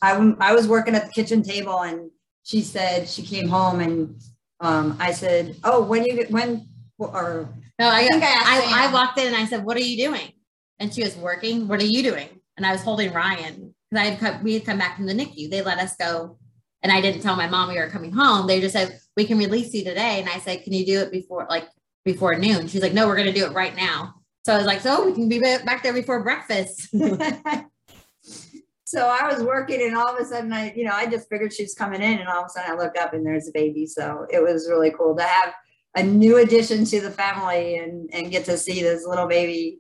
I, 0.02 0.34
I 0.40 0.54
was 0.54 0.68
working 0.68 0.96
at 0.96 1.06
the 1.06 1.12
kitchen 1.12 1.44
table 1.44 1.82
and 1.82 2.10
she 2.44 2.62
said, 2.62 3.08
she 3.08 3.22
came 3.22 3.48
home 3.48 3.82
and, 3.82 4.20
um, 4.62 4.98
I 5.00 5.12
said, 5.12 5.56
oh, 5.64 5.84
when 5.84 6.06
you, 6.06 6.26
when, 6.30 6.68
or 6.98 7.50
No, 7.80 7.90
I, 7.90 8.08
think 8.08 8.24
I 8.24 8.28
asked 8.28 8.74
I, 8.74 8.88
I 8.88 8.94
walked 8.94 9.20
in 9.20 9.28
and 9.28 9.36
I 9.36 9.46
said, 9.46 9.66
"What 9.66 9.78
are 9.78 9.82
you 9.82 9.98
doing?" 9.98 10.32
And 10.80 10.94
she 10.94 11.04
was 11.04 11.16
working. 11.16 11.68
What 11.68 11.82
are 11.82 11.86
you 11.86 12.04
doing? 12.04 12.30
And 12.58 12.66
I 12.66 12.72
was 12.72 12.82
holding 12.82 13.12
Ryan 13.14 13.76
because 13.90 14.06
I 14.06 14.10
had 14.10 14.20
come, 14.20 14.44
we 14.44 14.54
had 14.54 14.66
come 14.66 14.78
back 14.78 14.96
from 14.96 15.06
the 15.06 15.14
NICU. 15.14 15.50
They 15.50 15.62
let 15.62 15.80
us 15.80 15.96
go, 15.96 16.38
and 16.86 16.92
I 16.92 17.02
didn't 17.02 17.22
tell 17.22 17.36
my 17.36 17.48
mom 17.48 17.70
we 17.70 17.80
were 17.80 17.90
coming 17.90 18.12
home. 18.12 18.46
They 18.46 18.62
just 18.62 18.74
said 18.74 19.00
we 19.18 19.26
can 19.26 19.40
release 19.40 19.74
you 19.74 19.84
today, 19.84 20.20
and 20.20 20.30
I 20.30 20.38
said, 20.38 20.64
"Can 20.64 20.72
you 20.72 20.86
do 20.86 21.00
it 21.00 21.12
before 21.12 21.48
like 21.50 21.68
before 22.04 22.38
noon?" 22.38 22.68
She's 22.68 22.84
like, 22.84 22.94
"No, 22.94 23.08
we're 23.08 23.16
going 23.16 23.26
to 23.26 23.34
do 23.34 23.44
it 23.44 23.54
right 23.54 23.76
now." 23.76 24.14
So 24.46 24.54
I 24.54 24.58
was 24.58 24.68
like, 24.68 24.82
"So 24.82 25.04
we 25.04 25.14
can 25.14 25.28
be 25.28 25.40
back 25.40 25.82
there 25.82 25.94
before 25.94 26.22
breakfast." 26.22 26.90
so 28.86 29.08
I 29.08 29.28
was 29.28 29.42
working 29.42 29.82
and 29.82 29.98
all 29.98 30.16
of 30.16 30.22
a 30.22 30.26
sudden 30.26 30.54
I, 30.54 30.74
you 30.76 30.86
know, 30.86 30.94
I 30.94 31.08
just 31.08 31.28
figured 31.28 31.52
she's 31.52 31.74
coming 31.74 32.04
in 32.04 32.20
and 32.20 32.30
all 32.30 32.42
of 32.42 32.46
a 32.46 32.50
sudden 32.50 32.72
I 32.72 32.76
look 32.76 32.96
up 33.02 33.16
and 33.16 33.26
there's 33.26 33.48
a 33.48 33.52
baby. 33.52 33.88
So 33.88 34.28
it 34.30 34.44
was 34.44 34.70
really 34.70 34.92
cool 34.92 35.16
to 35.16 35.24
have 35.24 35.56
a 35.96 36.04
new 36.04 36.38
addition 36.38 36.86
to 36.86 37.02
the 37.02 37.10
family 37.10 37.78
and, 37.80 38.12
and 38.14 38.30
get 38.30 38.46
to 38.46 38.60
see 38.60 38.84
this 38.84 39.08
little 39.08 39.28
baby. 39.28 39.80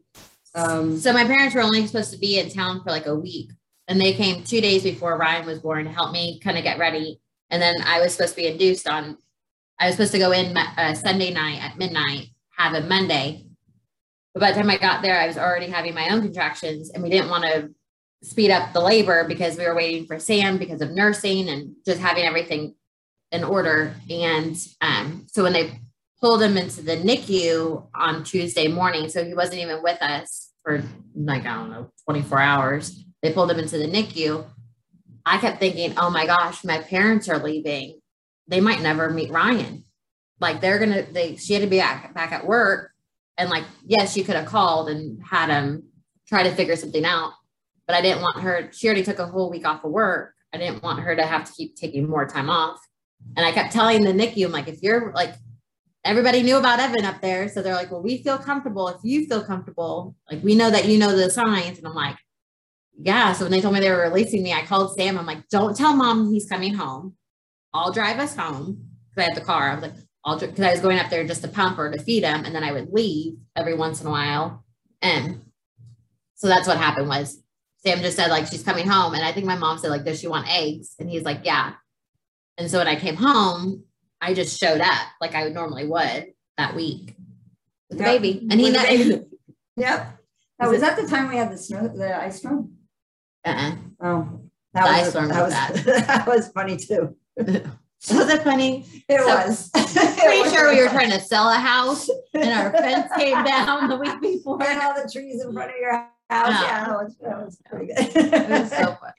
Um, 0.56 0.98
So 0.98 1.14
my 1.14 1.24
parents 1.24 1.54
were 1.54 1.62
only 1.62 1.86
supposed 1.86 2.12
to 2.14 2.18
be 2.18 2.40
in 2.40 2.50
town 2.50 2.82
for 2.84 2.90
like 2.90 3.06
a 3.06 3.16
week, 3.16 3.52
and 3.88 4.00
they 4.00 4.14
came 4.14 4.44
two 4.44 4.62
days 4.62 4.84
before 4.84 5.18
Ryan 5.18 5.46
was 5.46 5.60
born 5.60 5.86
to 5.86 5.92
help 5.92 6.12
me 6.12 6.40
kind 6.40 6.58
of 6.58 6.64
get 6.64 6.80
ready. 6.80 7.20
And 7.50 7.62
then 7.62 7.76
I 7.86 8.00
was 8.00 8.14
supposed 8.14 8.36
to 8.36 8.42
be 8.42 8.48
induced 8.48 8.88
on. 8.88 9.18
I 9.80 9.88
was 9.88 9.96
supposed 9.96 10.14
to 10.14 10.20
go 10.20 10.32
in 10.32 10.56
uh, 10.58 10.94
Sunday 10.94 11.32
night 11.34 11.62
at 11.62 11.78
midnight, 11.78 12.30
have 12.58 12.74
a 12.74 12.82
Monday. 12.82 13.46
But 14.34 14.40
by 14.40 14.52
the 14.52 14.58
time 14.58 14.70
I 14.70 14.78
got 14.78 15.02
there, 15.02 15.20
I 15.20 15.28
was 15.28 15.38
already 15.38 15.68
having 15.68 15.94
my 15.94 16.10
own 16.10 16.22
contractions, 16.22 16.90
and 16.90 17.04
we 17.04 17.10
didn't 17.10 17.30
want 17.30 17.44
to 17.44 17.70
speed 18.24 18.52
up 18.52 18.74
the 18.74 18.82
labor 18.82 19.26
because 19.28 19.58
we 19.58 19.66
were 19.66 19.76
waiting 19.76 20.06
for 20.06 20.20
Sam 20.20 20.58
because 20.58 20.82
of 20.82 20.92
nursing 20.92 21.50
and 21.50 21.76
just 21.86 22.00
having 22.00 22.24
everything 22.24 22.76
in 23.32 23.44
order. 23.44 23.96
And 24.10 24.58
um, 24.82 25.28
so 25.30 25.44
when 25.44 25.54
they 25.54 25.80
pulled 26.26 26.42
him 26.42 26.58
into 26.58 26.82
the 26.82 26.98
NICU 26.98 27.88
on 27.94 28.24
Tuesday 28.24 28.68
morning. 28.68 29.10
So 29.10 29.24
he 29.24 29.34
wasn't 29.34 29.62
even 29.62 29.84
with 29.84 30.02
us 30.02 30.52
for 30.64 30.84
like, 31.16 31.46
I 31.46 31.54
don't 31.54 31.70
know, 31.70 31.92
24 32.06 32.40
hours. 32.40 33.06
They 33.26 33.34
pulled 33.34 33.50
him 33.50 33.60
into 33.60 33.78
the 33.78 33.88
NICU. 33.88 34.46
I 35.26 35.40
kept 35.40 35.60
thinking, 35.60 35.96
oh 35.98 36.12
my 36.12 36.26
gosh, 36.26 36.64
my 36.64 36.78
parents 36.78 37.28
are 37.28 37.44
leaving. 37.44 38.00
They 38.48 38.62
might 38.62 38.82
never 38.82 39.10
meet 39.10 39.32
Ryan. 39.32 39.84
Like 40.40 40.62
they're 40.62 40.78
gonna 40.78 41.04
they 41.12 41.36
she 41.38 41.54
had 41.54 41.64
to 41.64 41.68
be 41.68 41.80
back, 41.80 42.14
back 42.14 42.32
at 42.32 42.46
work. 42.46 42.92
And 43.38 43.50
like, 43.50 43.64
yes, 43.84 44.14
she 44.14 44.24
could 44.24 44.36
have 44.36 44.46
called 44.46 44.90
and 44.90 45.22
had 45.24 45.50
him 45.50 45.86
try 46.28 46.44
to 46.44 46.54
figure 46.54 46.76
something 46.76 47.04
out. 47.04 47.34
But 47.88 47.96
I 47.96 48.02
didn't 48.02 48.22
want 48.22 48.42
her, 48.42 48.70
she 48.72 48.88
already 48.88 49.04
took 49.04 49.20
a 49.20 49.26
whole 49.26 49.50
week 49.50 49.68
off 49.68 49.84
of 49.84 49.92
work. 49.92 50.34
I 50.54 50.58
didn't 50.58 50.84
want 50.84 51.00
her 51.00 51.16
to 51.16 51.26
have 51.26 51.46
to 51.46 51.54
keep 51.54 51.76
taking 51.76 52.08
more 52.08 52.28
time 52.28 52.50
off. 52.50 52.80
And 53.36 53.46
I 53.46 53.52
kept 53.52 53.74
telling 53.74 54.04
the 54.04 54.14
NICU, 54.14 54.46
I'm 54.46 54.52
like, 54.52 54.68
if 54.68 54.82
you're 54.84 55.12
like 55.14 55.34
everybody 56.06 56.44
knew 56.44 56.58
about 56.58 56.80
Evan 56.80 57.04
up 57.04 57.20
there. 57.20 57.50
So 57.50 57.62
they're 57.62 57.74
like, 57.74 57.92
well, 57.92 58.02
we 58.02 58.22
feel 58.22 58.38
comfortable. 58.38 58.88
If 58.88 58.98
you 59.04 59.26
feel 59.26 59.44
comfortable, 59.44 60.16
like 60.32 60.44
we 60.44 60.56
know 60.56 60.70
that 60.70 60.86
you 60.86 61.00
know 61.00 61.16
the 61.16 61.30
signs. 61.30 61.80
And 61.80 61.88
I'm 61.88 61.96
like, 61.96 62.16
yeah. 63.02 63.34
So 63.34 63.46
when 63.46 63.52
they 63.52 63.62
told 63.62 63.74
me 63.74 63.80
they 63.80 63.92
were 63.92 64.02
releasing 64.10 64.44
me, 64.44 64.54
I 64.54 64.66
called 64.66 64.96
Sam. 64.96 65.18
I'm 65.18 65.26
like, 65.26 65.48
don't 65.50 65.76
tell 65.76 65.96
mom 65.96 66.32
he's 66.32 66.48
coming 66.48 66.74
home. 66.74 67.16
I'll 67.74 67.92
drive 67.92 68.20
us 68.20 68.36
home 68.36 68.90
because 69.10 69.28
I 69.28 69.34
had 69.34 69.38
the 69.42 69.46
car. 69.46 69.70
I 69.70 69.76
was 69.76 69.84
like, 69.84 69.94
I'll 70.24 70.40
because 70.40 70.60
I 70.60 70.72
was 70.72 70.80
going 70.82 70.98
up 71.00 71.10
there 71.10 71.26
just 71.26 71.42
to 71.44 71.48
pump 71.48 71.78
or 71.78 71.92
to 71.92 72.02
feed 72.02 72.24
him, 72.24 72.46
and 72.46 72.56
then 72.56 72.64
I 72.64 72.72
would 72.72 72.92
leave 72.92 73.36
every 73.56 73.76
once 73.76 74.02
in 74.02 74.08
a 74.08 74.12
while. 74.12 74.64
And 75.02 75.42
so 76.36 76.48
that's 76.48 76.68
what 76.68 76.78
happened 76.78 77.08
was 77.08 77.42
Sam 77.86 78.00
just 78.00 78.16
said 78.16 78.30
like 78.32 78.48
she's 78.48 78.64
coming 78.64 78.88
home, 78.88 79.14
and 79.14 79.24
I 79.24 79.32
think 79.32 79.46
my 79.46 79.58
mom 79.58 79.78
said 79.78 79.92
like, 79.92 80.06
does 80.06 80.20
she 80.20 80.28
want 80.28 80.48
eggs? 80.50 80.96
And 81.00 81.10
he's 81.10 81.24
like, 81.24 81.42
yeah. 81.44 81.74
And 82.58 82.72
so 82.72 82.80
when 82.80 82.88
I 82.88 82.96
came 82.96 83.16
home, 83.16 83.84
I 84.22 84.34
just 84.34 84.60
showed 84.60 84.82
up 84.82 85.08
like 85.22 85.36
I 85.36 85.44
would 85.44 85.54
normally 85.54 85.86
would 85.86 86.34
that 86.58 86.76
week 86.76 87.16
with 87.90 88.00
the 88.00 88.04
baby, 88.04 88.48
and 88.50 88.60
he 88.60 88.72
not. 88.72 88.88
Yep. 89.78 90.18
Is 90.62 90.70
was 90.70 90.78
it- 90.78 90.82
that 90.82 90.96
the 90.96 91.08
time 91.08 91.28
we 91.28 91.36
had 91.36 91.52
the 91.52 91.58
snow, 91.58 91.90
the 91.90 92.18
ice 92.18 92.38
storm? 92.38 92.75
Uh-uh. 93.46 93.76
Oh, 94.02 94.42
that 94.74 95.06
was, 95.06 95.14
that 95.14 95.28
was 95.30 95.30
was, 95.30 95.86
that 95.86 96.28
was 96.28 96.50
funny 96.50 96.78
too. 96.78 97.16
was 97.38 98.30
it 98.30 98.44
funny? 98.44 98.86
It 99.08 99.20
So, 99.22 99.28
was. 99.28 99.70
Pretty 100.18 100.50
sure 100.50 100.74
we 100.74 100.82
were 100.82 100.90
trying 100.90 101.12
to 101.12 101.20
sell 101.20 101.50
a 101.50 101.58
house, 101.58 102.10
and 102.34 102.50
our 102.50 102.72
fence 102.72 103.12
came 103.18 103.44
down 103.44 103.90
the 103.90 103.98
week 103.98 104.22
before. 104.22 104.62
And 104.64 104.82
all 104.82 104.94
the 104.94 105.10
trees 105.10 105.44
in 105.44 105.54
front 105.54 105.72
of 105.72 105.78
your 105.80 105.94
house. 105.94 106.10
Yeah. 106.30 106.62
Yeah, 106.62 106.86
that 106.88 106.98
was, 106.98 107.16
that 107.22 107.46
was 107.46 107.62
pretty 107.70 107.88
good. 107.88 108.16
It 108.16 108.50
was 108.50 108.70
so 108.70 108.98
funny. 109.00 109.14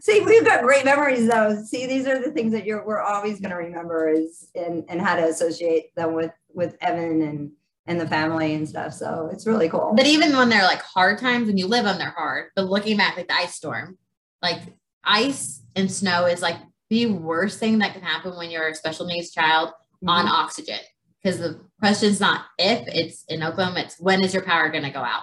See, 0.00 0.20
we've 0.20 0.44
got 0.44 0.62
great 0.62 0.84
memories 0.84 1.28
though. 1.28 1.60
See, 1.64 1.86
these 1.86 2.06
are 2.06 2.22
the 2.22 2.30
things 2.30 2.52
that 2.52 2.64
you're 2.64 2.86
we're 2.86 3.00
always 3.00 3.40
going 3.40 3.50
to 3.50 3.56
remember 3.56 4.08
is 4.08 4.48
and 4.54 4.84
and 4.88 5.00
how 5.00 5.16
to 5.16 5.24
associate 5.24 5.92
them 5.96 6.14
with 6.14 6.30
with 6.54 6.76
Evan 6.80 7.22
and 7.22 7.50
and 7.86 8.00
the 8.00 8.06
family 8.06 8.54
and 8.54 8.68
stuff. 8.68 8.92
So 8.92 9.28
it's 9.32 9.46
really 9.46 9.68
cool. 9.68 9.92
But 9.96 10.06
even 10.06 10.36
when 10.36 10.48
they're 10.48 10.62
like 10.62 10.82
hard 10.82 11.18
times, 11.18 11.46
when 11.48 11.58
you 11.58 11.66
live 11.66 11.84
them, 11.84 11.98
they're 11.98 12.10
hard. 12.16 12.50
But 12.54 12.66
looking 12.66 12.96
back, 12.96 13.16
like 13.16 13.28
the 13.28 13.34
ice 13.34 13.54
storm, 13.54 13.98
like 14.40 14.60
ice 15.04 15.62
and 15.74 15.90
snow 15.90 16.26
is 16.26 16.42
like 16.42 16.56
the 16.90 17.06
worst 17.06 17.58
thing 17.58 17.78
that 17.78 17.92
can 17.94 18.02
happen 18.02 18.36
when 18.36 18.50
you're 18.50 18.68
a 18.68 18.74
special 18.74 19.06
needs 19.06 19.30
child 19.30 19.70
on 20.06 20.24
Mm-hmm. 20.26 20.34
oxygen. 20.34 20.78
Because 21.22 21.38
the 21.38 21.60
question's 21.78 22.18
not 22.20 22.46
if 22.58 22.82
it's 22.88 23.24
in 23.28 23.42
Oklahoma, 23.44 23.80
it's 23.80 23.98
when 24.00 24.24
is 24.24 24.34
your 24.34 24.42
power 24.42 24.68
going 24.70 24.82
to 24.82 24.90
go 24.90 25.00
out? 25.00 25.22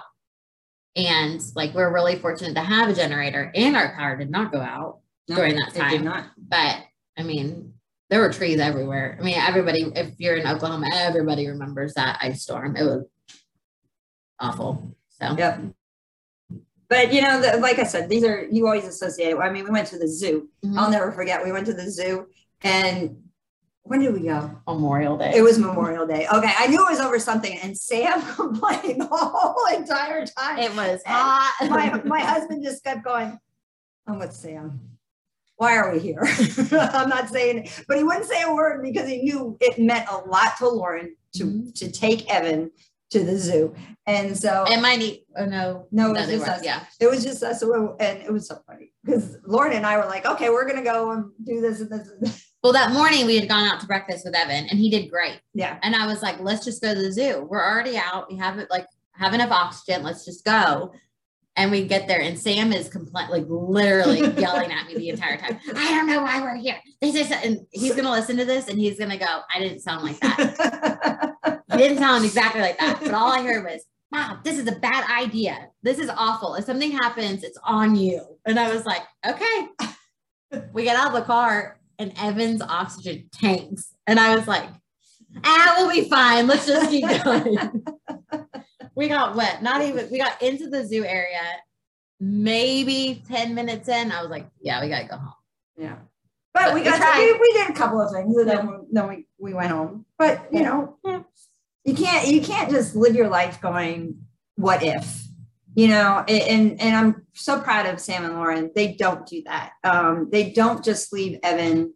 And 0.96 1.40
like 1.54 1.74
we're 1.74 1.92
really 1.92 2.16
fortunate 2.16 2.54
to 2.54 2.60
have 2.62 2.88
a 2.88 2.94
generator, 2.94 3.52
and 3.54 3.76
our 3.76 3.94
power 3.94 4.16
did 4.16 4.30
not 4.30 4.50
go 4.50 4.60
out. 4.60 5.00
No, 5.28 5.36
during 5.36 5.54
that 5.56 5.68
it 5.68 5.74
did 5.74 5.80
time. 5.80 6.04
not. 6.04 6.24
But 6.36 6.78
I 7.18 7.22
mean, 7.22 7.69
there 8.10 8.20
were 8.20 8.32
trees 8.32 8.58
everywhere. 8.60 9.16
I 9.18 9.22
mean, 9.22 9.38
everybody, 9.38 9.90
if 9.94 10.12
you're 10.18 10.36
in 10.36 10.46
Oklahoma, 10.46 10.88
everybody 10.92 11.46
remembers 11.48 11.94
that 11.94 12.18
ice 12.20 12.42
storm. 12.42 12.76
It 12.76 12.82
was 12.82 13.04
awful. 14.38 14.96
So 15.08 15.34
Yep. 15.38 15.60
But 16.88 17.12
you 17.12 17.22
know, 17.22 17.40
the, 17.40 17.58
like 17.58 17.78
I 17.78 17.84
said, 17.84 18.08
these 18.08 18.24
are 18.24 18.44
you 18.50 18.66
always 18.66 18.84
associate. 18.84 19.36
I 19.36 19.50
mean, 19.50 19.62
we 19.64 19.70
went 19.70 19.86
to 19.88 19.98
the 19.98 20.08
zoo. 20.08 20.48
Mhm. 20.64 20.76
I'll 20.76 20.90
never 20.90 21.12
forget. 21.12 21.44
We 21.44 21.52
went 21.52 21.66
to 21.66 21.72
the 21.72 21.88
zoo, 21.88 22.26
and 22.62 23.22
when 23.82 24.00
did 24.00 24.12
we 24.12 24.22
go? 24.26 24.50
Memorial 24.66 25.16
Day. 25.16 25.32
It 25.36 25.42
was 25.42 25.56
Memorial 25.56 26.04
Day. 26.04 26.26
Okay, 26.32 26.52
I 26.58 26.66
knew 26.66 26.84
it 26.84 26.90
was 26.90 26.98
over 26.98 27.20
something, 27.20 27.56
and 27.60 27.78
Sam 27.78 28.20
complained 28.34 29.02
the 29.02 29.06
whole 29.08 29.66
entire 29.76 30.26
time. 30.26 30.58
It 30.58 30.74
was 30.74 31.00
hot. 31.06 31.54
my 31.70 32.02
my 32.04 32.20
husband 32.32 32.64
just 32.64 32.82
kept 32.82 33.04
going. 33.04 33.38
I'm 34.08 34.18
with 34.18 34.32
Sam. 34.32 34.80
Why 35.60 35.76
are 35.76 35.92
we 35.92 35.98
here? 35.98 36.22
I'm 36.72 37.10
not 37.10 37.28
saying, 37.28 37.64
it, 37.66 37.84
but 37.86 37.98
he 37.98 38.02
wouldn't 38.02 38.24
say 38.24 38.40
a 38.44 38.50
word 38.54 38.82
because 38.82 39.06
he 39.06 39.18
knew 39.18 39.58
it 39.60 39.78
meant 39.78 40.08
a 40.10 40.16
lot 40.16 40.56
to 40.56 40.66
Lauren 40.66 41.14
to 41.34 41.44
Mhm. 41.44 41.74
to 41.74 41.92
take 41.92 42.32
Evan 42.32 42.70
to 43.10 43.22
the 43.22 43.36
zoo, 43.36 43.74
and 44.06 44.34
so 44.38 44.64
It 44.68 44.80
might 44.80 45.00
need. 45.00 45.26
Oh 45.36 45.44
no. 45.44 45.86
No, 45.92 46.12
it 46.12 46.16
was 46.16 46.26
just 46.28 46.38
weren't. 46.38 46.50
us. 46.60 46.64
Yeah. 46.64 46.84
it 46.98 47.10
was 47.10 47.22
just 47.22 47.42
us, 47.42 47.60
and 47.60 48.22
it 48.22 48.32
was 48.32 48.48
so 48.48 48.62
funny 48.66 48.94
because 49.04 49.36
Lauren 49.46 49.74
and 49.74 49.84
I 49.84 49.98
were 49.98 50.06
like, 50.06 50.24
okay, 50.24 50.48
we're 50.48 50.66
gonna 50.66 50.82
go 50.82 51.10
and 51.10 51.30
do 51.44 51.60
this 51.60 51.80
and 51.80 51.90
this. 51.90 52.08
And 52.08 52.22
this. 52.26 52.46
Well, 52.62 52.72
that 52.72 52.92
morning 52.92 53.26
we 53.26 53.38
had 53.38 53.46
gone 53.46 53.68
out 53.68 53.80
to 53.80 53.86
breakfast 53.86 54.24
with 54.24 54.34
Evan, 54.34 54.64
and 54.70 54.78
he 54.78 54.88
did 54.88 55.10
great. 55.10 55.40
Yeah, 55.52 55.78
And 55.82 55.94
I 55.94 56.06
was 56.06 56.22
like, 56.22 56.40
let's 56.40 56.64
just 56.64 56.80
go 56.80 56.94
to 56.94 57.02
the 57.02 57.12
zoo. 57.12 57.46
We're 57.50 57.62
already 57.62 57.98
out. 57.98 58.30
We 58.30 58.38
have 58.38 58.58
it 58.58 58.70
like 58.70 58.86
have 59.12 59.34
enough 59.34 59.50
oxygen. 59.50 60.02
Let's 60.04 60.24
just 60.24 60.42
go. 60.42 60.92
And 61.60 61.70
we 61.70 61.86
get 61.86 62.08
there, 62.08 62.22
and 62.22 62.38
Sam 62.38 62.72
is 62.72 62.88
complete, 62.88 63.28
like 63.28 63.44
literally 63.46 64.20
yelling 64.40 64.72
at 64.72 64.86
me 64.86 64.94
the 64.94 65.10
entire 65.10 65.36
time. 65.36 65.60
I 65.76 65.90
don't 65.90 66.06
know 66.06 66.22
why 66.22 66.40
we're 66.40 66.56
here. 66.56 66.78
This 67.02 67.14
is, 67.14 67.30
and 67.30 67.66
he's 67.70 67.94
gonna 67.94 68.10
listen 68.10 68.38
to 68.38 68.46
this, 68.46 68.68
and 68.68 68.78
he's 68.78 68.98
gonna 68.98 69.18
go. 69.18 69.40
I 69.54 69.58
didn't 69.58 69.80
sound 69.80 70.04
like 70.04 70.18
that. 70.20 71.36
He 71.70 71.76
didn't 71.76 71.98
sound 71.98 72.24
exactly 72.24 72.60
like 72.60 72.78
that, 72.78 72.98
but 73.00 73.14
all 73.14 73.30
I 73.32 73.42
heard 73.42 73.64
was, 73.64 73.84
"Wow, 74.10 74.40
this 74.42 74.58
is 74.58 74.66
a 74.66 74.72
bad 74.72 75.08
idea. 75.08 75.68
This 75.82 75.98
is 75.98 76.10
awful. 76.10 76.54
If 76.54 76.64
something 76.64 76.90
happens, 76.90 77.44
it's 77.44 77.58
on 77.62 77.94
you." 77.94 78.22
And 78.44 78.58
I 78.58 78.72
was 78.72 78.84
like, 78.86 79.02
"Okay." 79.26 79.68
We 80.72 80.82
get 80.84 80.96
out 80.96 81.08
of 81.08 81.12
the 81.12 81.22
car, 81.22 81.78
and 81.98 82.12
Evan's 82.18 82.60
oxygen 82.60 83.28
tanks, 83.32 83.94
and 84.06 84.18
I 84.18 84.34
was 84.34 84.48
like, 84.48 84.68
"Ah, 85.44 85.74
we'll 85.78 85.90
be 85.90 86.08
fine. 86.08 86.46
Let's 86.46 86.66
just 86.66 86.90
keep 86.90 87.06
going." 87.22 87.84
we 89.00 89.08
got 89.08 89.34
wet. 89.34 89.62
Not 89.62 89.80
even. 89.82 90.10
We 90.10 90.18
got 90.18 90.40
into 90.42 90.68
the 90.68 90.86
zoo 90.86 91.04
area. 91.04 91.40
Maybe 92.20 93.24
ten 93.26 93.54
minutes 93.54 93.88
in, 93.88 94.12
I 94.12 94.20
was 94.20 94.30
like, 94.30 94.46
"Yeah, 94.60 94.82
we 94.82 94.90
gotta 94.90 95.08
go 95.08 95.16
home." 95.16 95.32
yeah. 95.78 95.96
But 96.52 96.74
we 96.74 96.80
We 96.80 96.84
got 96.84 96.98
to, 96.98 97.18
we, 97.18 97.32
we 97.32 97.52
did 97.54 97.70
a 97.70 97.72
couple 97.72 98.00
of 98.00 98.12
things, 98.12 98.36
and 98.36 98.48
then 98.48 98.66
we, 98.66 98.74
then 98.92 99.08
we 99.08 99.26
we 99.38 99.54
went 99.54 99.70
home. 99.70 100.04
But 100.18 100.52
you 100.52 100.62
know, 100.62 100.98
Yeah. 101.04 101.22
you 101.84 101.94
can't 101.94 102.28
you 102.28 102.42
can't 102.42 102.70
just 102.70 102.94
live 102.94 103.14
your 103.14 103.30
life 103.30 103.60
going, 103.62 104.18
what 104.56 104.82
if? 104.82 105.24
You 105.74 105.88
know, 105.88 106.22
and 106.28 106.78
and 106.78 106.94
I'm 106.94 107.26
so 107.32 107.58
proud 107.58 107.86
of 107.86 108.00
Sam 108.00 108.24
and 108.26 108.34
Lauren. 108.34 108.70
They 108.74 108.92
don't 108.92 109.24
do 109.26 109.42
that. 109.46 109.72
Um, 109.82 110.28
they 110.30 110.50
don't 110.50 110.84
just 110.84 111.10
leave 111.10 111.38
Evan 111.42 111.94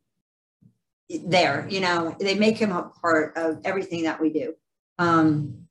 there. 1.26 1.66
You 1.68 1.80
know, 1.80 2.16
they 2.18 2.34
make 2.34 2.56
him 2.56 2.72
a 2.72 2.84
part 3.02 3.36
of 3.36 3.60
everything 3.64 4.04
that 4.04 4.22
we 4.22 4.30
do. 4.30 4.54
Um, 4.98 5.63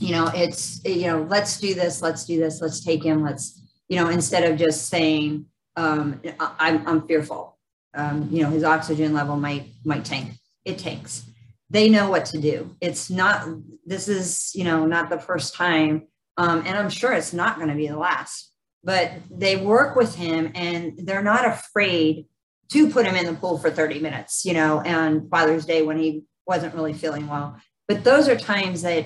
you 0.00 0.12
know, 0.12 0.30
it's 0.34 0.82
you 0.84 1.06
know, 1.06 1.26
let's 1.28 1.58
do 1.58 1.74
this, 1.74 2.02
let's 2.02 2.24
do 2.24 2.38
this, 2.38 2.60
let's 2.60 2.84
take 2.84 3.04
him, 3.04 3.22
let's 3.22 3.60
you 3.88 3.96
know, 3.96 4.08
instead 4.08 4.50
of 4.50 4.58
just 4.58 4.88
saying, 4.88 5.46
um, 5.76 6.20
I'm 6.38 6.86
I'm 6.86 7.06
fearful. 7.06 7.58
Um, 7.94 8.28
you 8.30 8.42
know, 8.42 8.50
his 8.50 8.64
oxygen 8.64 9.12
level 9.12 9.36
might 9.36 9.66
might 9.84 10.04
tank. 10.04 10.32
It 10.64 10.78
tanks. 10.78 11.24
They 11.70 11.88
know 11.88 12.10
what 12.10 12.26
to 12.26 12.38
do. 12.38 12.76
It's 12.80 13.10
not. 13.10 13.46
This 13.84 14.08
is 14.08 14.52
you 14.54 14.64
know 14.64 14.86
not 14.86 15.10
the 15.10 15.18
first 15.18 15.54
time 15.54 16.06
um, 16.36 16.62
and 16.66 16.76
I'm 16.76 16.90
sure 16.90 17.12
it's 17.12 17.32
not 17.32 17.56
going 17.56 17.68
to 17.68 17.74
be 17.74 17.88
the 17.88 17.98
last. 17.98 18.50
But 18.84 19.12
they 19.30 19.56
work 19.56 19.94
with 19.94 20.14
him 20.16 20.50
and 20.54 20.98
they're 20.98 21.22
not 21.22 21.46
afraid 21.46 22.26
to 22.70 22.90
put 22.90 23.06
him 23.06 23.14
in 23.14 23.26
the 23.26 23.34
pool 23.34 23.58
for 23.58 23.70
30 23.70 24.00
minutes, 24.00 24.44
you 24.44 24.54
know, 24.54 24.80
and 24.80 25.30
Father's 25.30 25.66
Day 25.66 25.82
when 25.82 25.98
he 25.98 26.24
wasn't 26.46 26.74
really 26.74 26.92
feeling 26.92 27.28
well. 27.28 27.56
But 27.86 28.02
those 28.02 28.28
are 28.28 28.36
times 28.36 28.82
that, 28.82 29.04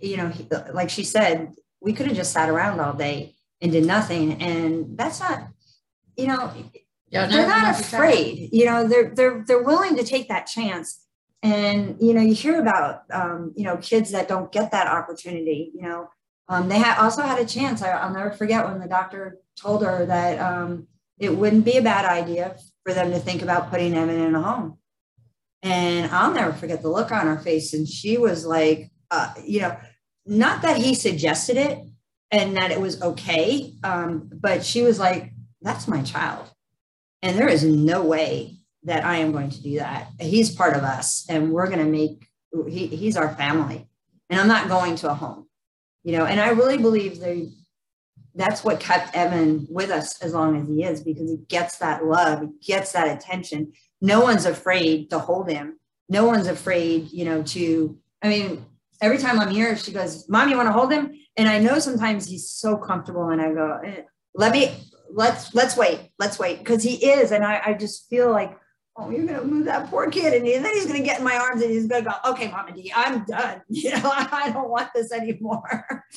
you 0.00 0.16
know, 0.16 0.32
like 0.72 0.90
she 0.90 1.04
said, 1.04 1.52
we 1.80 1.92
could 1.92 2.06
have 2.06 2.16
just 2.16 2.32
sat 2.32 2.48
around 2.48 2.80
all 2.80 2.92
day 2.94 3.34
and 3.60 3.72
did 3.72 3.86
nothing. 3.86 4.40
And 4.42 4.96
that's 4.96 5.20
not, 5.20 5.48
you 6.16 6.26
know, 6.26 6.52
Yeah, 7.10 7.26
they're 7.26 7.42
no, 7.42 7.48
not 7.48 7.74
no, 7.74 7.80
afraid. 7.80 8.48
You 8.52 8.64
know 8.66 8.88
they're 8.88 9.10
they're 9.14 9.44
they're 9.46 9.62
willing 9.62 9.96
to 9.96 10.04
take 10.04 10.28
that 10.28 10.46
chance. 10.46 11.06
And 11.42 11.96
you 12.00 12.14
know 12.14 12.22
you 12.22 12.34
hear 12.34 12.60
about 12.60 13.02
um, 13.12 13.52
you 13.56 13.64
know 13.64 13.76
kids 13.76 14.10
that 14.12 14.26
don't 14.28 14.50
get 14.50 14.70
that 14.72 14.88
opportunity 14.88 15.70
you 15.74 15.82
know. 15.82 16.08
Um, 16.48 16.68
they 16.68 16.78
had 16.78 16.98
also 16.98 17.22
had 17.22 17.38
a 17.38 17.46
chance. 17.46 17.82
I, 17.82 17.90
i'll 17.90 18.12
never 18.12 18.30
forget 18.32 18.64
when 18.66 18.80
the 18.80 18.88
doctor 18.88 19.38
told 19.56 19.84
her 19.84 20.04
that 20.06 20.38
um, 20.40 20.88
it 21.18 21.36
wouldn't 21.36 21.64
be 21.64 21.76
a 21.76 21.82
bad 21.82 22.04
idea 22.04 22.56
for 22.84 22.92
them 22.92 23.10
to 23.12 23.18
think 23.20 23.42
about 23.42 23.70
putting 23.70 23.94
evan 23.96 24.20
in 24.20 24.34
a 24.34 24.42
home. 24.42 24.78
And 25.62 26.10
i'll 26.10 26.32
never 26.34 26.52
forget 26.52 26.82
the 26.82 26.90
look 26.90 27.12
on 27.12 27.26
her 27.26 27.38
face. 27.38 27.72
And 27.74 27.86
she 27.88 28.18
was 28.18 28.44
like 28.44 28.90
uh, 29.14 29.34
you 29.44 29.60
know 29.60 29.76
not 30.26 30.62
that 30.62 30.76
he 30.76 30.94
suggested 30.94 31.56
it 31.56 31.78
and 32.30 32.56
that 32.56 32.70
it 32.70 32.80
was 32.80 33.00
okay 33.02 33.72
um, 33.82 34.30
but 34.32 34.64
she 34.64 34.82
was 34.82 34.98
like 34.98 35.32
that's 35.62 35.86
my 35.88 36.02
child 36.02 36.50
and 37.24 37.38
there 37.38 37.48
is 37.48 37.64
no 37.64 38.02
way 38.02 38.58
that 38.84 39.04
I 39.04 39.16
am 39.16 39.32
going 39.32 39.50
to 39.50 39.62
do 39.62 39.78
that. 39.78 40.08
He's 40.20 40.54
part 40.54 40.76
of 40.76 40.82
us 40.82 41.24
and 41.28 41.52
we're 41.52 41.68
going 41.68 41.78
to 41.78 41.84
make, 41.84 42.28
he, 42.68 42.86
he's 42.86 43.16
our 43.16 43.34
family. 43.34 43.88
And 44.28 44.38
I'm 44.38 44.48
not 44.48 44.68
going 44.68 44.96
to 44.96 45.10
a 45.10 45.14
home, 45.14 45.46
you 46.02 46.12
know, 46.12 46.26
and 46.26 46.38
I 46.38 46.50
really 46.50 46.76
believe 46.76 47.20
they, 47.20 47.48
that's 48.34 48.62
what 48.62 48.80
kept 48.80 49.16
Evan 49.16 49.66
with 49.70 49.90
us 49.90 50.20
as 50.20 50.34
long 50.34 50.60
as 50.60 50.68
he 50.68 50.84
is 50.84 51.02
because 51.02 51.30
he 51.30 51.38
gets 51.48 51.78
that 51.78 52.04
love, 52.04 52.42
he 52.42 52.66
gets 52.66 52.92
that 52.92 53.16
attention. 53.16 53.72
No 54.02 54.20
one's 54.20 54.44
afraid 54.44 55.08
to 55.10 55.18
hold 55.18 55.50
him. 55.50 55.78
No 56.10 56.26
one's 56.26 56.46
afraid, 56.46 57.10
you 57.10 57.24
know, 57.24 57.42
to, 57.42 57.98
I 58.22 58.28
mean, 58.28 58.66
every 59.00 59.18
time 59.18 59.38
I'm 59.40 59.50
here, 59.50 59.76
she 59.76 59.92
goes, 59.92 60.28
Mom, 60.28 60.48
you 60.48 60.56
want 60.56 60.68
to 60.68 60.72
hold 60.72 60.92
him? 60.92 61.12
And 61.36 61.48
I 61.48 61.58
know 61.58 61.78
sometimes 61.78 62.26
he's 62.26 62.48
so 62.50 62.76
comfortable 62.76 63.28
and 63.28 63.40
I 63.40 63.52
go, 63.52 63.80
eh, 63.84 64.02
let 64.34 64.52
me, 64.52 64.72
let's 65.14 65.54
let's 65.54 65.76
wait 65.76 66.10
let's 66.18 66.38
wait. 66.38 66.58
Because 66.58 66.82
he 66.82 66.94
is 67.06 67.30
and 67.32 67.44
I, 67.44 67.60
I 67.64 67.74
just 67.74 68.08
feel 68.08 68.30
like 68.30 68.58
oh 68.96 69.10
you're 69.10 69.26
gonna 69.26 69.44
move 69.44 69.64
that 69.66 69.88
poor 69.88 70.10
kid 70.10 70.32
and, 70.34 70.46
he- 70.46 70.54
and 70.54 70.64
then 70.64 70.72
he's 70.74 70.86
gonna 70.86 71.02
get 71.02 71.18
in 71.18 71.24
my 71.24 71.36
arms 71.36 71.62
and 71.62 71.70
he's 71.70 71.86
gonna 71.86 72.04
go 72.04 72.30
okay 72.30 72.48
mama 72.50 72.72
d 72.72 72.92
i'm 72.94 73.24
done. 73.24 73.60
You 73.68 73.90
know 73.90 74.00
i 74.14 74.50
don't 74.52 74.70
want 74.70 74.90
this 74.94 75.12
anymore. 75.12 76.02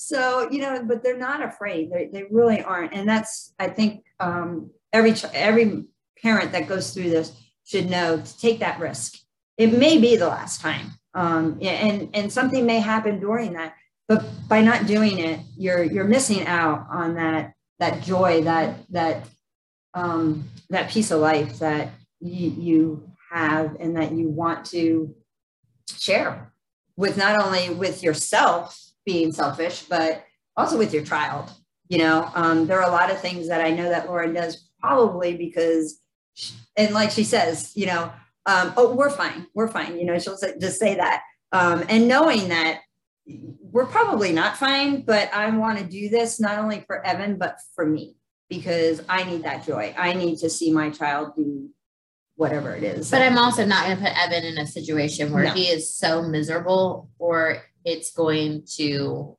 So 0.00 0.48
you 0.50 0.60
know 0.60 0.84
but 0.86 1.02
they're 1.02 1.18
not 1.18 1.42
afraid. 1.42 1.90
They, 1.90 2.08
they 2.12 2.24
really 2.30 2.62
aren't. 2.62 2.94
And 2.94 3.08
that's 3.08 3.52
i 3.58 3.68
think 3.68 4.04
um, 4.20 4.70
every 4.92 5.14
every 5.34 5.84
parent 6.22 6.52
that 6.52 6.68
goes 6.68 6.92
through 6.94 7.10
this 7.10 7.32
should 7.64 7.90
know 7.90 8.18
to 8.20 8.38
take 8.38 8.60
that 8.60 8.78
risk. 8.80 9.18
It 9.56 9.72
may 9.76 9.98
be 9.98 10.16
the 10.16 10.28
last 10.28 10.60
time 10.60 10.92
um, 11.14 11.58
and 11.62 12.10
and 12.14 12.32
something 12.32 12.66
may 12.66 12.80
happen 12.80 13.18
during 13.20 13.52
that 13.54 13.74
but 14.06 14.24
by 14.48 14.60
not 14.60 14.86
doing 14.86 15.18
it 15.18 15.40
you're 15.56 15.82
you're 15.82 16.04
missing 16.04 16.46
out 16.46 16.86
on 16.90 17.14
that 17.14 17.54
that 17.78 18.02
joy, 18.02 18.42
that 18.42 18.76
that 18.90 19.28
um, 19.94 20.44
that 20.70 20.90
piece 20.90 21.10
of 21.10 21.20
life 21.20 21.58
that 21.60 21.90
you, 22.20 22.50
you 22.50 23.10
have 23.30 23.76
and 23.80 23.96
that 23.96 24.12
you 24.12 24.28
want 24.28 24.66
to 24.66 25.14
share 25.90 26.52
with 26.96 27.16
not 27.16 27.40
only 27.40 27.70
with 27.70 28.02
yourself 28.02 28.78
being 29.06 29.32
selfish, 29.32 29.82
but 29.82 30.24
also 30.56 30.76
with 30.76 30.92
your 30.92 31.04
child. 31.04 31.50
You 31.88 31.98
know, 31.98 32.30
um, 32.34 32.66
there 32.66 32.80
are 32.80 32.88
a 32.88 32.92
lot 32.92 33.10
of 33.10 33.20
things 33.20 33.48
that 33.48 33.64
I 33.64 33.70
know 33.70 33.88
that 33.88 34.06
Lauren 34.06 34.34
does 34.34 34.68
probably 34.80 35.36
because, 35.36 36.00
she, 36.34 36.54
and 36.76 36.92
like 36.92 37.10
she 37.10 37.24
says, 37.24 37.72
you 37.74 37.86
know, 37.86 38.12
um, 38.48 38.72
oh, 38.76 38.94
we're 38.94 39.10
fine, 39.10 39.46
we're 39.54 39.68
fine. 39.68 39.98
You 39.98 40.06
know, 40.06 40.18
she'll 40.18 40.36
say, 40.36 40.54
just 40.58 40.80
say 40.80 40.96
that, 40.96 41.22
um, 41.52 41.84
and 41.88 42.08
knowing 42.08 42.48
that 42.48 42.80
we're 43.26 43.86
probably 43.86 44.32
not 44.32 44.56
fine, 44.56 45.02
but 45.02 45.32
I 45.34 45.50
want 45.50 45.78
to 45.78 45.84
do 45.84 46.08
this 46.08 46.40
not 46.40 46.58
only 46.58 46.82
for 46.86 47.04
Evan, 47.04 47.36
but 47.36 47.58
for 47.74 47.84
me, 47.84 48.16
because 48.48 49.02
I 49.08 49.24
need 49.24 49.42
that 49.44 49.66
joy. 49.66 49.94
I 49.98 50.14
need 50.14 50.38
to 50.38 50.48
see 50.48 50.72
my 50.72 50.88
child 50.88 51.34
do 51.36 51.68
whatever 52.36 52.74
it 52.74 52.84
is. 52.84 53.10
But 53.10 53.20
I'm 53.20 53.36
also 53.36 53.66
not 53.66 53.84
going 53.84 53.98
to 53.98 54.02
put 54.04 54.18
Evan 54.18 54.44
in 54.44 54.58
a 54.58 54.66
situation 54.66 55.32
where 55.32 55.44
No. 55.44 55.50
he 55.50 55.64
is 55.64 55.94
so 55.94 56.22
miserable 56.22 57.10
or 57.18 57.62
it's 57.84 58.12
going 58.12 58.64
to 58.76 59.36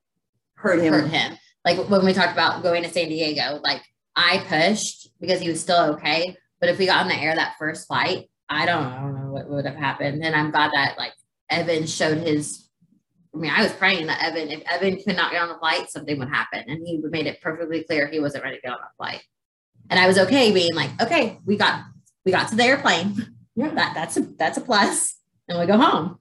hurt 0.56 0.80
him. 0.80 0.94
hurt 0.94 1.10
him. 1.10 1.38
Like 1.66 1.78
when 1.90 2.06
we 2.06 2.14
talked 2.14 2.34
about 2.34 2.62
going 2.62 2.84
to 2.84 2.90
San 2.90 3.10
Diego, 3.10 3.60
like 3.64 3.82
I 4.16 4.44
pushed 4.48 5.10
because 5.20 5.40
he 5.40 5.50
was 5.50 5.62
still 5.62 5.94
okay. 5.94 6.36
But 6.60 6.70
if 6.70 6.78
we 6.78 6.86
got 6.86 7.04
in 7.04 7.08
the 7.08 7.16
air 7.16 7.34
that 7.34 7.56
first 7.58 7.88
flight, 7.88 8.29
I 8.50 8.66
don't, 8.66 8.86
I 8.86 9.00
don't 9.02 9.16
know 9.16 9.32
what 9.32 9.50
would 9.50 9.66
have 9.66 9.76
happened. 9.76 10.24
And 10.24 10.36
I'm 10.36 10.52
glad 10.52 10.72
that 10.74 10.98
like 10.98 11.14
Evan 11.50 11.86
showed 11.88 12.18
his. 12.18 12.66
I 13.34 13.38
mean, 13.38 13.52
I 13.56 13.62
was 13.62 13.72
praying 13.74 14.08
that 14.08 14.24
Evan, 14.24 14.50
if 14.50 14.62
Evan 14.70 14.98
could 15.04 15.16
not 15.16 15.32
get 15.32 15.42
on 15.42 15.50
the 15.50 15.58
flight, 15.60 15.90
something 15.92 16.18
would 16.18 16.30
happen, 16.30 16.64
and 16.68 16.86
he 16.86 17.00
made 17.12 17.28
it 17.28 17.40
perfectly 17.42 17.84
clear 17.84 18.08
he 18.08 18.20
wasn't 18.20 18.44
ready 18.44 18.56
to 18.56 18.62
get 18.62 18.72
on 18.72 18.80
that 18.82 18.96
flight. 18.98 19.22
And 19.92 20.00
I 20.00 20.08
was 20.08 20.18
okay 20.18 20.52
being 20.52 20.74
like, 20.74 20.90
okay, 21.02 21.40
we 21.46 21.56
got 21.56 21.84
we 22.26 22.32
got 22.32 22.48
to 22.50 22.56
the 22.56 22.64
airplane. 22.64 23.16
Yeah. 23.56 23.70
That 23.74 23.94
that's 23.94 24.18
a 24.18 24.22
that's 24.22 24.58
a 24.58 24.62
plus. 24.62 25.16
And 25.48 25.60
we 25.60 25.66
go 25.68 25.78
home. 25.78 26.18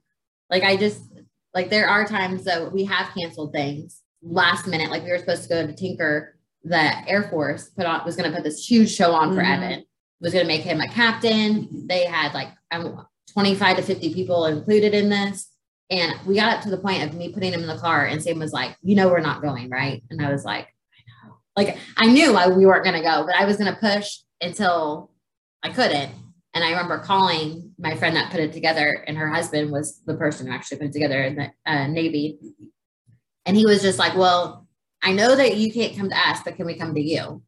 Like 0.51 0.63
I 0.63 0.75
just 0.77 1.01
like 1.55 1.69
there 1.69 1.87
are 1.87 2.05
times 2.05 2.43
that 2.43 2.71
we 2.71 2.85
have 2.85 3.13
canceled 3.17 3.53
things 3.53 4.01
last 4.21 4.67
minute. 4.67 4.91
Like 4.91 5.03
we 5.03 5.09
were 5.11 5.17
supposed 5.17 5.43
to 5.43 5.49
go 5.49 5.65
to 5.65 5.73
Tinker, 5.73 6.37
the 6.63 7.09
Air 7.09 7.23
Force 7.29 7.69
put 7.69 7.85
on 7.85 8.05
was 8.05 8.15
gonna 8.15 8.31
put 8.31 8.43
this 8.43 8.65
huge 8.67 8.93
show 8.93 9.13
on 9.13 9.33
for 9.33 9.41
Mhm. 9.41 9.57
Evan. 9.57 9.83
Was 10.21 10.33
gonna 10.33 10.45
make 10.45 10.61
him 10.61 10.81
a 10.81 10.87
captain. 10.87 11.87
They 11.87 12.05
had 12.05 12.33
like 12.33 12.49
um, 12.71 13.05
25 13.33 13.77
to 13.77 13.83
50 13.83 14.13
people 14.13 14.45
included 14.45 14.93
in 14.93 15.09
this. 15.09 15.49
And 15.89 16.13
we 16.25 16.35
got 16.35 16.55
up 16.55 16.63
to 16.63 16.69
the 16.69 16.77
point 16.77 17.03
of 17.03 17.15
me 17.15 17.33
putting 17.33 17.51
him 17.51 17.61
in 17.61 17.67
the 17.67 17.77
car, 17.77 18.05
and 18.05 18.21
Sam 18.21 18.37
was 18.37 18.53
like, 18.53 18.77
"You 18.83 18.95
know, 18.95 19.09
we're 19.09 19.21
not 19.21 19.41
going, 19.41 19.69
right?" 19.69 20.03
And 20.09 20.23
I 20.23 20.31
was 20.31 20.45
like, 20.45 20.67
"I 20.67 21.27
know." 21.27 21.35
Like 21.57 21.77
I 21.97 22.05
knew 22.05 22.35
I, 22.35 22.47
we 22.47 22.65
weren't 22.65 22.83
going 22.83 22.95
to 22.95 23.01
go, 23.01 23.25
but 23.25 23.35
I 23.35 23.45
was 23.45 23.57
going 23.57 23.73
to 23.73 23.79
push 23.79 24.19
until 24.39 25.11
I 25.63 25.69
couldn't. 25.69 26.11
And 26.53 26.63
I 26.63 26.69
remember 26.71 26.99
calling 26.99 27.73
my 27.79 27.95
friend 27.95 28.15
that 28.15 28.31
put 28.31 28.39
it 28.39 28.53
together, 28.53 29.03
and 29.07 29.17
her 29.17 29.29
husband 29.29 29.71
was 29.71 30.01
the 30.05 30.15
person 30.15 30.47
who 30.47 30.53
actually 30.53 30.77
put 30.77 30.87
it 30.87 30.93
together 30.93 31.23
in 31.23 31.35
the 31.35 31.51
uh, 31.65 31.87
Navy. 31.87 32.37
And 33.47 33.57
he 33.57 33.65
was 33.65 33.81
just 33.81 33.97
like, 33.97 34.15
"Well, 34.15 34.67
I 35.01 35.11
know 35.11 35.35
that 35.35 35.57
you 35.57 35.73
can't 35.73 35.97
come 35.97 36.09
to 36.09 36.29
us, 36.29 36.39
but 36.45 36.55
can 36.55 36.67
we 36.67 36.75
come 36.75 36.93
to 36.93 37.01
you?" 37.01 37.41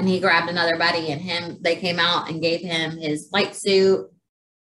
And 0.00 0.08
he 0.08 0.18
grabbed 0.18 0.48
another 0.48 0.78
buddy, 0.78 1.12
and 1.12 1.20
him 1.20 1.58
they 1.60 1.76
came 1.76 1.98
out 1.98 2.30
and 2.30 2.40
gave 2.40 2.62
him 2.62 2.96
his 2.96 3.28
flight 3.28 3.54
suit, 3.54 4.08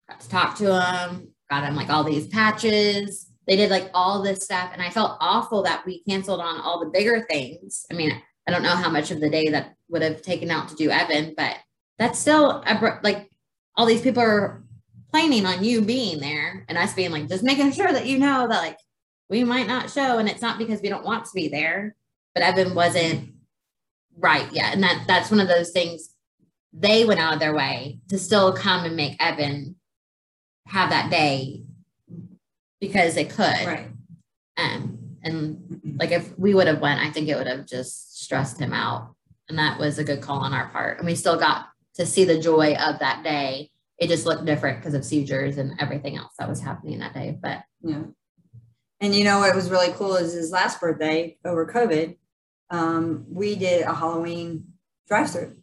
got 0.06 0.20
to 0.20 0.28
talk 0.28 0.56
to 0.58 0.78
him, 0.78 1.28
got 1.48 1.64
him 1.64 1.74
like 1.74 1.88
all 1.88 2.04
these 2.04 2.26
patches. 2.26 3.30
They 3.46 3.56
did 3.56 3.70
like 3.70 3.90
all 3.94 4.22
this 4.22 4.44
stuff. 4.44 4.68
And 4.74 4.82
I 4.82 4.90
felt 4.90 5.16
awful 5.20 5.62
that 5.62 5.86
we 5.86 6.02
canceled 6.06 6.40
on 6.40 6.60
all 6.60 6.80
the 6.80 6.90
bigger 6.90 7.24
things. 7.30 7.86
I 7.90 7.94
mean, 7.94 8.12
I 8.46 8.50
don't 8.50 8.62
know 8.62 8.76
how 8.76 8.90
much 8.90 9.10
of 9.10 9.22
the 9.22 9.30
day 9.30 9.48
that 9.48 9.74
would 9.88 10.02
have 10.02 10.20
taken 10.20 10.50
out 10.50 10.68
to 10.68 10.74
do 10.74 10.90
Evan, 10.90 11.32
but 11.34 11.56
that's 11.98 12.18
still 12.18 12.62
a, 12.66 13.00
like 13.02 13.30
all 13.74 13.86
these 13.86 14.02
people 14.02 14.22
are 14.22 14.62
planning 15.12 15.46
on 15.46 15.64
you 15.64 15.80
being 15.80 16.20
there 16.20 16.66
and 16.68 16.76
us 16.76 16.92
being 16.92 17.10
like, 17.10 17.30
just 17.30 17.42
making 17.42 17.72
sure 17.72 17.90
that 17.90 18.04
you 18.04 18.18
know 18.18 18.48
that 18.48 18.60
like 18.60 18.78
we 19.30 19.44
might 19.44 19.66
not 19.66 19.88
show. 19.88 20.18
And 20.18 20.28
it's 20.28 20.42
not 20.42 20.58
because 20.58 20.82
we 20.82 20.90
don't 20.90 21.06
want 21.06 21.24
to 21.24 21.30
be 21.34 21.48
there, 21.48 21.96
but 22.34 22.44
Evan 22.44 22.74
wasn't 22.74 23.31
right 24.18 24.48
Yeah. 24.52 24.70
And 24.72 24.82
that 24.82 25.04
that's 25.06 25.30
one 25.30 25.40
of 25.40 25.48
those 25.48 25.70
things 25.70 26.10
they 26.72 27.04
went 27.04 27.20
out 27.20 27.34
of 27.34 27.40
their 27.40 27.54
way 27.54 27.98
to 28.08 28.18
still 28.18 28.52
come 28.52 28.84
and 28.84 28.96
make 28.96 29.22
Evan 29.22 29.76
have 30.66 30.90
that 30.90 31.10
day 31.10 31.64
because 32.80 33.14
they 33.14 33.24
could. 33.24 33.66
Right. 33.66 33.88
Um, 34.56 34.98
and 35.22 35.80
like 35.98 36.10
if 36.10 36.36
we 36.38 36.54
would 36.54 36.66
have 36.66 36.80
went, 36.80 37.00
I 37.00 37.10
think 37.10 37.28
it 37.28 37.36
would 37.36 37.46
have 37.46 37.66
just 37.66 38.22
stressed 38.22 38.58
him 38.58 38.72
out. 38.72 39.14
And 39.48 39.58
that 39.58 39.78
was 39.78 39.98
a 39.98 40.04
good 40.04 40.20
call 40.20 40.38
on 40.38 40.54
our 40.54 40.68
part. 40.70 40.98
And 40.98 41.06
we 41.06 41.14
still 41.14 41.38
got 41.38 41.66
to 41.94 42.06
see 42.06 42.24
the 42.24 42.40
joy 42.40 42.74
of 42.74 42.98
that 43.00 43.22
day. 43.22 43.70
It 43.98 44.08
just 44.08 44.26
looked 44.26 44.46
different 44.46 44.78
because 44.78 44.94
of 44.94 45.04
seizures 45.04 45.58
and 45.58 45.78
everything 45.78 46.16
else 46.16 46.32
that 46.38 46.48
was 46.48 46.60
happening 46.60 47.00
that 47.00 47.14
day. 47.14 47.38
But 47.40 47.62
Yeah. 47.82 48.04
And 49.00 49.14
you 49.14 49.24
know 49.24 49.40
what 49.40 49.54
was 49.54 49.70
really 49.70 49.92
cool 49.92 50.14
is 50.14 50.32
his 50.32 50.52
last 50.52 50.80
birthday 50.80 51.36
over 51.44 51.66
COVID, 51.66 52.16
um, 52.72 53.26
we 53.28 53.54
did 53.54 53.82
a 53.82 53.94
Halloween 53.94 54.64
drive-through. 55.06 55.56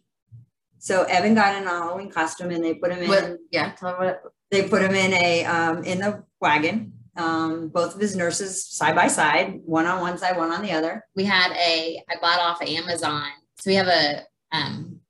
So 0.78 1.02
Evan 1.02 1.34
got 1.34 1.60
in 1.60 1.66
a 1.66 1.70
Halloween 1.70 2.10
costume 2.10 2.50
and 2.52 2.64
they 2.64 2.74
put 2.74 2.92
him 2.92 3.02
in 3.02 3.08
what, 3.08 3.36
yeah, 3.50 3.72
tell 3.72 3.92
me 3.92 4.06
what 4.06 4.22
they 4.50 4.66
put 4.66 4.80
him 4.80 4.94
in 4.94 5.12
a 5.12 5.44
um, 5.44 5.84
in 5.84 5.98
the 5.98 6.24
wagon. 6.40 6.94
Um, 7.16 7.68
both 7.68 7.94
of 7.94 8.00
his 8.00 8.16
nurses 8.16 8.64
side 8.64 8.94
by 8.94 9.08
side, 9.08 9.60
one 9.66 9.84
on 9.84 10.00
one 10.00 10.16
side, 10.16 10.38
one 10.38 10.52
on 10.52 10.62
the 10.62 10.72
other. 10.72 11.04
we 11.14 11.24
had 11.24 11.52
a 11.52 12.02
I 12.08 12.14
bought 12.22 12.40
off 12.40 12.62
of 12.62 12.68
Amazon. 12.68 13.28
So 13.58 13.70
we 13.70 13.74
have 13.74 13.88
a 13.88 14.22
um 14.52 15.00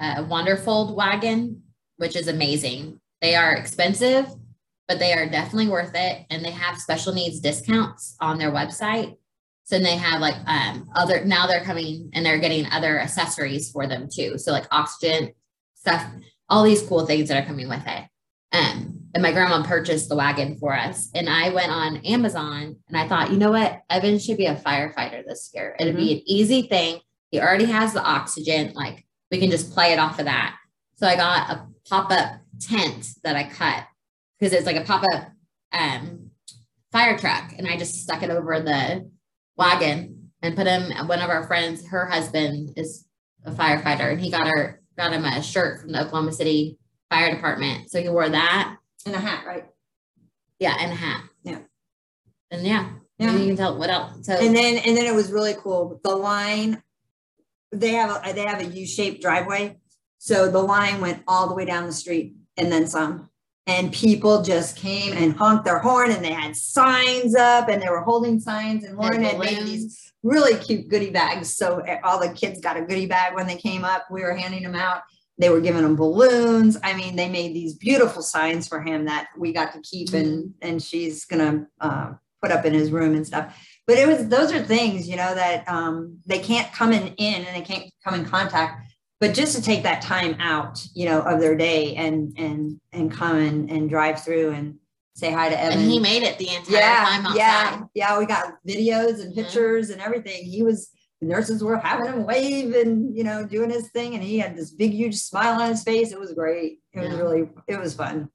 a 0.00 0.22
Wonderfold 0.22 0.94
wagon, 0.94 1.62
which 1.96 2.16
is 2.16 2.28
amazing. 2.28 3.00
They 3.20 3.34
are 3.34 3.52
expensive, 3.52 4.26
but 4.86 4.98
they 4.98 5.12
are 5.12 5.28
definitely 5.28 5.68
worth 5.68 5.92
it. 5.94 6.24
And 6.30 6.44
they 6.44 6.52
have 6.52 6.78
special 6.78 7.12
needs 7.12 7.40
discounts 7.40 8.16
on 8.20 8.38
their 8.38 8.52
website. 8.52 9.16
So 9.68 9.76
then 9.76 9.82
they 9.82 9.96
have 9.96 10.22
like 10.22 10.36
um 10.46 10.88
other 10.96 11.22
now 11.26 11.46
they're 11.46 11.62
coming 11.62 12.08
and 12.14 12.24
they're 12.24 12.38
getting 12.38 12.64
other 12.72 12.98
accessories 12.98 13.70
for 13.70 13.86
them 13.86 14.08
too. 14.10 14.38
So 14.38 14.50
like 14.50 14.64
oxygen 14.70 15.32
stuff, 15.74 16.06
all 16.48 16.62
these 16.62 16.80
cool 16.80 17.04
things 17.04 17.28
that 17.28 17.42
are 17.42 17.46
coming 17.46 17.68
with 17.68 17.82
it. 17.86 18.04
Um, 18.50 19.00
and 19.12 19.22
my 19.22 19.30
grandma 19.30 19.62
purchased 19.62 20.08
the 20.08 20.16
wagon 20.16 20.56
for 20.56 20.74
us. 20.74 21.10
And 21.14 21.28
I 21.28 21.50
went 21.50 21.70
on 21.70 21.98
Amazon 21.98 22.76
and 22.88 22.96
I 22.96 23.06
thought, 23.08 23.30
you 23.30 23.36
know 23.36 23.50
what? 23.50 23.82
Evan 23.90 24.18
should 24.18 24.38
be 24.38 24.46
a 24.46 24.56
firefighter 24.56 25.22
this 25.26 25.50
year. 25.52 25.76
It'd 25.78 25.96
be 25.96 26.12
an 26.14 26.22
easy 26.24 26.62
thing. 26.62 27.00
He 27.30 27.38
already 27.38 27.66
has 27.66 27.92
the 27.92 28.02
oxygen. 28.02 28.72
Like 28.72 29.04
we 29.30 29.38
can 29.38 29.50
just 29.50 29.74
play 29.74 29.92
it 29.92 29.98
off 29.98 30.18
of 30.18 30.24
that. 30.24 30.56
So 30.96 31.06
I 31.06 31.14
got 31.14 31.50
a 31.50 31.66
pop-up 31.86 32.40
tent 32.58 33.06
that 33.22 33.36
I 33.36 33.44
cut 33.44 33.84
because 34.40 34.54
it's 34.54 34.64
like 34.64 34.76
a 34.76 34.84
pop-up 34.84 35.30
um, 35.72 36.30
fire 36.90 37.18
truck. 37.18 37.52
And 37.58 37.68
I 37.68 37.76
just 37.76 37.96
stuck 37.96 38.22
it 38.22 38.30
over 38.30 38.60
the 38.60 39.10
wagon 39.58 40.30
and 40.42 40.56
put 40.56 40.66
him 40.66 40.90
one 41.08 41.20
of 41.20 41.30
our 41.30 41.46
friends, 41.46 41.86
her 41.88 42.06
husband 42.06 42.74
is 42.76 43.06
a 43.44 43.50
firefighter 43.50 44.12
and 44.12 44.20
he 44.20 44.30
got 44.30 44.46
her 44.46 44.80
got 44.96 45.12
him 45.12 45.24
a 45.24 45.42
shirt 45.42 45.80
from 45.80 45.92
the 45.92 46.00
Oklahoma 46.04 46.32
City 46.32 46.78
Fire 47.10 47.34
Department. 47.34 47.90
So 47.90 48.00
he 48.00 48.08
wore 48.08 48.28
that. 48.28 48.76
And 49.06 49.14
a 49.14 49.18
hat, 49.18 49.44
right? 49.46 49.64
Yeah, 50.58 50.76
and 50.78 50.92
a 50.92 50.94
hat. 50.96 51.22
Yeah. 51.44 51.60
And 52.50 52.66
yeah, 52.66 52.90
Yeah. 53.18 53.32
you 53.36 53.46
can 53.46 53.56
tell 53.56 53.78
what 53.78 53.90
else. 53.90 54.26
So 54.26 54.34
And 54.34 54.54
then 54.54 54.78
and 54.78 54.96
then 54.96 55.06
it 55.06 55.14
was 55.14 55.30
really 55.30 55.54
cool. 55.54 56.00
The 56.02 56.16
line, 56.16 56.82
they 57.72 57.92
have 57.92 58.10
a 58.24 58.32
they 58.32 58.44
have 58.44 58.60
a 58.60 58.66
U-shaped 58.66 59.22
driveway. 59.22 59.78
So 60.18 60.50
the 60.50 60.62
line 60.62 61.00
went 61.00 61.22
all 61.28 61.48
the 61.48 61.54
way 61.54 61.64
down 61.64 61.86
the 61.86 61.92
street 61.92 62.34
and 62.56 62.72
then 62.72 62.86
some. 62.86 63.30
And 63.68 63.92
people 63.92 64.42
just 64.42 64.76
came 64.76 65.12
and 65.12 65.36
honked 65.36 65.66
their 65.66 65.78
horn 65.78 66.10
and 66.10 66.24
they 66.24 66.32
had 66.32 66.56
signs 66.56 67.36
up 67.36 67.68
and 67.68 67.82
they 67.82 67.88
were 67.90 68.00
holding 68.00 68.40
signs 68.40 68.82
and 68.82 68.96
Lauren 68.96 69.22
had 69.22 69.38
made 69.38 69.58
these 69.58 70.10
really 70.22 70.58
cute 70.58 70.88
goodie 70.88 71.10
bags. 71.10 71.54
So 71.54 71.80
eh, 71.80 71.98
all 72.02 72.18
the 72.18 72.32
kids 72.32 72.60
got 72.60 72.78
a 72.78 72.82
goodie 72.82 73.06
bag 73.06 73.34
when 73.34 73.46
they 73.46 73.56
came 73.56 73.84
up. 73.84 74.06
We 74.10 74.22
were 74.22 74.34
handing 74.34 74.62
them 74.62 74.74
out. 74.74 75.02
They 75.36 75.50
were 75.50 75.60
giving 75.60 75.82
them 75.82 75.96
balloons. 75.96 76.78
I 76.82 76.96
mean, 76.96 77.14
they 77.14 77.28
made 77.28 77.54
these 77.54 77.74
beautiful 77.74 78.22
signs 78.22 78.66
for 78.66 78.80
him 78.80 79.04
that 79.04 79.28
we 79.36 79.52
got 79.52 79.72
to 79.74 79.80
keep 79.82 80.12
and 80.12 80.54
and 80.62 80.82
she's 80.82 81.24
gonna 81.26 81.66
uh, 81.80 82.14
put 82.42 82.50
up 82.50 82.64
in 82.64 82.72
his 82.72 82.90
room 82.90 83.14
and 83.14 83.26
stuff. 83.26 83.54
But 83.86 83.98
it 83.98 84.08
was 84.08 84.28
those 84.28 84.52
are 84.52 84.62
things 84.62 85.08
you 85.08 85.16
know 85.16 85.34
that 85.34 85.68
um, 85.68 86.18
they 86.26 86.38
can't 86.38 86.72
come 86.72 86.92
in 86.92 87.08
in 87.14 87.44
and 87.44 87.54
they 87.54 87.60
can't 87.60 87.90
come 88.04 88.14
in 88.14 88.24
contact. 88.24 88.87
But 89.20 89.34
just 89.34 89.56
to 89.56 89.62
take 89.62 89.82
that 89.82 90.00
time 90.00 90.36
out, 90.38 90.86
you 90.94 91.06
know, 91.06 91.20
of 91.22 91.40
their 91.40 91.56
day 91.56 91.96
and 91.96 92.32
and 92.38 92.80
and 92.92 93.10
come 93.12 93.36
and, 93.36 93.70
and 93.70 93.90
drive 93.90 94.22
through 94.22 94.50
and 94.50 94.76
say 95.14 95.32
hi 95.32 95.48
to 95.48 95.60
Evan 95.60 95.80
and 95.80 95.90
he 95.90 95.98
made 95.98 96.22
it 96.22 96.38
the 96.38 96.48
entire 96.54 96.76
yeah, 96.78 97.04
time 97.04 97.26
outside. 97.26 97.36
yeah, 97.36 97.82
yeah. 97.94 98.18
We 98.18 98.26
got 98.26 98.54
videos 98.66 99.20
and 99.20 99.32
Mhm. 99.32 99.34
pictures 99.34 99.90
and 99.90 100.00
everything. 100.00 100.44
He 100.44 100.62
was 100.62 100.90
the 101.20 101.26
nurses 101.26 101.64
were 101.64 101.76
having 101.78 102.06
him 102.12 102.24
wave 102.26 102.72
and 102.76 103.16
you 103.16 103.24
know 103.24 103.44
doing 103.44 103.70
his 103.70 103.88
thing, 103.90 104.14
and 104.14 104.22
he 104.22 104.38
had 104.38 104.56
this 104.56 104.70
big 104.70 104.92
huge 104.92 105.16
smile 105.16 105.60
on 105.60 105.68
his 105.70 105.82
face. 105.82 106.12
It 106.12 106.20
was 106.20 106.32
great. 106.32 106.78
It 106.92 107.00
was 107.00 107.10
really 107.10 107.48
it 107.66 107.80
was 107.80 107.94
fun. 107.94 108.28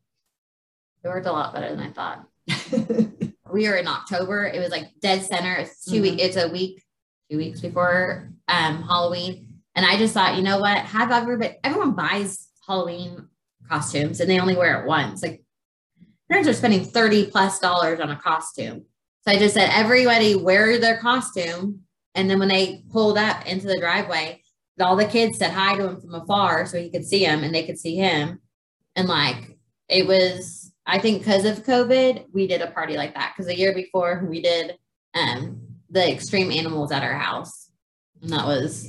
It 1.01 1.07
worked 1.07 1.27
a 1.27 1.31
lot 1.31 1.53
better 1.53 1.69
than 1.73 1.79
I 1.79 1.91
thought. 1.91 2.27
We 3.53 3.69
were 3.69 3.75
in 3.75 3.87
October. 3.87 4.47
It 4.47 4.57
was 4.59 4.71
like 4.71 4.87
dead 4.99 5.21
center. 5.21 5.53
It's 5.57 5.85
2 5.85 5.99
Mhm. 5.99 6.01
week. 6.01 6.19
It's 6.19 6.37
a 6.37 6.47
week, 6.49 6.83
two 7.29 7.37
weeks 7.37 7.61
before 7.61 8.31
um, 8.47 8.81
Halloween. 8.81 9.52
And 9.75 9.85
I 9.85 9.97
just 9.97 10.13
thought, 10.13 10.35
you 10.37 10.43
know 10.43 10.59
what? 10.59 10.77
Have 10.77 11.11
everybody. 11.11 11.55
Everyone 11.63 11.93
buys 11.93 12.47
Halloween 12.67 13.27
costumes, 13.67 14.19
and 14.19 14.29
they 14.29 14.39
only 14.39 14.55
wear 14.55 14.81
it 14.81 14.87
once. 14.87 15.23
Like 15.23 15.43
parents 16.29 16.49
are 16.49 16.53
spending 16.53 16.85
thirty 16.85 17.27
plus 17.27 17.59
dollars 17.59 17.99
on 17.99 18.11
a 18.11 18.15
costume. 18.15 18.85
So 19.25 19.31
I 19.31 19.37
just 19.37 19.53
said, 19.53 19.69
everybody 19.71 20.35
wear 20.35 20.77
their 20.79 20.97
costume. 20.97 21.81
And 22.13 22.29
then 22.29 22.39
when 22.39 22.49
they 22.49 22.83
pulled 22.91 23.17
up 23.17 23.45
into 23.47 23.67
the 23.67 23.79
driveway, 23.79 24.41
all 24.79 24.95
the 24.95 25.05
kids 25.05 25.37
said 25.37 25.51
hi 25.51 25.77
to 25.77 25.87
him 25.87 26.01
from 26.01 26.13
afar 26.13 26.65
so 26.65 26.77
he 26.77 26.89
could 26.89 27.05
see 27.05 27.23
him 27.23 27.43
and 27.43 27.55
they 27.55 27.65
could 27.65 27.79
see 27.79 27.95
him. 27.95 28.39
And 28.95 29.07
like 29.07 29.57
it 29.87 30.05
was, 30.05 30.71
I 30.85 30.99
think 30.99 31.19
because 31.19 31.45
of 31.45 31.65
COVID, 31.65 32.25
we 32.33 32.47
did 32.47 32.61
a 32.61 32.71
party 32.71 32.97
like 32.97 33.13
that. 33.13 33.33
Because 33.33 33.47
the 33.47 33.57
year 33.57 33.73
before 33.73 34.25
we 34.29 34.41
did 34.41 34.77
um 35.15 35.61
the 35.89 36.11
extreme 36.11 36.51
animals 36.51 36.91
at 36.91 37.03
our 37.03 37.13
house. 37.13 37.71
And 38.21 38.31
that 38.31 38.45
was 38.45 38.87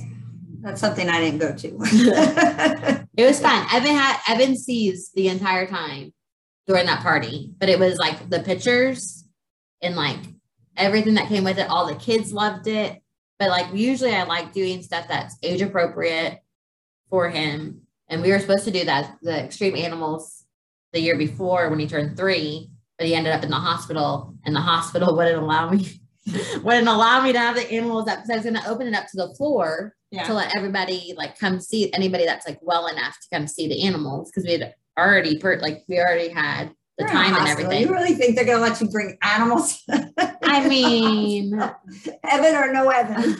That's 0.65 0.81
something 0.81 1.07
I 1.09 1.21
didn't 1.21 1.37
go 1.37 1.53
to. 1.55 1.77
it 3.15 3.23
was 3.23 3.39
fun. 3.39 3.67
Evan 3.71 3.91
had 3.91 4.19
Evan 4.27 4.57
sees 4.57 5.11
the 5.13 5.27
entire 5.27 5.67
time 5.67 6.11
during 6.65 6.87
that 6.87 7.03
party, 7.03 7.51
but 7.59 7.69
it 7.69 7.77
was 7.77 7.99
like 7.99 8.31
the 8.31 8.39
pictures 8.39 9.27
and 9.83 9.95
like 9.95 10.17
everything 10.75 11.13
that 11.13 11.27
came 11.27 11.43
with 11.43 11.59
it. 11.59 11.69
All 11.69 11.85
the 11.85 11.93
kids 11.93 12.33
loved 12.33 12.65
it, 12.65 12.99
but 13.37 13.49
like 13.49 13.75
usually 13.75 14.15
I 14.15 14.23
like 14.23 14.53
doing 14.53 14.81
stuff 14.81 15.07
that's 15.07 15.37
age 15.43 15.61
appropriate 15.61 16.39
for 17.11 17.29
him. 17.29 17.81
And 18.09 18.23
we 18.23 18.31
were 18.31 18.39
supposed 18.39 18.65
to 18.65 18.71
do 18.71 18.85
that 18.85 19.17
the 19.21 19.43
extreme 19.43 19.75
animals 19.75 20.45
the 20.93 20.99
year 20.99 21.15
before 21.15 21.69
when 21.69 21.77
he 21.77 21.87
turned 21.87 22.17
three, 22.17 22.71
but 22.97 23.05
he 23.05 23.13
ended 23.13 23.33
up 23.33 23.43
in 23.43 23.51
the 23.51 23.55
hospital, 23.55 24.35
and 24.43 24.55
the 24.55 24.61
hospital 24.61 25.15
wouldn't 25.15 25.43
allow 25.43 25.69
me 25.69 26.01
wouldn't 26.63 26.87
allow 26.87 27.21
me 27.21 27.31
to 27.33 27.39
have 27.39 27.55
the 27.55 27.69
animals 27.71 28.07
up 28.07 28.17
because 28.17 28.29
I 28.29 28.35
was 28.35 28.43
going 28.43 28.55
to 28.55 28.67
open 28.69 28.87
it 28.87 28.95
up 28.95 29.05
to 29.07 29.17
the 29.17 29.33
floor 29.35 29.95
Yeah. 30.11 30.23
to 30.23 30.33
let 30.33 30.55
everybody 30.55 31.13
like 31.15 31.37
come 31.37 31.59
see 31.59 31.93
anybody 31.93 32.25
that's 32.25 32.47
like 32.47 32.59
well 32.61 32.87
enough 32.87 33.17
to 33.21 33.27
come 33.31 33.47
see 33.47 33.67
the 33.67 33.83
animals 33.83 34.31
because 34.31 34.45
we 34.45 34.53
had 34.53 34.73
already 34.97 35.37
per 35.37 35.59
like 35.59 35.83
we 35.87 35.99
already 35.99 36.29
had 36.29 36.71
the 36.97 37.03
You're 37.03 37.09
time 37.09 37.35
and 37.35 37.47
everything. 37.47 37.81
You 37.81 37.91
really 37.91 38.13
think 38.13 38.35
they're 38.35 38.45
gonna 38.45 38.61
let 38.61 38.79
you 38.81 38.89
bring 38.89 39.17
animals? 39.21 39.83
I 40.43 40.67
mean, 40.67 41.53
Evan 42.23 42.55
or 42.55 42.71
no 42.73 42.89
Evan. 42.89 43.35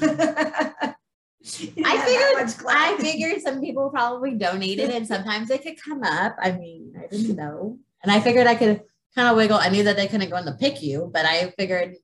I 1.85 1.97
figured 2.05 2.55
I 2.67 2.97
figured 2.99 3.41
some 3.41 3.61
people 3.61 3.89
probably 3.89 4.31
donated 4.35 4.89
and 4.89 5.07
sometimes 5.07 5.47
they 5.47 5.57
could 5.59 5.81
come 5.81 6.03
up. 6.03 6.35
I 6.39 6.51
mean, 6.51 6.93
I 7.01 7.07
didn't 7.07 7.35
know. 7.35 7.77
And 8.03 8.11
I 8.11 8.19
figured 8.19 8.47
I 8.47 8.55
could 8.55 8.81
kind 9.15 9.29
of 9.29 9.37
wiggle. 9.37 9.57
I 9.57 9.69
knew 9.69 9.83
that 9.83 9.95
they 9.95 10.07
couldn't 10.07 10.29
go 10.29 10.37
in 10.37 10.45
the 10.45 10.51
PICU, 10.51 11.11
but 11.11 11.25
I 11.25 11.53
figured, 11.57 11.95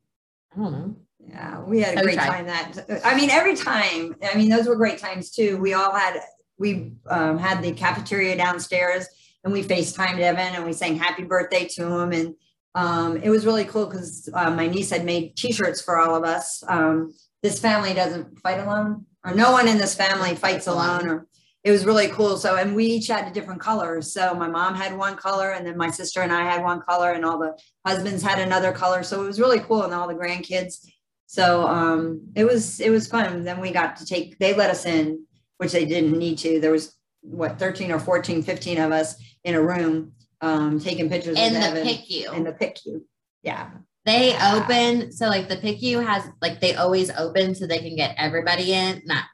I 0.53 0.59
don't 0.59 0.71
know. 0.71 0.95
Yeah, 1.27 1.61
we 1.61 1.81
had 1.81 1.97
a 1.97 2.03
great 2.03 2.17
time 2.17 2.47
that 2.47 3.01
I 3.05 3.15
mean 3.15 3.29
every 3.29 3.55
time. 3.55 4.15
I 4.23 4.35
mean 4.35 4.49
those 4.49 4.67
were 4.67 4.75
great 4.75 4.97
times 4.97 5.31
too. 5.31 5.57
We 5.57 5.73
all 5.73 5.93
had 5.93 6.19
we 6.57 6.93
um, 7.09 7.37
had 7.37 7.61
the 7.61 7.71
cafeteria 7.71 8.35
downstairs 8.35 9.07
and 9.43 9.53
we 9.53 9.63
FaceTimed 9.63 10.19
Evan 10.19 10.55
and 10.55 10.65
we 10.65 10.73
sang 10.73 10.95
happy 10.95 11.23
birthday 11.23 11.67
to 11.75 11.87
him 11.87 12.11
and 12.11 12.35
um, 12.73 13.17
it 13.17 13.29
was 13.29 13.45
really 13.45 13.65
cool 13.65 13.85
because 13.85 14.29
uh, 14.33 14.49
my 14.51 14.67
niece 14.67 14.91
had 14.91 15.03
made 15.03 15.35
t-shirts 15.35 15.81
for 15.81 15.99
all 15.99 16.15
of 16.15 16.23
us. 16.23 16.63
Um, 16.67 17.13
this 17.43 17.59
family 17.59 17.93
doesn't 17.93 18.39
fight 18.39 18.59
alone 18.59 19.05
or 19.25 19.33
no 19.33 19.51
one 19.51 19.67
in 19.67 19.77
this 19.77 19.95
family 19.95 20.35
fights 20.35 20.67
alone 20.67 21.07
or 21.07 21.27
it 21.63 21.71
was 21.71 21.85
really 21.85 22.07
cool. 22.07 22.37
So, 22.37 22.55
and 22.55 22.75
we 22.75 22.85
each 22.85 23.07
had 23.07 23.27
a 23.27 23.31
different 23.31 23.61
colors. 23.61 24.11
So 24.13 24.33
my 24.33 24.47
mom 24.47 24.73
had 24.75 24.97
one 24.97 25.15
color 25.15 25.51
and 25.51 25.65
then 25.65 25.77
my 25.77 25.91
sister 25.91 26.21
and 26.21 26.31
I 26.31 26.41
had 26.43 26.63
one 26.63 26.81
color 26.81 27.11
and 27.11 27.23
all 27.23 27.37
the 27.37 27.55
husbands 27.85 28.23
had 28.23 28.39
another 28.39 28.71
color. 28.71 29.03
So 29.03 29.23
it 29.23 29.27
was 29.27 29.39
really 29.39 29.59
cool. 29.59 29.83
And 29.83 29.93
all 29.93 30.07
the 30.07 30.15
grandkids. 30.15 30.87
So 31.27 31.65
um, 31.67 32.21
it 32.35 32.45
was, 32.45 32.79
it 32.79 32.89
was 32.89 33.07
fun. 33.07 33.43
Then 33.43 33.59
we 33.61 33.71
got 33.71 33.95
to 33.97 34.05
take, 34.05 34.39
they 34.39 34.53
let 34.55 34.71
us 34.71 34.85
in, 34.85 35.25
which 35.57 35.71
they 35.71 35.85
didn't 35.85 36.17
need 36.17 36.39
to. 36.39 36.59
There 36.59 36.71
was 36.71 36.95
what, 37.21 37.59
13 37.59 37.91
or 37.91 37.99
14, 37.99 38.41
15 38.41 38.79
of 38.79 38.91
us 38.91 39.15
in 39.43 39.53
a 39.53 39.61
room 39.61 40.13
um, 40.41 40.79
taking 40.79 41.09
pictures 41.09 41.37
In 41.37 41.53
the 41.53 41.59
Evan 41.59 41.85
PICU. 41.87 42.33
in 42.35 42.43
the 42.43 42.53
PICU. 42.53 43.01
Yeah. 43.43 43.69
They 44.03 44.31
Yeah. 44.31 44.55
open 44.63 45.11
so 45.11 45.27
like 45.27 45.47
the 45.47 45.57
PICU 45.57 46.03
has 46.03 46.23
like 46.41 46.59
they 46.59 46.73
always 46.73 47.11
open 47.11 47.53
so 47.53 47.67
they 47.67 47.77
can 47.77 47.95
get 47.95 48.15
everybody 48.17 48.73
in, 48.73 49.03
not 49.05 49.25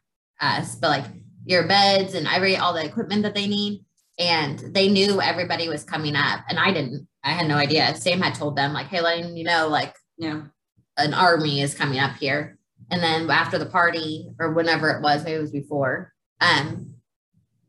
us, 0.41 0.75
but 0.75 0.89
like 0.89 1.05
your 1.47 1.67
beds 1.67 2.13
and 2.13 2.27
every 2.27 2.57
all 2.57 2.73
the 2.73 2.85
equipment 2.85 3.23
that 3.23 3.33
they 3.33 3.47
need. 3.47 3.83
And 4.19 4.59
they 4.73 4.87
knew 4.89 5.21
everybody 5.21 5.69
was 5.69 5.83
coming 5.83 6.15
up, 6.15 6.41
and 6.49 6.57
I 6.57 6.71
didn't. 6.71 7.07
I 7.23 7.31
had 7.33 7.47
no 7.47 7.55
idea. 7.55 7.95
Sam 7.95 8.19
had 8.19 8.33
told 8.33 8.55
them 8.55 8.73
like, 8.73 8.87
"Hey, 8.87 8.99
letting 9.01 9.37
you 9.37 9.43
know, 9.43 9.67
like 9.67 9.95
Yeah. 10.17 10.41
an 10.97 11.13
army 11.13 11.61
is 11.61 11.75
coming 11.75 11.99
up 11.99 12.15
here." 12.17 12.57
And 12.89 13.03
then 13.03 13.29
after 13.29 13.59
the 13.59 13.67
party 13.67 14.29
or 14.39 14.53
whenever 14.53 14.89
it 14.89 15.03
was, 15.03 15.23
maybe 15.23 15.37
it 15.37 15.41
was 15.41 15.51
before, 15.51 16.13
um, 16.41 16.95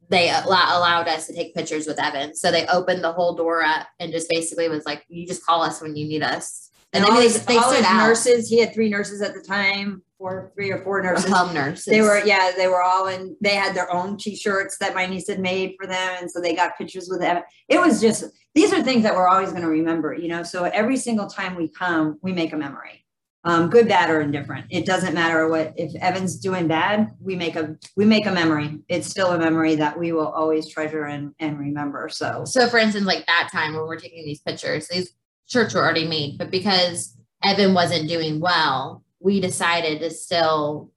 they 0.08 0.30
allow, 0.30 0.78
allowed 0.78 1.06
us 1.08 1.26
to 1.26 1.34
take 1.34 1.54
pictures 1.54 1.86
with 1.86 2.00
Evan. 2.00 2.34
So 2.34 2.50
they 2.50 2.66
opened 2.68 3.04
the 3.04 3.12
whole 3.12 3.34
door 3.34 3.62
up 3.62 3.86
and 3.98 4.10
just 4.10 4.30
basically 4.30 4.70
was 4.70 4.86
like, 4.86 5.04
"You 5.08 5.26
just 5.26 5.44
call 5.44 5.62
us 5.62 5.82
when 5.82 5.96
you 5.96 6.08
need 6.08 6.22
us." 6.22 6.70
And, 6.94 7.04
then 7.04 7.10
all 7.12 7.18
they, 7.18 7.24
his, 7.24 7.44
they 7.44 7.58
all 7.58 7.72
his 7.72 7.82
nurses, 7.82 8.48
he 8.48 8.58
had 8.60 8.72
three 8.72 8.88
nurses 8.88 9.20
at 9.20 9.34
the 9.34 9.42
time, 9.42 10.02
four, 10.18 10.52
three 10.54 10.70
or 10.70 10.82
four 10.82 11.00
nurses. 11.00 11.30
home 11.30 11.54
nurses. 11.54 11.84
They 11.86 12.02
were, 12.02 12.20
yeah, 12.24 12.50
they 12.56 12.66
were 12.66 12.82
all 12.82 13.06
in, 13.06 13.36
they 13.40 13.54
had 13.54 13.74
their 13.74 13.92
own 13.92 14.18
t-shirts 14.18 14.76
that 14.78 14.94
my 14.94 15.06
niece 15.06 15.28
had 15.28 15.38
made 15.38 15.76
for 15.80 15.86
them. 15.86 16.16
And 16.20 16.30
so 16.30 16.40
they 16.40 16.54
got 16.54 16.76
pictures 16.76 17.08
with 17.08 17.20
them. 17.20 17.42
It 17.68 17.80
was 17.80 18.00
just, 18.00 18.24
these 18.54 18.72
are 18.72 18.82
things 18.82 19.04
that 19.04 19.14
we're 19.14 19.28
always 19.28 19.50
going 19.50 19.62
to 19.62 19.68
remember, 19.68 20.12
you 20.12 20.28
know? 20.28 20.42
So 20.42 20.64
every 20.64 20.96
single 20.96 21.28
time 21.28 21.54
we 21.54 21.68
come, 21.68 22.18
we 22.20 22.32
make 22.32 22.52
a 22.52 22.56
memory. 22.56 23.04
Um, 23.44 23.70
good, 23.70 23.88
bad, 23.88 24.10
or 24.10 24.20
indifferent. 24.20 24.66
It 24.68 24.84
doesn't 24.84 25.14
matter 25.14 25.48
what, 25.48 25.72
if 25.76 25.94
Evan's 26.02 26.36
doing 26.38 26.66
bad, 26.66 27.12
we 27.20 27.36
make 27.36 27.54
a, 27.54 27.76
we 27.96 28.04
make 28.04 28.26
a 28.26 28.32
memory. 28.32 28.80
It's 28.88 29.06
still 29.06 29.30
a 29.30 29.38
memory 29.38 29.76
that 29.76 29.96
we 29.96 30.10
will 30.10 30.26
always 30.26 30.68
treasure 30.68 31.04
and, 31.04 31.32
and 31.38 31.58
remember. 31.58 32.08
So, 32.08 32.44
So, 32.44 32.68
for 32.68 32.78
instance, 32.78 33.06
like 33.06 33.24
that 33.26 33.48
time 33.52 33.74
when 33.74 33.86
we're 33.86 34.00
taking 34.00 34.24
these 34.24 34.40
pictures, 34.40 34.88
these 34.88 35.14
shirts 35.46 35.72
were 35.72 35.82
already 35.82 36.06
made, 36.06 36.36
but 36.36 36.50
because 36.50 37.16
Evan 37.44 37.72
wasn't 37.72 38.08
doing 38.08 38.40
well, 38.40 39.04
we 39.20 39.40
decided 39.40 40.00
to 40.00 40.10
still 40.10 40.92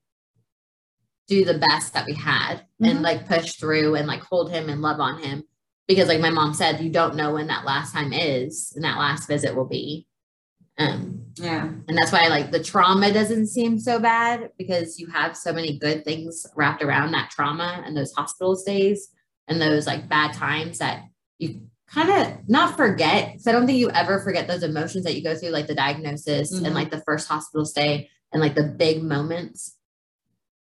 do 1.28 1.46
the 1.46 1.58
best 1.58 1.94
that 1.94 2.06
we 2.06 2.14
had 2.14 2.66
and 2.82 3.00
Mhm. 3.00 3.02
like 3.02 3.28
push 3.28 3.54
through 3.54 3.96
and 3.96 4.08
like 4.08 4.22
hold 4.22 4.52
him 4.52 4.70
and 4.70 4.82
love 4.82 5.00
on 5.00 5.22
him. 5.24 5.44
Because, 5.88 6.08
like 6.08 6.20
my 6.22 6.30
mom 6.30 6.54
said, 6.54 6.82
you 6.82 6.90
don't 6.90 7.16
know 7.16 7.34
when 7.34 7.48
that 7.48 7.66
last 7.66 7.94
time 7.94 8.14
is 8.14 8.74
and 8.76 8.84
that 8.84 8.98
last 8.98 9.28
visit 9.28 9.56
will 9.56 9.68
be. 9.68 10.08
Um, 10.78 11.26
yeah. 11.36 11.66
and 11.66 11.98
that's 11.98 12.12
why 12.12 12.28
like 12.28 12.52
the 12.52 12.64
trauma 12.64 13.14
doesn't 13.14 13.48
seem 13.48 13.78
so 13.78 14.00
bad 14.00 14.52
because 14.58 15.00
you 15.00 15.08
have 15.08 15.38
so 15.38 15.54
many 15.54 15.78
good 15.78 16.04
things 16.06 16.46
wrapped 16.56 16.82
around 16.82 17.12
that 17.12 17.30
trauma 17.30 17.84
and 17.86 17.96
those 17.96 18.14
hospital 18.14 18.56
stays 18.56 19.10
and 19.48 19.62
those 19.62 19.86
like 19.86 20.10
bad 20.10 20.34
times 20.34 20.80
that 20.80 21.04
you 21.40 21.62
kind 21.94 22.10
of 22.10 22.48
not 22.50 22.78
forget. 22.78 23.42
So 23.42 23.52
I 23.52 23.54
don't 23.54 23.66
think 23.68 23.80
you 23.80 23.90
ever 23.92 24.20
forget 24.20 24.48
those 24.48 24.64
emotions 24.64 25.04
that 25.04 25.16
you 25.16 25.24
go 25.24 25.36
through, 25.36 25.50
like 25.50 25.68
the 25.68 25.76
diagnosis 25.76 26.54
Mhm. 26.54 26.66
and 26.66 26.76
like 26.76 26.90
the 26.92 27.02
first 27.02 27.28
hospital 27.28 27.66
stay 27.66 28.10
and 28.32 28.42
like 28.42 28.56
the 28.56 28.64
big 28.64 29.04
moments. 29.04 29.76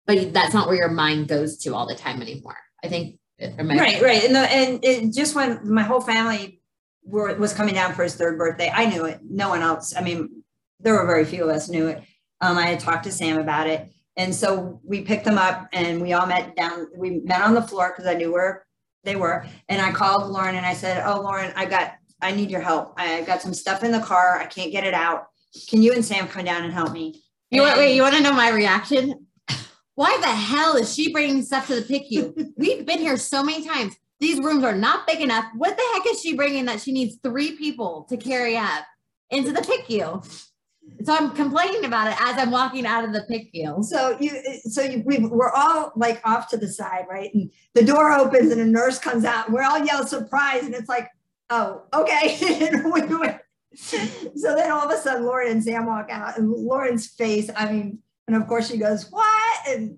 But 0.06 0.34
that's 0.34 0.54
not 0.54 0.68
where 0.68 0.78
your 0.78 0.90
mind 0.90 1.28
goes 1.28 1.58
to 1.60 1.76
all 1.76 1.88
the 1.88 1.96
time 1.96 2.22
anymore. 2.22 2.58
I 2.84 2.88
think. 2.88 3.20
I- 3.42 3.54
Right, 3.58 4.02
right. 4.02 4.24
And 4.26 4.36
the, 4.36 4.40
and 4.40 4.84
it 4.84 5.14
just 5.14 5.34
when 5.36 5.60
my 5.72 5.84
whole 5.84 6.02
family 6.02 6.62
were, 7.06 7.34
was 7.36 7.54
coming 7.54 7.74
down 7.74 7.94
for 7.94 8.04
his 8.04 8.16
third 8.16 8.38
birthday, 8.38 8.70
I 8.74 8.86
knew 8.86 9.06
it. 9.06 9.20
No 9.24 9.48
one 9.50 9.62
else. 9.62 9.96
I 9.96 10.02
mean, 10.02 10.44
there 10.82 10.94
were 10.94 11.06
very 11.06 11.24
few 11.26 11.44
of 11.46 11.50
us 11.50 11.70
knew 11.70 11.88
it. 11.88 12.04
Um, 12.42 12.58
I 12.58 12.66
had 12.68 12.80
talked 12.82 13.06
to 13.06 13.12
Sam 13.12 13.38
about 13.40 13.68
it. 13.68 13.90
And 14.18 14.36
so 14.36 14.82
we 14.84 15.02
picked 15.02 15.24
them 15.26 15.38
up 15.38 15.68
and 15.72 16.02
we 16.02 16.12
all 16.14 16.26
met 16.28 16.56
down, 16.56 16.88
we 16.98 17.22
met 17.24 17.42
on 17.42 17.54
the 17.54 17.62
floor 17.62 17.94
because 17.96 18.06
I 18.10 18.16
knew 18.16 18.32
where 18.34 18.66
they 19.10 19.16
were. 19.16 19.46
And 19.68 19.82
I 19.82 19.92
called 19.92 20.32
Lauren 20.32 20.56
and 20.56 20.66
I 20.66 20.74
said, 20.74 21.04
Oh, 21.06 21.22
Lauren, 21.22 21.52
I 21.56 21.66
got, 21.66 21.94
I 22.22 22.32
need 22.32 22.52
your 22.52 22.62
help. 22.62 22.94
I've 22.98 23.26
got 23.26 23.42
some 23.42 23.54
stuff 23.54 23.84
in 23.84 23.92
the 23.92 24.00
car. 24.00 24.40
I 24.40 24.46
can't 24.46 24.72
get 24.72 24.86
it 24.86 24.94
out. 24.94 25.28
Can 25.68 25.82
you 25.82 25.94
and 25.94 26.06
Sam 26.06 26.28
come 26.28 26.46
down 26.46 26.64
and 26.64 26.72
help 26.72 26.92
me? 26.92 27.24
You 27.50 27.64
want, 27.64 27.78
wait, 27.78 27.96
you 27.96 28.04
want 28.04 28.16
to 28.16 28.22
know 28.22 28.34
my 28.34 28.52
reaction? 28.52 29.26
Why 29.96 30.16
the 30.22 30.28
hell 30.28 30.76
is 30.76 30.94
she 30.94 31.12
bringing 31.12 31.42
stuff 31.42 31.68
to 31.68 31.82
the 31.82 31.82
PICU? 31.82 32.52
We've 32.58 32.86
been 32.86 33.00
here 33.00 33.18
so 33.18 33.44
many 33.44 33.66
times. 33.66 33.96
These 34.20 34.40
rooms 34.40 34.64
are 34.64 34.76
not 34.76 35.08
big 35.08 35.22
enough. 35.22 35.46
What 35.56 35.76
the 35.76 35.84
heck 35.94 36.14
is 36.14 36.22
she 36.22 36.36
bringing 36.36 36.66
that 36.66 36.82
she 36.82 36.92
needs 36.92 37.18
three 37.24 37.58
people 37.58 38.06
to 38.10 38.18
carry 38.18 38.56
up 38.56 38.86
into 39.32 39.52
the 39.52 39.62
PICU? 39.62 40.49
So 41.04 41.16
I'm 41.16 41.32
complaining 41.32 41.86
about 41.86 42.08
it 42.08 42.18
as 42.20 42.38
I'm 42.38 42.52
walking 42.52 42.86
out 42.86 43.04
of 43.04 43.14
the 43.14 43.22
PICU. 43.22 43.84
So 43.84 44.18
you, 44.20 44.32
so 44.64 44.82
you, 44.82 45.02
we, 45.06 45.20
we're 45.20 45.52
all 45.52 45.92
like 45.96 46.22
off 46.26 46.50
to 46.50 46.58
the 46.58 46.68
side, 46.68 47.06
right? 47.10 47.34
And 47.34 47.52
the 47.74 47.84
door 47.84 48.12
opens 48.12 48.52
and 48.52 48.62
a 48.62 48.66
nurse 48.66 49.00
comes 49.00 49.26
out. 49.26 49.46
And 49.46 49.54
we're 49.54 49.64
all 49.64 49.84
yell 49.84 50.06
surprise, 50.06 50.64
and 50.64 50.76
it's 50.76 50.90
like, 50.90 51.10
oh, 51.50 51.84
okay. 51.94 52.38
So 53.76 54.56
then 54.56 54.72
all 54.72 54.84
of 54.84 54.92
a 54.92 54.98
sudden, 54.98 55.26
Lauren 55.26 55.52
and 55.52 55.64
Sam 55.64 55.86
walk 55.86 56.10
out, 56.10 56.38
and 56.38 56.50
Lauren's 56.50 57.08
face. 57.08 57.52
I 57.56 57.72
mean, 57.72 58.00
and 58.28 58.36
of 58.36 58.48
course 58.48 58.70
she 58.70 58.78
goes, 58.78 59.10
"What?" 59.12 59.68
and 59.68 59.96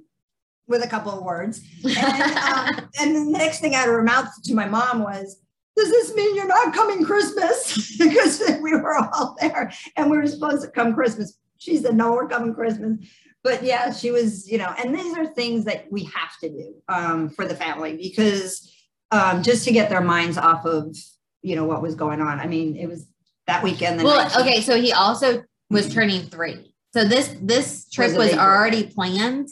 with 0.68 0.84
a 0.84 0.88
couple 0.88 1.12
of 1.12 1.24
words. 1.24 1.62
And, 1.84 2.38
um, 2.38 2.90
and 3.00 3.16
the 3.16 3.38
next 3.38 3.60
thing 3.60 3.76
out 3.76 3.88
of 3.88 3.94
her 3.94 4.04
mouth 4.04 4.28
to 4.44 4.54
my 4.54 4.68
mom 4.68 5.04
was, 5.04 5.42
does 5.76 5.90
this 5.90 6.14
mean 6.16 6.36
you're 6.36 6.48
not 6.48 6.74
coming 6.74 7.04
Christmas? 7.04 7.98
because 8.00 8.42
we 8.62 8.74
were 8.74 8.98
all 8.98 9.36
there 9.40 9.72
and 9.96 10.10
we 10.10 10.18
were 10.18 10.28
supposed 10.28 10.64
to 10.64 10.70
come 10.70 10.94
Christmas. 10.94 11.38
She 11.58 11.78
said, 11.78 11.96
no, 11.96 12.14
we're 12.14 12.28
coming 12.28 12.54
Christmas. 12.54 12.98
But 13.44 13.64
yeah, 13.64 13.92
she 13.92 14.12
was, 14.12 14.50
you 14.50 14.58
know, 14.58 14.74
and 14.78 14.94
these 14.94 15.18
are 15.18 15.26
things 15.26 15.66
that 15.66 15.92
we 15.92 16.04
have 16.04 16.38
to 16.42 16.50
do 16.50 16.76
um, 16.88 17.30
for 17.30 17.46
the 17.46 17.56
family 17.56 17.98
because 17.98 18.72
um, 19.12 19.42
just 19.42 19.66
to 19.66 19.72
get 19.72 19.90
their 19.90 20.02
minds 20.02 20.38
off 20.38 20.66
of, 20.66 20.96
you 21.42 21.56
know, 21.56 21.66
what 21.66 21.82
was 21.82 21.96
going 21.96 22.22
on. 22.22 22.40
I 22.40 22.46
mean, 22.48 22.76
it 22.76 22.88
was 22.88 23.08
that 23.48 23.64
weekend. 23.64 24.00
the 24.00 24.04
Well, 24.04 24.30
19th. 24.30 24.42
okay, 24.42 24.62
so 24.62 24.80
he 24.80 24.94
also 24.94 25.44
was 25.70 25.92
turning 25.92 26.22
three. 26.24 26.74
So 26.94 27.06
this 27.06 27.36
this 27.42 27.90
trip 27.90 28.10
Was 28.10 28.32
was 28.32 28.38
already 28.38 28.84
planned, 28.84 29.48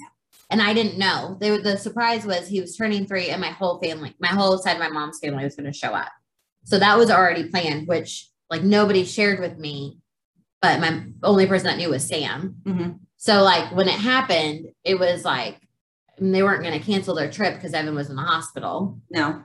and 0.50 0.62
I 0.62 0.74
didn't 0.74 0.97
know. 0.97 1.38
They, 1.39 1.58
the 1.58 1.78
surprise 1.78 2.26
was 2.26 2.47
he 2.47 2.62
was 2.62 2.76
turning 2.76 3.06
three, 3.06 3.30
and 3.30 3.41
my 3.41 3.50
whole 3.50 3.80
family, 3.80 4.16
my 4.20 4.30
whole 4.30 4.58
side 4.58 4.74
of 4.74 4.80
my 4.80 4.89
mom's 4.89 5.20
family, 5.20 5.43
was 5.43 5.56
going 5.56 5.72
to 5.72 5.78
show 5.78 5.93
up. 5.93 6.12
So 6.64 6.80
that 6.80 6.97
was 6.97 7.10
already 7.10 7.45
planned, 7.50 7.88
which 7.88 8.28
like 8.50 8.64
nobody 8.64 9.06
shared 9.06 9.39
with 9.39 9.58
me, 9.58 10.00
but 10.62 10.80
my 10.80 11.04
only 11.24 11.45
person 11.45 11.68
that 11.68 11.78
knew 11.78 11.89
was 11.89 12.06
Sam. 12.06 12.56
Mhm. 12.64 13.00
So 13.18 13.43
like 13.43 13.74
when 13.76 13.88
it 13.88 14.00
happened, 14.00 14.68
it 14.84 15.00
was 15.00 15.24
like 15.26 15.60
they 16.20 16.43
weren't 16.43 16.64
going 16.64 16.78
to 16.78 16.86
cancel 16.86 17.16
their 17.16 17.32
trip 17.32 17.56
because 17.56 17.74
Evan 17.74 17.95
was 17.95 18.10
in 18.10 18.16
the 18.16 18.22
hospital. 18.22 19.00
No, 19.10 19.43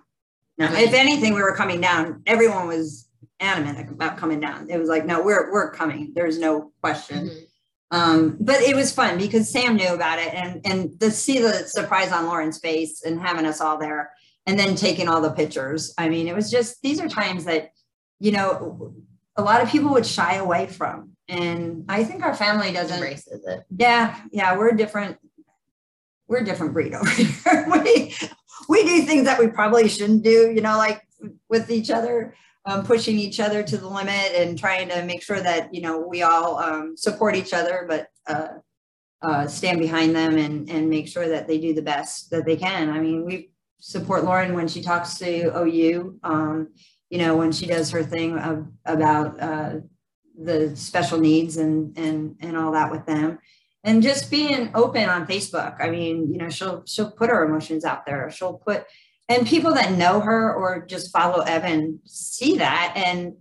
no. 0.59 0.67
If 0.73 0.93
anything, 0.95 1.35
we 1.35 1.43
were 1.43 1.55
coming 1.55 1.81
down. 1.81 2.23
Everyone 2.27 2.67
was 2.67 3.09
adamant 3.41 3.91
about 3.91 4.17
coming 4.17 4.41
down. 4.41 4.71
It 4.71 4.79
was 4.79 4.89
like, 4.89 5.05
no, 5.05 5.23
we're 5.23 5.53
we're 5.53 5.71
coming. 5.71 6.13
There's 6.15 6.39
no 6.39 6.73
question. 6.81 7.29
Mhm. 7.29 7.47
Um, 7.91 8.37
but 8.41 8.61
it 8.61 8.75
was 8.75 8.93
fun 8.93 9.19
because 9.19 9.53
Sam 9.53 9.77
knew 9.77 9.95
about 9.95 10.19
it, 10.19 10.35
and 10.35 10.61
and 10.65 11.01
to 11.01 11.11
see 11.11 11.39
the 11.39 11.53
surprise 11.67 12.13
on 12.13 12.27
Lauren's 12.27 12.59
face 12.59 13.03
and 13.05 13.21
having 13.21 13.47
us 13.47 13.61
all 13.61 13.79
there, 13.79 14.11
and 14.47 14.59
then 14.59 14.75
taking 14.75 15.09
all 15.09 15.21
the 15.21 15.31
pictures. 15.31 15.95
I 15.97 16.09
mean, 16.09 16.27
it 16.27 16.35
was 16.35 16.51
just 16.51 16.83
these 16.83 17.01
are 17.01 17.09
times 17.09 17.45
that 17.45 17.71
you 18.19 18.33
know 18.33 18.95
a 19.37 19.43
lot 19.43 19.63
of 19.63 19.69
people 19.69 19.91
would 19.93 20.07
shy 20.07 20.37
away 20.37 20.67
from. 20.67 21.11
And 21.29 21.85
I 21.89 22.05
think 22.05 22.23
our 22.23 22.35
family 22.35 22.73
doesn't 22.73 22.97
Embraces 22.97 23.45
it. 23.47 23.65
yeah, 23.77 24.21
yeah, 24.31 24.57
we're 24.57 24.73
different. 24.73 25.19
We're 26.29 26.39
a 26.39 26.45
different 26.45 26.73
breed 26.73 26.95
over 26.95 27.09
here. 27.09 27.67
we, 27.71 28.15
we 28.69 28.83
do 28.85 29.03
things 29.03 29.25
that 29.25 29.39
we 29.39 29.49
probably 29.49 29.89
shouldn't 29.89 30.23
do, 30.23 30.51
you 30.51 30.61
know, 30.61 30.77
like 30.77 31.03
with 31.49 31.71
each 31.71 31.91
other, 31.91 32.35
um, 32.67 32.85
pushing 32.85 33.19
each 33.19 33.41
other 33.41 33.63
to 33.63 33.77
the 33.77 33.89
limit 33.89 34.33
and 34.35 34.59
trying 34.59 34.89
to 34.89 35.05
make 35.05 35.23
sure 35.23 35.41
that, 35.41 35.75
you 35.75 35.83
know, 35.83 35.99
we 35.99 36.23
all 36.23 36.59
um, 36.59 36.97
support 36.97 37.37
each 37.37 37.53
other, 37.53 37.85
but 37.89 38.09
uh, 38.27 38.49
uh, 39.23 39.47
stand 39.47 39.81
behind 39.81 40.15
them 40.15 40.37
and, 40.37 40.69
and 40.71 40.89
make 40.89 41.09
sure 41.09 41.29
that 41.29 41.47
they 41.47 41.59
do 41.59 41.75
the 41.75 41.83
best 41.83 42.31
that 42.31 42.45
they 42.45 42.57
can. 42.57 42.91
I 42.91 43.01
mean, 43.01 43.25
we 43.25 43.51
support 43.81 44.25
Lauren 44.25 44.55
when 44.55 44.69
she 44.69 44.83
talks 44.83 45.19
to 45.19 45.59
OU, 45.59 46.19
um, 46.23 46.69
you 47.11 47.19
know, 47.19 47.37
when 47.37 47.53
she 47.53 47.67
does 47.67 47.91
her 47.91 48.03
thing 48.03 48.39
of, 48.39 48.67
about 48.87 49.41
uh, 49.41 49.75
the 50.39 50.75
special 50.77 51.19
needs 51.19 51.59
and, 51.59 51.97
and, 51.99 52.37
and 52.41 52.57
all 52.57 52.73
that 52.73 52.91
with 52.91 53.05
them 53.07 53.39
and 53.85 54.03
just 54.03 54.31
being 54.31 54.71
open 54.75 55.09
on 55.09 55.27
Facebook. 55.27 55.77
I 55.79 55.91
mean, 55.91 56.33
you 56.33 56.39
know, 56.39 56.49
she'll 56.49 56.83
she'll 56.87 57.11
put 57.11 57.31
her 57.31 57.45
emotions 57.45 57.85
out 57.85 58.07
there. 58.07 58.31
She'll 58.31 58.55
put 58.55 58.85
and 59.29 59.47
people 59.47 59.75
that 59.75 59.93
know 59.93 60.21
her 60.21 60.55
or 60.55 60.85
just 60.85 61.13
follow 61.13 61.41
Evan 61.41 62.01
see 62.05 62.57
that 62.59 62.93
and 62.97 63.35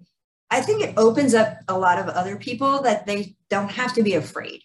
I 0.53 0.61
think 0.61 0.83
it 0.83 0.93
opens 0.97 1.33
up 1.33 1.57
a 1.67 1.75
lot 1.75 1.97
of 1.97 2.07
other 2.09 2.35
people 2.35 2.83
that 2.83 3.07
they 3.07 3.35
don't 3.49 3.71
have 3.71 3.93
to 3.95 4.03
be 4.03 4.13
afraid. 4.13 4.61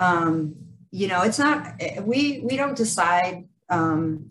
Um, 0.00 0.56
you 0.90 1.06
know, 1.06 1.22
it's 1.22 1.38
not 1.38 1.80
we 2.02 2.40
we 2.40 2.56
don't 2.56 2.76
decide 2.76 3.44
um, 3.68 4.26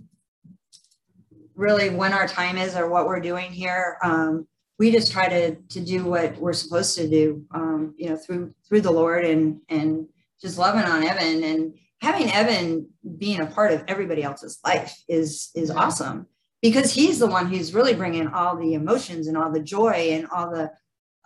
really 1.56 1.90
when 1.90 2.12
our 2.12 2.28
time 2.28 2.58
is 2.58 2.76
or 2.76 2.90
what 2.90 3.08
we're 3.08 3.22
doing 3.22 3.50
here. 3.50 3.98
Um, 4.04 4.46
we 4.78 4.92
just 4.92 5.10
try 5.10 5.30
to 5.30 5.56
to 5.56 5.80
do 5.80 6.04
what 6.04 6.36
we're 6.38 6.52
supposed 6.52 6.98
to 6.98 7.08
do, 7.08 7.46
um, 7.52 7.96
you 7.98 8.10
know, 8.10 8.18
through 8.18 8.54
through 8.68 8.82
the 8.82 8.92
Lord 8.92 9.24
and 9.24 9.62
and 9.70 10.06
just 10.42 10.58
loving 10.58 10.84
on 10.84 11.04
Evan 11.04 11.46
and 11.46 11.74
having 12.02 12.32
Evan 12.32 12.88
being 13.18 13.42
a 13.42 13.46
part 13.46 13.72
of 13.74 13.84
everybody 13.88 14.24
else's 14.24 14.60
life 14.64 14.98
is 15.08 15.52
is 15.56 15.70
awesome 15.70 16.28
because 16.62 16.94
he's 16.94 17.20
the 17.20 17.28
one 17.28 17.48
who's 17.48 17.74
really 17.74 17.94
bringing 17.94 18.28
all 18.28 18.58
the 18.58 18.74
emotions 18.74 19.28
and 19.28 19.38
all 19.38 19.52
the 19.52 19.62
joy 19.62 20.10
and 20.12 20.28
all 20.28 20.52
the 20.52 20.72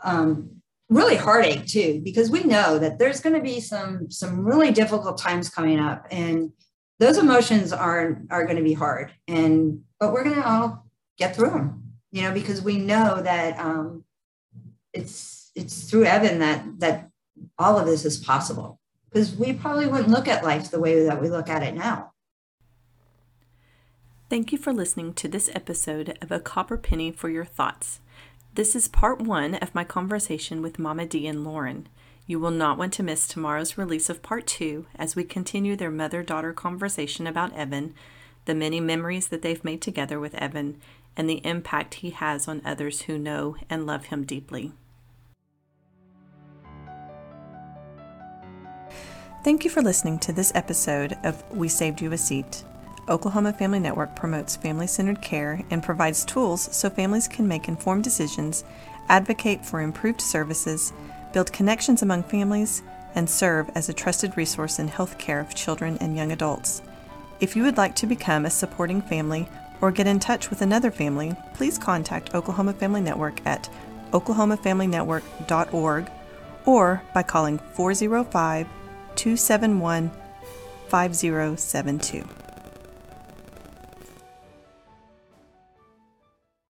um, 0.03 0.61
really 0.89 1.15
heartache 1.15 1.65
too 1.65 2.01
because 2.03 2.29
we 2.29 2.43
know 2.43 2.77
that 2.77 2.99
there's 2.99 3.21
going 3.21 3.35
to 3.35 3.41
be 3.41 3.59
some 3.59 4.09
some 4.11 4.45
really 4.45 4.71
difficult 4.71 5.17
times 5.17 5.49
coming 5.49 5.79
up 5.79 6.05
and 6.11 6.51
those 6.99 7.17
emotions 7.17 7.73
are 7.73 8.21
are 8.29 8.45
going 8.45 8.57
to 8.57 8.63
be 8.63 8.73
hard 8.73 9.11
and 9.27 9.81
but 9.99 10.11
we're 10.11 10.23
going 10.23 10.35
to 10.35 10.47
all 10.47 10.85
get 11.17 11.35
through 11.35 11.49
them 11.49 11.83
you 12.11 12.21
know 12.21 12.31
because 12.31 12.61
we 12.61 12.77
know 12.77 13.21
that 13.21 13.57
um, 13.59 14.03
it's 14.93 15.51
it's 15.55 15.89
through 15.89 16.05
evan 16.05 16.39
that 16.39 16.63
that 16.79 17.09
all 17.57 17.79
of 17.79 17.85
this 17.85 18.05
is 18.05 18.17
possible 18.17 18.79
because 19.13 19.35
we 19.35 19.53
probably 19.53 19.85
wouldn't 19.85 20.09
look 20.09 20.27
at 20.27 20.43
life 20.43 20.71
the 20.71 20.79
way 20.79 21.05
that 21.05 21.21
we 21.21 21.29
look 21.29 21.47
at 21.47 21.61
it 21.61 21.75
now. 21.75 22.11
Thank 24.29 24.51
you 24.51 24.57
for 24.57 24.73
listening 24.73 25.13
to 25.13 25.27
this 25.27 25.51
episode 25.53 26.17
of 26.19 26.31
A 26.31 26.39
Copper 26.39 26.77
Penny 26.77 27.11
for 27.11 27.29
Your 27.29 27.45
Thoughts. 27.45 27.99
This 28.55 28.75
is 28.75 28.87
part 28.87 29.21
one 29.21 29.55
of 29.55 29.75
my 29.75 29.83
conversation 29.83 30.63
with 30.63 30.79
Mama 30.79 31.05
D 31.05 31.27
and 31.27 31.43
Lauren. 31.43 31.87
You 32.25 32.39
will 32.39 32.51
not 32.51 32.77
want 32.77 32.93
to 32.93 33.03
miss 33.03 33.27
tomorrow's 33.27 33.77
release 33.77 34.09
of 34.09 34.23
part 34.23 34.47
two 34.47 34.87
as 34.95 35.15
we 35.15 35.23
continue 35.23 35.75
their 35.75 35.91
mother 35.91 36.23
daughter 36.23 36.53
conversation 36.53 37.27
about 37.27 37.53
Evan, 37.53 37.93
the 38.45 38.55
many 38.55 38.79
memories 38.79 39.27
that 39.27 39.43
they've 39.43 39.63
made 39.63 39.81
together 39.81 40.19
with 40.19 40.33
Evan, 40.35 40.81
and 41.15 41.29
the 41.29 41.45
impact 41.45 41.95
he 41.95 42.09
has 42.09 42.47
on 42.47 42.61
others 42.65 43.03
who 43.03 43.19
know 43.19 43.57
and 43.69 43.85
love 43.85 44.05
him 44.05 44.23
deeply. 44.23 44.71
Thank 49.43 49.63
you 49.65 49.69
for 49.69 49.81
listening 49.81 50.19
to 50.19 50.31
this 50.31 50.53
episode 50.55 51.17
of 51.23 51.43
We 51.51 51.67
Saved 51.67 51.99
You 51.99 52.13
a 52.13 52.17
Seat. 52.17 52.63
Oklahoma 53.09 53.51
Family 53.51 53.79
Network 53.79 54.15
promotes 54.15 54.55
family 54.55 54.87
centered 54.87 55.21
care 55.21 55.61
and 55.69 55.83
provides 55.83 56.23
tools 56.23 56.69
so 56.73 56.89
families 56.89 57.27
can 57.27 57.45
make 57.45 57.67
informed 57.67 58.05
decisions, 58.05 58.63
advocate 59.09 59.65
for 59.65 59.81
improved 59.81 60.21
services, 60.21 60.93
build 61.33 61.51
connections 61.51 62.01
among 62.01 62.23
families, 62.23 62.83
and 63.15 63.29
serve 63.29 63.69
as 63.75 63.89
a 63.89 63.93
trusted 63.93 64.37
resource 64.37 64.79
in 64.79 64.87
health 64.87 65.17
care 65.17 65.41
of 65.41 65.53
children 65.53 65.97
and 65.99 66.15
young 66.15 66.31
adults. 66.31 66.81
If 67.41 67.53
you 67.53 67.63
would 67.63 67.75
like 67.75 67.95
to 67.95 68.07
become 68.07 68.45
a 68.45 68.49
supporting 68.49 69.01
family 69.01 69.49
or 69.81 69.91
get 69.91 70.07
in 70.07 70.21
touch 70.21 70.49
with 70.49 70.61
another 70.61 70.89
family, 70.89 71.35
please 71.53 71.77
contact 71.77 72.33
Oklahoma 72.33 72.71
Family 72.71 73.01
Network 73.01 73.45
at 73.45 73.69
oklahomafamilynetwork.org 74.11 76.09
or 76.65 77.01
by 77.13 77.23
calling 77.23 77.57
405 77.57 78.69
271 79.15 80.11
5072. 80.89 82.42